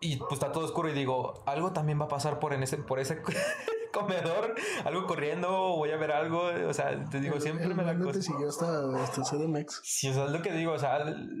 y 0.00 0.16
pues 0.16 0.32
está 0.32 0.50
todo 0.50 0.64
oscuro 0.64 0.88
y 0.88 0.92
digo 0.92 1.44
algo 1.46 1.72
también 1.72 2.00
va 2.00 2.06
a 2.06 2.08
pasar 2.08 2.40
por 2.40 2.52
en 2.52 2.64
ese 2.64 2.78
por 2.78 2.98
ese 2.98 3.22
comedor 3.92 4.56
algo 4.84 5.06
corriendo 5.06 5.76
voy 5.76 5.92
a 5.92 5.96
ver 5.98 6.10
algo 6.10 6.42
o 6.68 6.74
sea 6.74 7.04
te 7.10 7.20
digo 7.20 7.36
El- 7.36 7.42
siempre 7.42 7.66
el 7.66 7.74
me 7.76 7.84
da 7.84 7.92
mando 7.92 8.06
te 8.10 8.18
cosa 8.18 8.22
siguió 8.22 8.48
hasta, 8.48 9.02
hasta 9.04 9.22
CDMX. 9.22 9.80
Sí, 9.84 10.08
o 10.08 10.14
sea, 10.14 10.24
es 10.24 10.32
lo 10.32 10.42
que 10.42 10.52
digo, 10.52 10.72
o 10.72 10.78
sea, 10.80 10.96
al- 10.96 11.40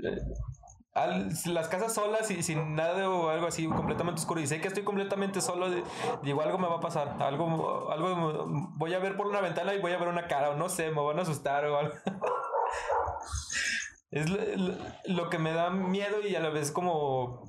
al- 0.94 1.30
las 1.46 1.68
casas 1.68 1.94
solas 1.94 2.30
y 2.30 2.42
sin 2.42 2.74
nada 2.74 3.08
o 3.08 3.28
algo 3.28 3.46
así 3.46 3.66
completamente 3.68 4.20
oscuro 4.20 4.40
y 4.40 4.46
sé 4.46 4.60
que 4.60 4.68
estoy 4.68 4.82
completamente 4.82 5.40
solo, 5.40 5.70
de- 5.70 5.84
digo, 6.22 6.42
algo 6.42 6.58
me 6.58 6.68
va 6.68 6.76
a 6.76 6.80
pasar, 6.80 7.16
algo, 7.22 7.90
algo 7.92 8.46
voy 8.76 8.94
a 8.94 8.98
ver 8.98 9.16
por 9.16 9.26
una 9.26 9.40
ventana 9.40 9.72
y 9.74 9.80
voy 9.80 9.92
a 9.92 9.98
ver 9.98 10.08
una 10.08 10.26
cara 10.26 10.50
o 10.50 10.56
no 10.56 10.68
sé, 10.68 10.90
me 10.90 11.00
van 11.04 11.18
a 11.18 11.22
asustar 11.22 11.64
o 11.66 11.78
algo. 11.78 11.94
Es 14.12 14.28
lo, 14.28 14.38
lo- 14.56 14.74
lo 15.04 15.30
que 15.30 15.38
me 15.38 15.52
da 15.52 15.70
miedo 15.70 16.16
y 16.28 16.34
a 16.34 16.40
la 16.40 16.48
vez 16.48 16.72
como, 16.72 17.44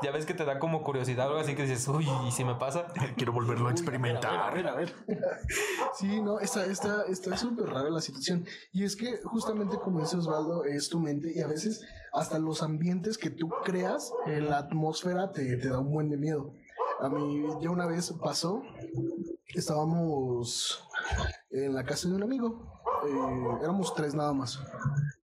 ya 0.00 0.12
ves 0.12 0.26
que 0.26 0.32
te 0.34 0.44
da 0.44 0.60
como 0.60 0.84
curiosidad 0.84 1.26
o 1.26 1.30
algo 1.30 1.40
así 1.40 1.56
que 1.56 1.62
dices, 1.62 1.88
uy, 1.88 2.08
¿y 2.24 2.30
si 2.30 2.44
me 2.44 2.54
pasa? 2.54 2.86
Quiero 3.16 3.32
volverlo 3.32 3.66
a 3.66 3.70
A 3.70 3.72
experimentar. 3.72 4.54
ver, 4.54 4.68
a 4.68 4.74
ver. 4.76 4.94
Sí, 5.98 6.22
no, 6.22 6.38
está 6.38 6.64
está 6.66 7.02
está 7.08 7.36
súper 7.36 7.66
rara 7.66 7.90
la 7.90 8.00
situación. 8.00 8.46
Y 8.72 8.84
es 8.84 8.94
que 8.94 9.18
justamente 9.24 9.76
como 9.78 9.98
dice 10.00 10.16
Osvaldo, 10.18 10.64
es 10.64 10.88
tu 10.88 11.00
mente 11.00 11.32
y 11.34 11.40
a 11.40 11.48
veces 11.48 11.84
hasta 12.12 12.38
los 12.38 12.62
ambientes 12.62 13.18
que 13.18 13.30
tú 13.30 13.48
creas, 13.64 14.12
eh, 14.26 14.40
la 14.40 14.58
atmósfera 14.58 15.32
te, 15.32 15.56
te 15.56 15.68
da 15.68 15.78
un 15.78 15.90
buen 15.90 16.08
de 16.10 16.16
miedo. 16.16 16.54
A 17.00 17.08
mí 17.08 17.44
ya 17.60 17.70
una 17.70 17.86
vez 17.86 18.12
pasó, 18.22 18.62
estábamos 19.54 20.88
en 21.50 21.74
la 21.74 21.84
casa 21.84 22.08
de 22.08 22.14
un 22.14 22.22
amigo, 22.22 22.80
eh, 23.06 23.58
éramos 23.62 23.94
tres 23.94 24.14
nada 24.14 24.32
más. 24.32 24.60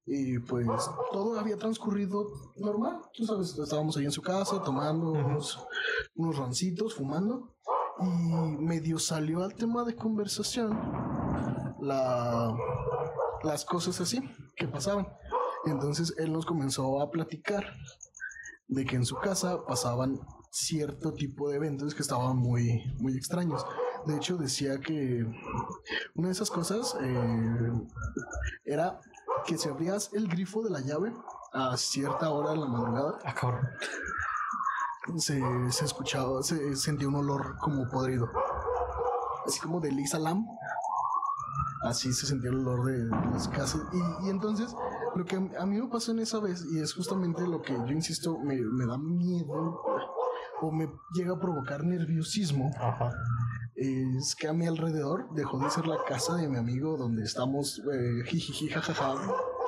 Y 0.05 0.39
pues 0.39 0.67
todo 1.11 1.39
había 1.39 1.57
transcurrido 1.57 2.27
normal, 2.57 2.99
tú 3.13 3.25
sabes, 3.25 3.57
estábamos 3.57 3.95
ahí 3.97 4.05
en 4.05 4.11
su 4.11 4.21
casa 4.21 4.61
tomando 4.63 5.11
unos, 5.11 5.65
unos 6.15 6.37
roncitos, 6.37 6.95
fumando 6.95 7.55
y 8.01 8.57
medio 8.63 8.97
salió 8.97 9.43
al 9.43 9.53
tema 9.55 9.83
de 9.83 9.95
conversación 9.95 10.71
la, 11.81 12.55
las 13.43 13.65
cosas 13.65 13.99
así 14.01 14.21
que 14.55 14.67
pasaban. 14.67 15.07
Entonces 15.65 16.13
él 16.17 16.31
nos 16.31 16.45
comenzó 16.45 17.01
a 17.01 17.11
platicar 17.11 17.65
de 18.67 18.85
que 18.85 18.95
en 18.95 19.05
su 19.05 19.15
casa 19.17 19.65
pasaban 19.65 20.19
cierto 20.51 21.13
tipo 21.13 21.49
de 21.49 21.57
eventos 21.57 21.93
que 21.93 22.01
estaban 22.01 22.37
muy, 22.37 22.83
muy 22.99 23.15
extraños. 23.15 23.65
De 24.05 24.15
hecho, 24.15 24.37
decía 24.37 24.79
que 24.79 25.25
una 26.15 26.27
de 26.27 26.33
esas 26.33 26.49
cosas 26.49 26.95
eh, 27.01 27.71
era 28.65 28.99
que 29.45 29.57
si 29.57 29.69
abrías 29.69 30.11
el 30.13 30.27
grifo 30.27 30.63
de 30.63 30.69
la 30.69 30.81
llave 30.81 31.13
a 31.53 31.75
cierta 31.77 32.29
hora 32.29 32.51
de 32.51 32.57
la 32.57 32.65
madrugada, 32.67 33.17
Ah, 35.09 35.11
se, 35.17 35.41
se 35.71 35.85
escuchaba, 35.85 36.43
se 36.43 36.75
sentía 36.75 37.07
un 37.07 37.15
olor 37.15 37.57
como 37.57 37.87
podrido. 37.89 38.29
Así 39.45 39.59
como 39.59 39.79
de 39.79 39.91
Lisa 39.91 40.19
Lam. 40.19 40.45
Así 41.83 42.13
se 42.13 42.27
sentía 42.27 42.49
el 42.49 42.59
olor 42.59 42.85
de 42.85 43.05
las 43.31 43.47
casas. 43.47 43.81
Y, 43.91 44.27
y 44.27 44.29
entonces, 44.29 44.75
lo 45.15 45.25
que 45.25 45.35
a 45.35 45.65
mí 45.65 45.81
me 45.81 45.87
pasó 45.87 46.11
en 46.11 46.19
esa 46.19 46.39
vez, 46.39 46.65
y 46.71 46.79
es 46.79 46.93
justamente 46.93 47.47
lo 47.47 47.61
que 47.61 47.73
yo 47.73 47.91
insisto, 47.91 48.37
me, 48.39 48.55
me 48.55 48.85
da 48.85 48.97
miedo 48.97 49.81
o 50.61 50.71
me 50.71 50.89
llega 51.13 51.33
a 51.33 51.39
provocar 51.39 51.83
nerviosismo, 51.83 52.71
Ajá. 52.79 53.11
es 53.75 54.35
que 54.35 54.47
a 54.47 54.53
mi 54.53 54.67
alrededor 54.67 55.33
dejó 55.33 55.59
de 55.59 55.69
ser 55.69 55.87
la 55.87 55.97
casa 56.07 56.35
de 56.35 56.47
mi 56.49 56.57
amigo 56.57 56.97
donde 56.97 57.23
estamos 57.23 57.81
eh, 57.91 58.23
jijiji, 58.25 58.67
jajaja, 58.69 59.15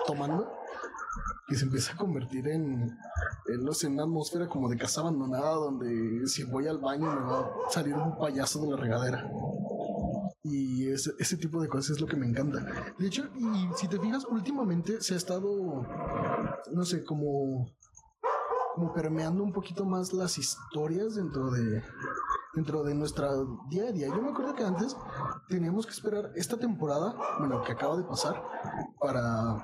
tomando 0.05 0.51
y 1.49 1.55
se 1.55 1.65
empieza 1.65 1.93
a 1.93 1.97
convertir 1.97 2.47
en, 2.47 2.97
en, 3.47 3.63
no 3.63 3.73
sé, 3.73 3.87
una 3.87 4.03
atmósfera 4.03 4.47
como 4.47 4.69
de 4.69 4.77
casa 4.77 5.01
abandonada 5.01 5.51
donde 5.55 6.27
si 6.27 6.43
voy 6.43 6.67
al 6.67 6.77
baño 6.77 7.07
me 7.13 7.21
va 7.21 7.39
a 7.39 7.69
salir 7.69 7.93
un 7.93 8.17
payaso 8.17 8.61
de 8.61 8.71
la 8.71 8.77
regadera. 8.77 9.29
Y 10.43 10.89
ese, 10.89 11.11
ese 11.19 11.37
tipo 11.37 11.61
de 11.61 11.67
cosas 11.67 11.91
es 11.91 12.01
lo 12.01 12.07
que 12.07 12.15
me 12.15 12.25
encanta. 12.25 12.93
De 12.97 13.07
hecho, 13.07 13.29
y 13.35 13.69
si 13.75 13.87
te 13.87 13.99
fijas, 13.99 14.25
últimamente 14.25 15.01
se 15.01 15.13
ha 15.13 15.17
estado, 15.17 15.85
no 16.71 16.83
sé, 16.83 17.03
como, 17.03 17.69
como 18.73 18.93
permeando 18.93 19.43
un 19.43 19.53
poquito 19.53 19.85
más 19.85 20.13
las 20.13 20.39
historias 20.39 21.13
dentro 21.13 21.51
de, 21.51 21.83
dentro 22.55 22.83
de 22.83 22.95
nuestra 22.95 23.29
día 23.69 23.89
a 23.89 23.91
día. 23.91 24.07
Yo 24.07 24.21
me 24.21 24.31
acuerdo 24.31 24.55
que 24.55 24.63
antes 24.63 24.97
teníamos 25.47 25.85
que 25.85 25.91
esperar 25.91 26.31
esta 26.35 26.57
temporada, 26.57 27.15
bueno, 27.37 27.61
que 27.61 27.73
acaba 27.73 27.95
de 27.97 28.03
pasar, 28.03 28.41
para 28.99 29.57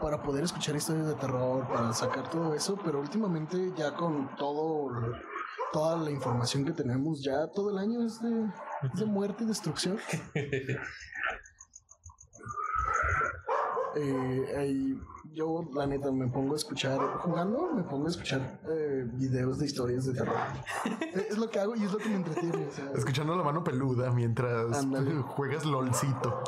para 0.00 0.22
poder 0.22 0.44
escuchar 0.44 0.76
historias 0.76 1.06
de 1.06 1.14
terror, 1.14 1.66
para 1.68 1.92
sacar 1.92 2.30
todo 2.30 2.54
eso, 2.54 2.78
pero 2.84 3.00
últimamente 3.00 3.72
ya 3.76 3.94
con 3.94 4.28
todo 4.36 4.90
toda 5.72 5.96
la 5.96 6.10
información 6.10 6.64
que 6.64 6.72
tenemos, 6.72 7.22
ya 7.22 7.46
todo 7.48 7.70
el 7.70 7.78
año 7.78 8.04
es 8.04 8.20
de, 8.20 8.46
es 8.92 9.00
de 9.00 9.06
muerte 9.06 9.44
y 9.44 9.46
destrucción. 9.46 9.98
Eh, 13.98 14.94
yo 15.32 15.68
la 15.74 15.86
neta 15.86 16.10
me 16.12 16.28
pongo 16.28 16.54
a 16.54 16.56
escuchar, 16.56 16.98
jugando, 17.20 17.72
me 17.72 17.82
pongo 17.82 18.06
a 18.06 18.10
escuchar 18.10 18.60
eh, 18.68 19.06
videos 19.14 19.58
de 19.58 19.66
historias 19.66 20.04
de 20.06 20.14
terror. 20.14 20.36
Es 21.30 21.38
lo 21.38 21.48
que 21.50 21.58
hago 21.58 21.74
y 21.76 21.84
es 21.84 21.92
lo 21.92 21.98
que 21.98 22.08
me 22.08 22.16
entretiene. 22.16 22.66
O 22.66 22.70
sea, 22.70 22.90
Escuchando 22.94 23.34
la 23.36 23.42
mano 23.42 23.64
peluda 23.64 24.10
mientras 24.12 24.86
juegas 25.28 25.64
LOLcito. 25.64 26.42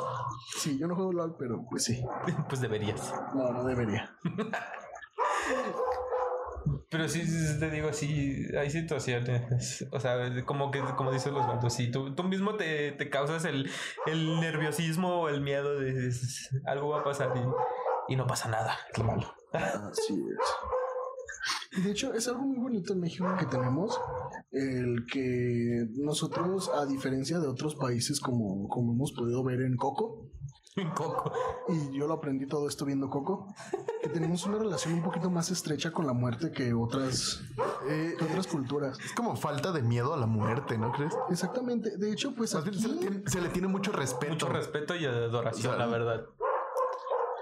sí, 0.57 0.77
yo 0.77 0.87
no 0.87 0.95
juego 0.95 1.11
LOL, 1.13 1.35
pero 1.37 1.65
pues 1.69 1.83
sí. 1.83 2.03
Pues 2.47 2.61
deberías. 2.61 3.13
No, 3.33 3.51
no 3.51 3.63
debería. 3.63 4.15
Pero 6.89 7.07
sí, 7.07 7.21
te 7.59 7.69
digo, 7.69 7.93
sí, 7.93 8.45
hay 8.57 8.71
situaciones. 8.71 9.85
O 9.91 9.99
sea, 9.99 10.43
como 10.45 10.71
que, 10.71 10.81
como 10.97 11.11
dicen 11.11 11.35
los 11.35 11.45
bandos, 11.45 11.73
sí, 11.73 11.91
tú, 11.91 12.15
tú 12.15 12.23
mismo 12.23 12.55
te, 12.55 12.91
te 12.93 13.09
causas 13.09 13.45
el, 13.45 13.69
el 14.07 14.39
nerviosismo 14.39 15.21
o 15.21 15.29
el 15.29 15.41
miedo 15.41 15.79
de 15.79 16.11
algo 16.65 16.89
va 16.89 17.01
a 17.01 17.03
pasar 17.03 17.31
y, 17.37 18.13
y 18.13 18.15
no 18.15 18.25
pasa 18.25 18.49
nada. 18.49 18.75
Lo 18.97 19.03
malo. 19.03 19.35
Así 19.53 20.13
es. 20.13 21.77
Y 21.77 21.81
de 21.81 21.91
hecho, 21.91 22.13
es 22.13 22.27
algo 22.27 22.41
muy 22.41 22.57
bonito 22.57 22.93
en 22.93 23.01
México 23.01 23.27
que 23.37 23.45
tenemos, 23.45 23.99
el 24.51 25.05
que 25.05 25.85
nosotros, 25.97 26.71
a 26.73 26.87
diferencia 26.87 27.37
de 27.39 27.47
otros 27.47 27.75
países 27.75 28.19
como, 28.19 28.67
como 28.67 28.93
hemos 28.93 29.11
podido 29.11 29.43
ver 29.43 29.61
en 29.61 29.75
Coco, 29.75 30.25
Coco. 30.95 31.31
y 31.67 31.97
yo 31.97 32.07
lo 32.07 32.13
aprendí 32.13 32.47
todo 32.47 32.67
esto 32.67 32.85
viendo 32.85 33.09
Coco, 33.09 33.53
que 34.01 34.09
tenemos 34.09 34.45
una 34.45 34.59
relación 34.59 34.93
un 34.93 35.03
poquito 35.03 35.29
más 35.29 35.49
estrecha 35.51 35.91
con 35.91 36.05
la 36.05 36.13
muerte 36.13 36.51
que 36.51 36.73
otras, 36.73 37.41
Eh, 37.89 38.15
que 38.17 38.23
otras 38.25 38.47
culturas. 38.47 38.97
es 38.99 39.13
como 39.13 39.35
falta 39.35 39.71
de 39.71 39.81
miedo 39.81 40.13
a 40.13 40.17
la 40.17 40.25
muerte, 40.27 40.77
¿no 40.77 40.91
crees? 40.91 41.13
Exactamente. 41.29 41.97
De 41.97 42.11
hecho, 42.11 42.33
pues 42.35 42.55
aquí, 42.55 42.73
se 42.79 42.87
le 42.87 42.95
tiene, 42.97 43.23
se 43.25 43.41
le 43.41 43.49
tiene 43.49 43.67
mucho 43.67 43.91
respeto. 43.91 44.33
Mucho 44.33 44.49
respeto 44.49 44.95
y 44.95 45.05
adoración, 45.05 45.73
O 45.73 45.77
sea, 45.77 45.85
la 45.85 45.91
verdad. 45.91 46.21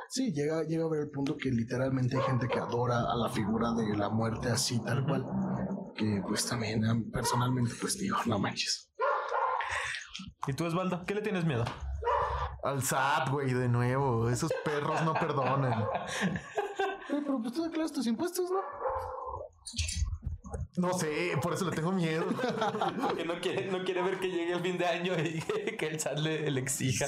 sí, 0.09 0.31
llega, 0.33 0.63
llega 0.63 0.85
a 0.85 0.89
ver 0.89 1.01
el 1.01 1.09
punto 1.09 1.35
que 1.37 1.49
literalmente 1.51 2.15
hay 2.17 2.23
gente 2.23 2.47
que 2.47 2.59
adora 2.59 2.99
a 3.11 3.15
la 3.17 3.29
figura 3.29 3.73
de 3.73 3.95
la 3.97 4.09
muerte 4.09 4.49
así, 4.49 4.81
tal 4.83 5.05
cual. 5.05 5.25
Que 5.95 6.21
pues 6.27 6.45
también 6.47 6.81
personalmente, 7.11 7.71
pues 7.79 7.97
digo, 7.97 8.17
no 8.25 8.39
manches. 8.39 8.89
¿Y 10.47 10.53
tú, 10.53 10.65
Osvaldo? 10.65 11.03
¿Qué 11.05 11.13
le 11.13 11.21
tienes 11.21 11.43
miedo? 11.45 11.65
Al 12.63 12.83
SAT, 12.83 13.29
güey, 13.29 13.53
de 13.53 13.69
nuevo. 13.69 14.29
Esos 14.29 14.51
perros 14.63 15.01
no 15.03 15.13
perdonan. 15.13 15.85
Oye, 17.09 17.21
pero 17.21 17.39
pues 17.41 17.53
tú 17.53 17.63
declaras 17.63 17.91
tus 17.91 18.07
impuestos, 18.07 18.49
¿no? 18.51 18.59
No 20.77 20.93
sé, 20.93 21.31
por 21.41 21.53
eso 21.53 21.65
le 21.65 21.75
tengo 21.75 21.91
miedo. 21.91 22.25
Porque 23.01 23.25
no 23.25 23.39
quiere, 23.41 23.71
no 23.71 23.83
quiere 23.83 24.01
ver 24.03 24.19
que 24.19 24.29
llegue 24.29 24.53
el 24.53 24.61
fin 24.61 24.77
de 24.77 24.85
año 24.85 25.13
y 25.17 25.41
que 25.77 25.87
el 25.87 25.99
SAT 25.99 26.19
le, 26.19 26.51
le 26.51 26.59
exija. 26.61 27.05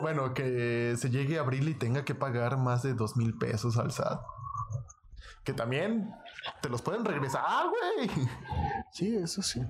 Bueno, 0.00 0.34
que 0.34 0.94
se 0.96 1.10
llegue 1.10 1.38
abril 1.38 1.68
y 1.68 1.74
tenga 1.74 2.04
que 2.04 2.14
pagar 2.14 2.58
más 2.58 2.82
de 2.82 2.94
dos 2.94 3.16
mil 3.16 3.36
pesos 3.36 3.78
al 3.78 3.92
SAT. 3.92 4.20
Que 5.44 5.52
también 5.52 6.12
te 6.60 6.68
los 6.68 6.82
pueden 6.82 7.04
regresar, 7.04 7.66
güey. 7.68 8.10
Sí, 8.92 9.16
eso 9.16 9.42
sí. 9.42 9.60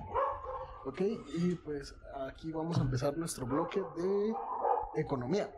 Ok, 0.85 1.01
y 1.35 1.55
pues 1.55 1.95
aquí 2.27 2.51
vamos 2.51 2.77
a 2.77 2.81
empezar 2.81 3.17
nuestro 3.17 3.45
bloque 3.45 3.81
de 3.95 4.33
economía. 4.95 5.49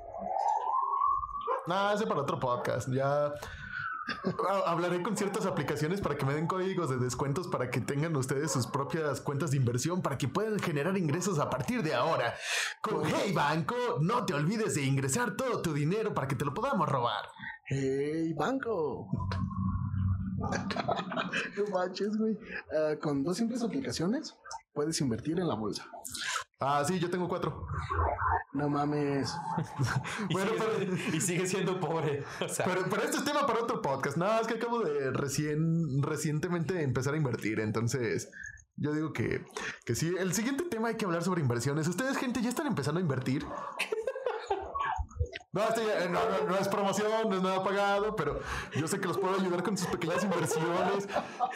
No, 1.68 1.92
ese 1.92 2.06
para 2.06 2.22
otro 2.22 2.40
podcast. 2.40 2.90
Ya 2.90 3.26
ha- 3.28 3.34
hablaré 4.68 5.02
con 5.02 5.18
ciertas 5.18 5.46
aplicaciones 5.48 6.00
para 6.00 6.16
que 6.16 6.26
me 6.26 6.34
den 6.36 6.46
códigos 6.48 6.90
de 6.92 6.98
descuentos 6.98 7.48
para 7.48 7.72
que 7.72 7.82
tengan 7.82 8.16
ustedes 8.16 8.52
sus 8.52 8.68
propias 8.68 9.20
cuentas 9.20 9.50
de 9.52 9.58
inversión 9.58 10.02
para 10.04 10.18
que 10.18 10.28
puedan 10.28 10.60
generar 10.60 10.96
ingresos 10.98 11.40
a 11.40 11.50
partir 11.50 11.82
de 11.82 11.96
ahora. 11.96 12.36
Con 12.82 13.04
Hey 13.06 13.34
Banco, 13.34 13.76
no 14.02 14.26
te 14.26 14.34
olvides 14.36 14.76
de 14.76 14.84
ingresar 14.84 15.36
todo 15.36 15.62
tu 15.64 15.74
dinero 15.74 16.14
para 16.14 16.28
que 16.28 16.36
te 16.36 16.46
lo 16.46 16.54
podamos 16.54 16.88
robar. 16.88 17.26
¡Hey, 17.68 18.34
banco! 18.38 19.08
no 21.58 21.64
manches, 21.74 22.16
güey. 22.18 22.38
Ah, 22.78 22.96
con 23.02 23.24
dos 23.24 23.38
simples 23.38 23.64
aplicaciones 23.64 24.36
puedes 24.74 25.00
invertir 25.02 25.40
en 25.40 25.48
la 25.48 25.56
bolsa. 25.56 25.88
Ah, 26.60 26.84
sí, 26.88 27.00
yo 27.00 27.10
tengo 27.10 27.28
cuatro. 27.28 27.68
No 28.54 28.70
mames. 28.70 29.36
Y, 30.30 30.34
Bueno, 30.34 30.52
sigue, 30.52 30.64
pero- 30.78 31.16
y 31.18 31.22
sigue 31.22 31.46
siendo 31.48 31.80
pobre. 31.80 32.24
O 32.42 32.48
sea, 32.48 32.66
Pero, 32.66 32.86
pero 32.90 33.04
este 33.04 33.18
es 33.18 33.26
tema 33.26 33.46
para 33.46 33.62
otro 33.62 33.82
podcast. 33.82 34.16
No, 34.18 34.40
es 34.40 34.48
que 34.48 34.54
acabo 34.56 34.80
de 34.80 35.12
recién, 35.12 36.02
recientemente 36.02 36.82
empezar 36.82 37.14
a 37.14 37.18
invertir. 37.18 37.60
Entonces, 37.60 38.32
yo 38.78 38.94
digo 38.94 39.12
que, 39.14 39.44
que 39.86 39.96
sí. 39.96 40.14
El 40.18 40.34
siguiente 40.34 40.64
tema 40.70 40.88
hay 40.90 40.96
que 40.96 41.06
hablar 41.06 41.24
sobre 41.24 41.42
inversiones. 41.42 41.88
Ustedes, 41.88 42.18
gente, 42.18 42.42
ya 42.42 42.50
están 42.50 42.68
empezando 42.68 43.00
a 43.00 43.04
invertir. 43.04 43.46
No, 45.56 45.62
esto 45.64 45.82
ya- 45.88 46.08
no, 46.10 46.20
no- 46.30 46.50
no 46.50 46.56
es 46.58 46.68
promoción, 46.68 47.30
no 47.30 47.36
es 47.38 47.42
nada 47.42 47.64
pagado, 47.64 48.14
pero 48.16 48.40
yo 48.76 48.88
sé 48.90 49.00
que 49.00 49.08
los 49.08 49.18
puedo 49.18 49.40
ayudar 49.40 49.64
con 49.64 49.78
sus 49.78 49.88
pequeñas 49.88 50.22
inversiones. 50.24 51.08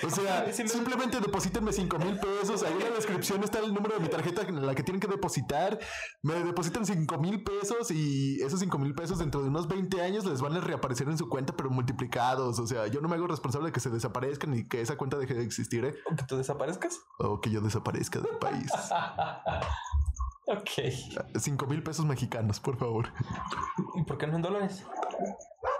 O 0.03 0.09
sea, 0.09 0.45
simplemente 0.53 1.19
deposítenme 1.19 1.73
5 1.73 1.99
mil 1.99 2.17
pesos. 2.17 2.63
Ahí 2.63 2.71
en 2.73 2.79
la 2.79 2.95
descripción 2.95 3.43
está 3.43 3.59
el 3.59 3.73
número 3.73 3.95
de 3.95 4.01
mi 4.01 4.07
tarjeta 4.07 4.43
en 4.43 4.65
la 4.65 4.73
que 4.73 4.83
tienen 4.83 5.01
que 5.01 5.07
depositar. 5.07 5.77
Me 6.23 6.33
depositan 6.35 6.85
5 6.85 7.17
mil 7.17 7.43
pesos 7.43 7.91
y 7.91 8.41
esos 8.41 8.61
5 8.61 8.77
mil 8.79 8.95
pesos 8.95 9.19
dentro 9.19 9.41
de 9.41 9.49
unos 9.49 9.67
20 9.67 10.01
años 10.01 10.25
les 10.25 10.39
van 10.39 10.55
a 10.55 10.61
reaparecer 10.61 11.09
en 11.09 11.17
su 11.17 11.27
cuenta, 11.27 11.53
pero 11.57 11.69
multiplicados. 11.69 12.57
O 12.59 12.67
sea, 12.67 12.87
yo 12.87 13.01
no 13.01 13.09
me 13.09 13.15
hago 13.17 13.27
responsable 13.27 13.67
de 13.67 13.71
que 13.73 13.81
se 13.81 13.89
desaparezcan 13.89 14.51
ni 14.51 14.65
que 14.65 14.79
esa 14.79 14.95
cuenta 14.95 15.17
deje 15.17 15.33
de 15.33 15.43
existir, 15.43 15.83
¿eh? 15.83 15.95
¿que 16.17 16.23
tú 16.23 16.37
desaparezcas? 16.37 17.01
O 17.17 17.41
que 17.41 17.49
yo 17.49 17.59
desaparezca 17.59 18.19
del 18.21 18.37
país. 18.37 18.71
Ok. 20.49 20.91
5 21.37 21.65
mil 21.67 21.83
pesos 21.83 22.05
mexicanos, 22.05 22.59
por 22.59 22.77
favor. 22.77 23.07
¿Y 23.95 24.03
por 24.03 24.17
qué 24.17 24.27
no 24.27 24.35
en 24.37 24.41
dólares? 24.41 24.83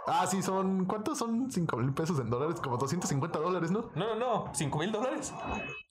Ah, 0.05 0.27
sí, 0.27 0.41
son. 0.41 0.85
¿Cuántos 0.85 1.17
son 1.17 1.51
5 1.51 1.77
mil 1.77 1.93
pesos 1.93 2.19
en 2.19 2.29
dólares? 2.29 2.59
Como 2.61 2.77
250 2.77 3.39
dólares, 3.39 3.71
¿no? 3.71 3.89
No, 3.95 4.15
no, 4.15 4.15
no. 4.15 4.53
¿Cinco 4.53 4.79
mil 4.79 4.91
dólares? 4.91 5.33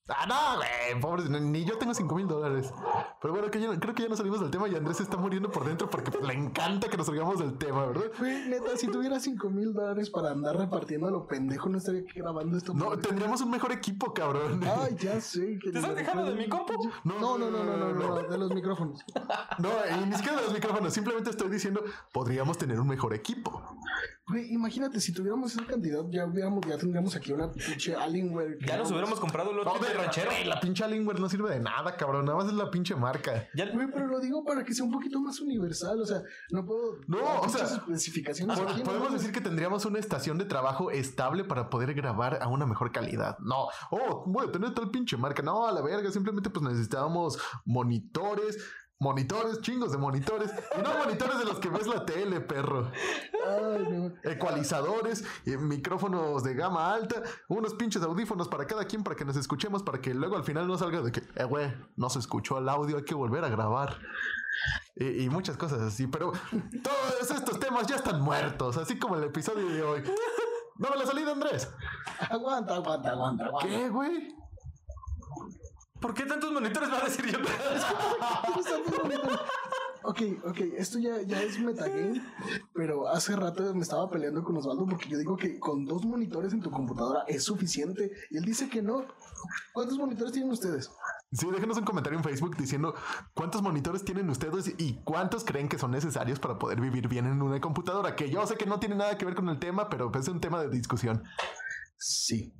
Ah, 0.08 0.26
no, 0.26 0.56
güey, 0.56 1.00
pobres, 1.00 1.28
ni- 1.28 1.64
yo 1.64 1.76
tengo 1.76 1.92
5 1.92 2.14
mil 2.14 2.26
dólares. 2.26 2.72
Pero 3.20 3.34
bueno, 3.34 3.50
que 3.50 3.60
ya- 3.60 3.78
creo 3.78 3.94
que 3.94 4.02
ya 4.04 4.08
nos 4.08 4.18
salimos 4.18 4.40
del 4.40 4.50
tema 4.50 4.66
y 4.68 4.74
Andrés 4.74 4.96
se 4.96 5.02
está 5.02 5.16
muriendo 5.18 5.50
por 5.50 5.64
dentro 5.66 5.90
porque 5.90 6.10
pues, 6.10 6.24
le 6.26 6.32
encanta 6.34 6.88
que 6.88 6.96
nos 6.96 7.06
salgamos 7.06 7.38
del 7.38 7.58
tema, 7.58 7.86
¿verdad? 7.86 8.04
Güey, 8.18 8.48
neta, 8.48 8.76
si 8.76 8.86
tuviera 8.86 9.20
5 9.20 9.50
mil 9.50 9.74
dólares 9.74 10.08
para 10.10 10.30
andar 10.30 10.56
repartiendo 10.56 11.08
a 11.08 11.10
lo 11.10 11.26
pendejo, 11.26 11.68
no 11.68 11.78
estaría 11.78 12.00
aquí 12.00 12.20
grabando 12.20 12.56
esto. 12.56 12.72
No, 12.72 12.96
tendríamos 12.98 13.40
un 13.42 13.50
mejor 13.50 13.72
equipo, 13.72 14.14
cabrón. 14.14 14.62
Ay, 14.64 14.96
ya 14.98 15.20
sé. 15.20 15.58
que 15.62 15.70
¿Te 15.72 15.78
estás 15.78 15.94
quejando 15.94 16.24
de 16.24 16.34
mi 16.36 16.48
compu? 16.48 16.72
No, 17.04 17.18
no, 17.20 17.38
no, 17.38 17.50
no, 17.50 17.64
no, 17.64 17.76
no, 17.76 17.92
no, 17.92 18.22
de 18.22 18.38
los 18.38 18.52
micrófonos. 18.54 19.04
No, 19.58 19.70
y 19.90 20.06
ni 20.06 20.14
siquiera 20.14 20.36
de 20.38 20.44
los 20.44 20.52
micrófonos, 20.54 20.92
simplemente 20.92 21.30
estoy 21.30 21.48
diciendo, 21.50 21.82
podríamos 22.12 22.56
tener 22.58 22.78
un 22.80 22.86
mejor 22.86 23.12
equipo. 23.12 23.60
Güey, 24.28 24.52
imagínate, 24.52 25.00
si 25.00 25.12
tuviéramos 25.12 25.52
esa 25.54 25.64
cantidad, 25.64 26.02
ya 26.10 26.26
hubiéramos, 26.26 26.64
ya 26.66 26.76
tendríamos 26.76 27.16
aquí 27.16 27.32
una 27.32 27.50
pinche 27.50 27.94
Alienware. 27.94 28.58
Ya 28.66 28.76
nos 28.76 28.90
hubiéramos 28.90 29.18
comprado 29.20 29.50
el 29.50 29.56
No, 29.56 29.62
otro 29.62 29.80
de 29.86 29.88
de- 29.88 29.94
ranchero. 29.94 30.30
güey, 30.30 30.44
la 30.44 30.60
pinche 30.60 30.84
Alienware 30.84 31.18
no 31.18 31.28
sirve 31.28 31.50
de 31.50 31.60
nada, 31.60 31.96
cabrón. 31.96 32.26
Nada 32.26 32.36
más 32.38 32.46
es 32.46 32.52
la 32.52 32.70
pinche 32.70 32.94
marca. 32.94 33.48
Ya, 33.54 33.70
Güey, 33.72 33.86
pero 33.92 34.06
lo 34.06 34.20
digo 34.20 34.44
para 34.44 34.64
que 34.64 34.74
sea 34.74 34.84
un 34.84 34.90
poquito 34.92 35.20
más 35.20 35.40
universal, 35.40 36.00
o 36.00 36.04
sea, 36.06 36.20
no 36.50 36.64
puedo... 36.66 36.98
No, 37.06 37.40
o 37.40 37.48
sea, 37.48 37.64
especificaciones 37.64 38.58
Pod- 38.58 38.68
aquí, 38.70 38.78
¿no? 38.80 38.84
Podemos 38.84 39.12
decir 39.12 39.32
que 39.32 39.40
tendríamos 39.40 39.84
una 39.86 39.98
estación 39.98 40.36
de 40.38 40.44
trabajo 40.44 40.90
estable 40.90 41.44
para 41.44 41.70
poder 41.70 41.94
grabar 41.94 42.38
a 42.42 42.48
una 42.48 42.66
mejor 42.66 42.92
calidad. 42.92 43.38
No, 43.40 43.68
oh, 43.90 44.24
voy 44.26 44.46
a 44.48 44.52
tener 44.52 44.74
tal 44.74 44.90
pinche 44.90 45.16
marca. 45.16 45.42
No, 45.42 45.66
a 45.66 45.72
la 45.72 45.80
verga. 45.80 46.10
Simplemente 46.10 46.50
pues 46.50 46.62
necesitábamos 46.64 47.38
monitores, 47.64 48.58
monitores, 49.00 49.60
chingos 49.60 49.92
de 49.92 49.98
monitores. 49.98 50.50
Y 50.78 50.82
no 50.82 50.96
monitores 50.98 51.38
de 51.38 51.44
los 51.44 51.58
que 51.58 51.68
ves 51.68 51.86
la 51.86 52.04
tele, 52.04 52.40
perro. 52.40 52.90
Ay, 53.46 53.86
no. 53.90 54.30
Ecualizadores, 54.30 55.24
eh, 55.46 55.56
micrófonos 55.56 56.42
de 56.42 56.54
gama 56.54 56.92
alta, 56.92 57.22
unos 57.48 57.74
pinches 57.74 58.02
audífonos 58.02 58.48
para 58.48 58.66
cada 58.66 58.84
quien 58.84 59.02
para 59.02 59.16
que 59.16 59.24
nos 59.24 59.36
escuchemos, 59.36 59.82
para 59.82 60.00
que 60.00 60.14
luego 60.14 60.36
al 60.36 60.44
final 60.44 60.66
no 60.66 60.76
salga 60.76 61.00
de 61.00 61.12
que, 61.12 61.22
eh, 61.34 61.44
güey, 61.44 61.72
no 61.96 62.10
se 62.10 62.18
escuchó 62.18 62.58
el 62.58 62.68
audio, 62.68 62.96
hay 62.96 63.04
que 63.04 63.14
volver 63.14 63.44
a 63.44 63.48
grabar. 63.48 63.98
Y, 64.96 65.24
y 65.24 65.30
muchas 65.30 65.56
cosas 65.56 65.80
así, 65.80 66.06
pero 66.06 66.32
todos 66.82 67.30
estos 67.30 67.60
temas 67.60 67.86
ya 67.86 67.96
están 67.96 68.20
muertos, 68.20 68.76
así 68.76 68.98
como 68.98 69.16
el 69.16 69.24
episodio 69.24 69.68
de 69.68 69.82
hoy. 69.82 70.02
Dame 70.76 70.96
la 70.96 71.06
salida, 71.06 71.32
Andrés. 71.32 71.68
Aguanta, 72.30 72.76
aguanta, 72.76 73.10
aguanta, 73.10 73.46
aguanta. 73.46 73.68
¿Qué, 73.68 73.88
güey? 73.88 74.37
¿Por 76.00 76.14
qué 76.14 76.24
tantos 76.24 76.52
monitores 76.52 76.90
va 76.90 76.98
a 76.98 77.04
decir 77.04 77.26
yo? 77.26 77.38
Ok, 80.04 80.22
ok, 80.44 80.58
esto 80.78 80.98
ya, 80.98 81.20
ya 81.22 81.42
es 81.42 81.58
metagame, 81.58 82.22
pero 82.72 83.08
hace 83.08 83.36
rato 83.36 83.74
me 83.74 83.82
estaba 83.82 84.08
peleando 84.08 84.42
con 84.42 84.56
Osvaldo 84.56 84.86
porque 84.86 85.08
yo 85.08 85.18
digo 85.18 85.36
que 85.36 85.58
con 85.58 85.84
dos 85.84 86.06
monitores 86.06 86.54
en 86.54 86.62
tu 86.62 86.70
computadora 86.70 87.24
es 87.26 87.44
suficiente 87.44 88.10
y 88.30 88.38
él 88.38 88.44
dice 88.44 88.70
que 88.70 88.80
no. 88.80 89.04
¿Cuántos 89.74 89.98
monitores 89.98 90.32
tienen 90.32 90.50
ustedes? 90.50 90.90
Sí, 91.30 91.46
déjenos 91.50 91.76
un 91.76 91.84
comentario 91.84 92.18
en 92.18 92.24
Facebook 92.24 92.56
diciendo 92.56 92.94
cuántos 93.34 93.60
monitores 93.60 94.02
tienen 94.02 94.30
ustedes 94.30 94.72
y 94.78 94.94
cuántos 95.04 95.44
creen 95.44 95.68
que 95.68 95.78
son 95.78 95.90
necesarios 95.90 96.38
para 96.38 96.58
poder 96.58 96.80
vivir 96.80 97.06
bien 97.06 97.26
en 97.26 97.42
una 97.42 97.60
computadora. 97.60 98.16
Que 98.16 98.30
yo 98.30 98.46
sé 98.46 98.56
que 98.56 98.64
no 98.64 98.80
tiene 98.80 98.94
nada 98.94 99.18
que 99.18 99.26
ver 99.26 99.34
con 99.34 99.48
el 99.50 99.58
tema, 99.58 99.90
pero 99.90 100.10
es 100.14 100.28
un 100.28 100.40
tema 100.40 100.62
de 100.62 100.70
discusión. 100.70 101.22
Sí. 101.98 102.54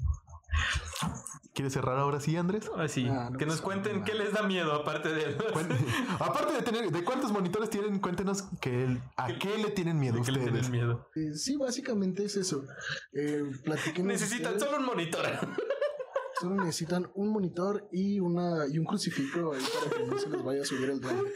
¿Quieres 1.55 1.72
cerrar 1.72 1.99
ahora 1.99 2.20
sí, 2.20 2.36
Andrés? 2.36 2.70
Así, 2.76 3.07
Ah, 3.11 3.30
no 3.32 3.38
que 3.38 3.44
nos 3.46 3.61
cuenten 3.61 3.94
nada. 3.94 4.05
qué 4.05 4.14
les 4.14 4.32
da 4.32 4.42
miedo 4.44 4.72
aparte 4.74 5.09
de 5.12 5.36
Aparte 6.20 6.53
de 6.53 6.62
tener, 6.62 6.90
¿de 6.92 7.03
cuántos 7.05 7.32
monitores 7.32 7.68
tienen? 7.68 7.99
Cuéntenos 7.99 8.44
que 8.61 8.84
el- 8.84 9.03
a 9.16 9.26
qué 9.38 9.59
le 9.59 9.70
tienen 9.70 9.99
miedo 9.99 10.22
que 10.22 10.30
le 10.30 10.38
ustedes. 10.40 10.68
tienen 10.68 10.70
miedo. 10.70 11.11
Eh, 11.16 11.34
sí, 11.34 11.57
básicamente 11.57 12.24
es 12.24 12.36
eso. 12.36 12.62
Eh, 13.12 13.42
Necesitan 14.03 14.55
ustedes. 14.55 14.62
solo 14.62 14.76
un 14.78 14.86
monitor. 14.86 15.24
Solo 16.40 16.55
necesitan 16.55 17.11
un 17.16 17.30
monitor 17.30 17.88
y 17.90 18.20
una 18.20 18.64
y 18.72 18.78
un 18.78 18.84
crucifijo 18.84 19.55
ahí 19.55 19.61
para 19.74 19.96
que 19.96 20.07
no 20.07 20.16
se 20.20 20.28
les 20.30 20.44
vaya 20.44 20.62
a 20.62 20.64
subir 20.64 20.88
el 20.88 21.01
drive. 21.01 21.32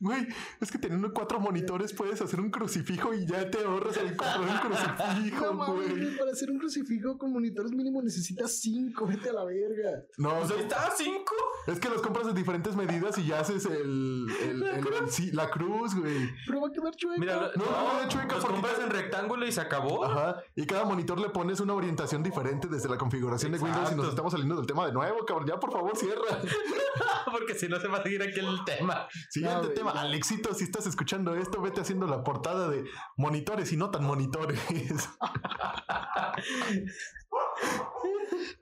Güey, 0.00 0.26
es 0.60 0.70
que 0.70 0.78
teniendo 0.78 1.12
cuatro 1.12 1.40
monitores 1.40 1.92
puedes 1.92 2.20
hacer 2.20 2.40
un 2.40 2.50
crucifijo 2.50 3.14
y 3.14 3.26
ya 3.26 3.50
te 3.50 3.64
ahorras 3.64 3.96
el 3.96 4.16
comprar 4.16 4.40
un 4.40 4.58
crucifijo, 4.58 5.44
No 5.46 5.52
mames, 5.54 5.90
güey. 5.90 6.16
para 6.18 6.30
hacer 6.32 6.50
un 6.50 6.58
crucifijo 6.58 7.16
con 7.18 7.32
monitores 7.32 7.72
mínimo 7.72 8.02
necesitas 8.02 8.60
cinco, 8.60 9.06
vete 9.06 9.30
a 9.30 9.32
la 9.32 9.44
verga. 9.44 10.02
No, 10.18 10.38
o 10.40 10.46
sea, 10.46 10.56
ahí 10.56 10.62
está, 10.62 10.90
cinco. 10.96 11.34
es 11.66 11.78
que 11.80 11.88
los 11.88 12.02
compras 12.02 12.26
de 12.26 12.32
diferentes 12.34 12.76
medidas 12.76 13.16
y 13.18 13.26
ya 13.26 13.40
haces 13.40 13.64
el, 13.66 14.26
el- 14.42 14.62
el- 14.62 14.86
el- 14.86 15.10
sí, 15.10 15.30
la 15.32 15.48
cruz, 15.50 15.94
güey. 15.94 16.30
Pero 16.46 16.60
va 16.60 16.68
a 16.68 16.72
quedar 16.72 16.94
chueca. 16.96 17.18
Mira, 17.20 17.50
No, 17.56 17.64
no, 17.64 17.94
no, 17.94 18.00
de 18.02 18.08
chueca, 18.08 18.34
los 18.36 18.44
porque 18.44 18.60
compras 18.60 18.78
en 18.82 18.90
rectángulo 18.90 19.46
y 19.46 19.52
se 19.52 19.60
acabó. 19.60 20.04
Ajá. 20.04 20.42
Y 20.54 20.66
cada 20.66 20.84
monitor 20.84 21.18
le 21.20 21.28
pones 21.30 21.60
una 21.60 21.74
orientación 21.74 22.22
diferente 22.22 22.68
desde 22.68 22.88
la 22.88 22.98
configuración 22.98 23.52
de 23.52 23.58
Windows 23.58 23.92
y 23.92 23.94
nos 23.94 24.08
estamos 24.08 24.32
saliendo 24.32 24.56
del 24.56 24.66
tema 24.66 24.86
de 24.86 24.92
nuevo, 24.92 25.24
cabrón. 25.26 25.46
Ya, 25.48 25.58
por 25.58 25.72
favor, 25.72 25.96
cierra. 25.96 26.22
Porque 27.30 27.54
si 27.54 27.68
no 27.68 27.80
se 27.80 27.88
va 27.88 27.98
a 27.98 28.02
seguir 28.02 28.22
aquí 28.22 28.38
el 28.40 28.64
tema. 28.64 29.06
Siguiente 29.34 29.70
tema. 29.70 29.90
Alexito, 29.90 30.54
si 30.54 30.62
estás 30.62 30.86
escuchando 30.86 31.34
esto, 31.34 31.60
vete 31.60 31.80
haciendo 31.80 32.06
la 32.06 32.22
portada 32.22 32.68
de 32.68 32.84
monitores 33.16 33.72
y 33.72 33.76
no 33.76 33.90
tan 33.90 34.04
monitores. 34.04 34.60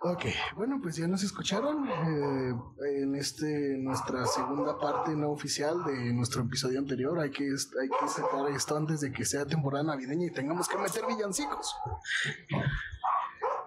Ok, 0.04 0.24
bueno, 0.56 0.80
pues 0.82 0.96
ya 0.96 1.06
nos 1.06 1.22
escucharon 1.22 1.88
eh, 1.88 2.54
en 3.00 3.14
este 3.14 3.78
nuestra 3.78 4.26
segunda 4.26 4.78
parte 4.78 5.14
no 5.14 5.30
oficial 5.30 5.84
de 5.84 6.12
nuestro 6.12 6.42
episodio 6.42 6.80
anterior. 6.80 7.20
Hay 7.20 7.30
que, 7.30 7.44
hay 7.44 7.88
que 7.88 8.08
sacar 8.08 8.48
esto 8.50 8.76
antes 8.76 9.00
de 9.00 9.12
que 9.12 9.24
sea 9.24 9.46
temporada 9.46 9.84
navideña 9.84 10.26
y 10.26 10.30
tengamos 10.32 10.68
que 10.68 10.76
meter 10.76 11.06
villancicos. 11.06 11.76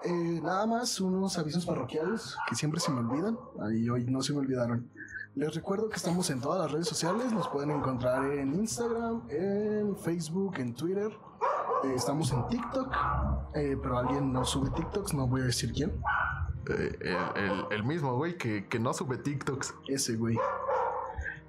Eh, 0.04 0.40
nada 0.44 0.66
más 0.66 1.00
unos 1.00 1.38
avisos 1.38 1.66
parroquiales 1.66 2.36
que 2.50 2.56
siempre 2.56 2.80
se 2.82 2.92
me 2.92 3.00
olvidan. 3.00 3.38
Ahí 3.62 3.90
hoy 3.90 4.06
no 4.06 4.22
se 4.22 4.34
me 4.34 4.40
olvidaron. 4.40 4.92
Les 5.36 5.54
recuerdo 5.54 5.90
que 5.90 5.98
estamos 5.98 6.30
en 6.30 6.40
todas 6.40 6.62
las 6.62 6.72
redes 6.72 6.88
sociales. 6.88 7.34
Nos 7.34 7.48
pueden 7.50 7.72
encontrar 7.72 8.24
en 8.32 8.54
Instagram, 8.54 9.24
en 9.30 9.96
Facebook, 9.98 10.56
en 10.60 10.74
Twitter. 10.74 11.12
Eh, 11.84 11.94
estamos 11.94 12.32
en 12.32 12.48
TikTok, 12.48 12.90
eh, 13.54 13.78
pero 13.82 13.98
alguien 13.98 14.32
no 14.32 14.46
sube 14.46 14.70
TikToks, 14.72 15.14
no 15.14 15.28
voy 15.28 15.42
a 15.42 15.46
decir 15.46 15.74
quién. 15.74 15.92
Eh, 16.70 16.98
el, 17.36 17.44
el- 17.44 17.66
el 17.72 17.84
mismo, 17.84 18.16
güey, 18.16 18.38
que, 18.38 18.68
que 18.68 18.80
no 18.80 18.94
sube 18.94 19.18
TikToks. 19.18 19.74
Ese 19.90 20.16
güey. 20.16 20.38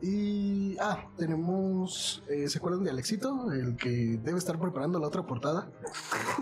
Y. 0.02 0.76
Ah, 0.78 1.06
tenemos. 1.16 2.22
eh, 2.28 2.48
¿Se 2.48 2.58
acuerdan 2.58 2.84
de 2.84 2.90
Alexito? 2.90 3.50
El 3.52 3.76
que 3.76 4.18
debe 4.22 4.38
estar 4.38 4.58
preparando 4.58 4.98
la 4.98 5.06
otra 5.06 5.26
portada. 5.26 5.70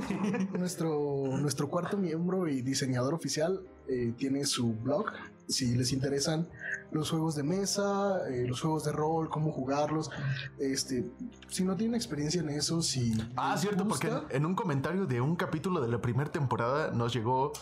nuestro, 0.58 1.36
nuestro 1.38 1.68
cuarto 1.68 1.96
miembro 1.96 2.48
y 2.48 2.62
diseñador 2.62 3.14
oficial 3.14 3.60
eh, 3.88 4.12
tiene 4.16 4.44
su 4.44 4.74
blog. 4.74 5.06
Si 5.46 5.76
les 5.76 5.92
interesan 5.92 6.48
los 6.90 7.10
juegos 7.10 7.36
de 7.36 7.42
mesa, 7.42 8.26
eh, 8.28 8.46
los 8.48 8.60
juegos 8.60 8.84
de 8.84 8.92
rol, 8.92 9.28
cómo 9.28 9.52
jugarlos. 9.52 10.10
Este, 10.58 11.04
si 11.48 11.64
no 11.64 11.76
tienen 11.76 11.94
experiencia 11.94 12.40
en 12.40 12.50
eso, 12.50 12.82
si. 12.82 13.14
Ah, 13.36 13.56
cierto, 13.56 13.86
porque 13.86 14.08
gusta, 14.08 14.26
en 14.34 14.46
un 14.46 14.54
comentario 14.54 15.06
de 15.06 15.20
un 15.20 15.36
capítulo 15.36 15.80
de 15.80 15.88
la 15.88 16.00
primera 16.00 16.30
temporada 16.30 16.90
nos 16.90 17.12
llegó 17.12 17.52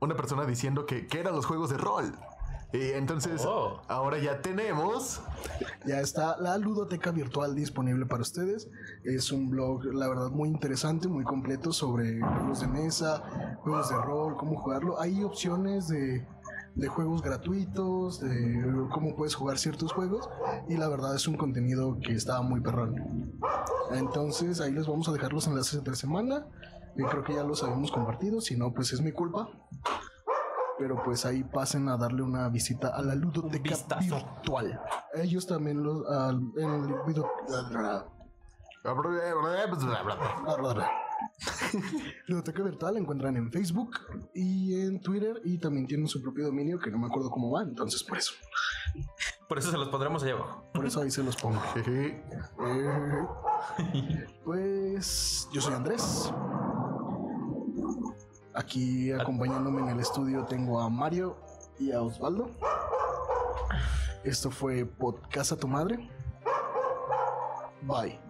una 0.00 0.16
persona 0.16 0.44
diciendo 0.44 0.86
que, 0.86 1.06
que 1.06 1.20
eran 1.20 1.34
los 1.34 1.46
juegos 1.46 1.70
de 1.70 1.76
rol. 1.76 2.12
Y 2.72 2.90
entonces, 2.92 3.44
Oh. 3.46 3.80
ahora 3.88 4.18
ya 4.18 4.40
tenemos. 4.40 5.20
Ya 5.86 6.00
está 6.00 6.36
la 6.38 6.56
ludoteca 6.58 7.10
virtual 7.10 7.54
disponible 7.54 8.06
para 8.06 8.22
ustedes. 8.22 8.68
Es 9.04 9.32
un 9.32 9.50
blog, 9.50 9.84
la 9.86 10.08
verdad, 10.08 10.30
muy 10.30 10.48
interesante, 10.48 11.08
muy 11.08 11.24
completo 11.24 11.72
sobre 11.72 12.20
juegos 12.20 12.60
de 12.60 12.68
mesa, 12.68 13.56
juegos 13.62 13.88
de 13.88 13.96
rol, 13.96 14.36
cómo 14.36 14.56
jugarlo. 14.60 15.00
Hay 15.00 15.24
opciones 15.24 15.88
de, 15.88 16.24
de 16.76 16.88
juegos 16.88 17.22
gratuitos, 17.22 18.20
de 18.20 18.62
cómo 18.92 19.16
puedes 19.16 19.34
jugar 19.34 19.58
ciertos 19.58 19.92
juegos. 19.92 20.28
Y 20.68 20.76
la 20.76 20.88
verdad 20.88 21.14
es 21.16 21.26
un 21.26 21.36
contenido 21.36 21.98
que 21.98 22.12
está 22.12 22.40
muy 22.42 22.60
perrón. 22.60 23.32
Entonces 23.92 24.60
ahí 24.60 24.70
les 24.72 24.86
vamos 24.86 25.08
a 25.08 25.12
dejar 25.12 25.32
los 25.32 25.46
enlaces 25.48 25.74
entre 25.74 25.96
semana. 25.96 26.46
Yo 26.96 27.06
creo 27.06 27.24
que 27.24 27.34
ya 27.34 27.42
los 27.42 27.62
habíamos 27.62 27.90
compartido, 27.90 28.40
si 28.40 28.56
no, 28.56 28.72
pues 28.72 28.92
es 28.92 29.00
mi 29.00 29.12
culpa. 29.12 29.48
Pero 30.80 31.00
pues 31.04 31.24
ahí 31.26 31.44
pasen 31.44 31.88
a 31.90 31.96
darle 31.98 32.22
una 32.22 32.48
visita 32.48 32.88
a 32.88 33.02
la 33.02 33.14
ludoteca 33.14 33.76
virtual. 34.00 34.80
Ellos 35.14 35.46
también 35.46 35.82
los 35.82 36.08
al- 36.08 36.40
en 36.56 36.70
el 36.74 36.94
video- 37.06 37.30
Ludoteca 42.26 42.62
virtual 42.62 42.94
la 42.94 43.00
encuentran 43.00 43.36
en 43.36 43.52
Facebook 43.52 43.90
y 44.34 44.80
en 44.80 45.00
Twitter 45.02 45.40
y 45.44 45.58
también 45.58 45.86
tienen 45.86 46.08
su 46.08 46.22
propio 46.22 46.46
dominio 46.46 46.78
que 46.78 46.90
no 46.90 46.96
me 46.98 47.06
acuerdo 47.08 47.30
cómo 47.30 47.50
va, 47.50 47.62
entonces 47.62 48.02
por 48.02 48.16
eso. 48.16 48.32
Por 49.48 49.58
eso 49.58 49.70
se 49.70 49.76
los 49.76 49.88
pondremos 49.90 50.22
allá 50.22 50.32
abajo. 50.32 50.64
Por 50.72 50.86
eso 50.86 51.02
ahí 51.02 51.10
se 51.10 51.22
los 51.22 51.36
pongo. 51.36 51.60
Eh, 51.76 52.24
Pues 54.44 55.48
yo 55.52 55.60
soy 55.60 55.74
Andrés. 55.74 56.32
Aquí 58.60 59.10
acompañándome 59.10 59.80
en 59.80 59.88
el 59.88 60.00
estudio 60.00 60.44
tengo 60.44 60.82
a 60.82 60.90
Mario 60.90 61.34
y 61.78 61.92
a 61.92 62.02
Osvaldo. 62.02 62.50
Esto 64.22 64.50
fue 64.50 64.84
Podcast 64.84 65.52
a 65.52 65.56
tu 65.56 65.66
madre. 65.66 66.10
Bye. 67.80 68.29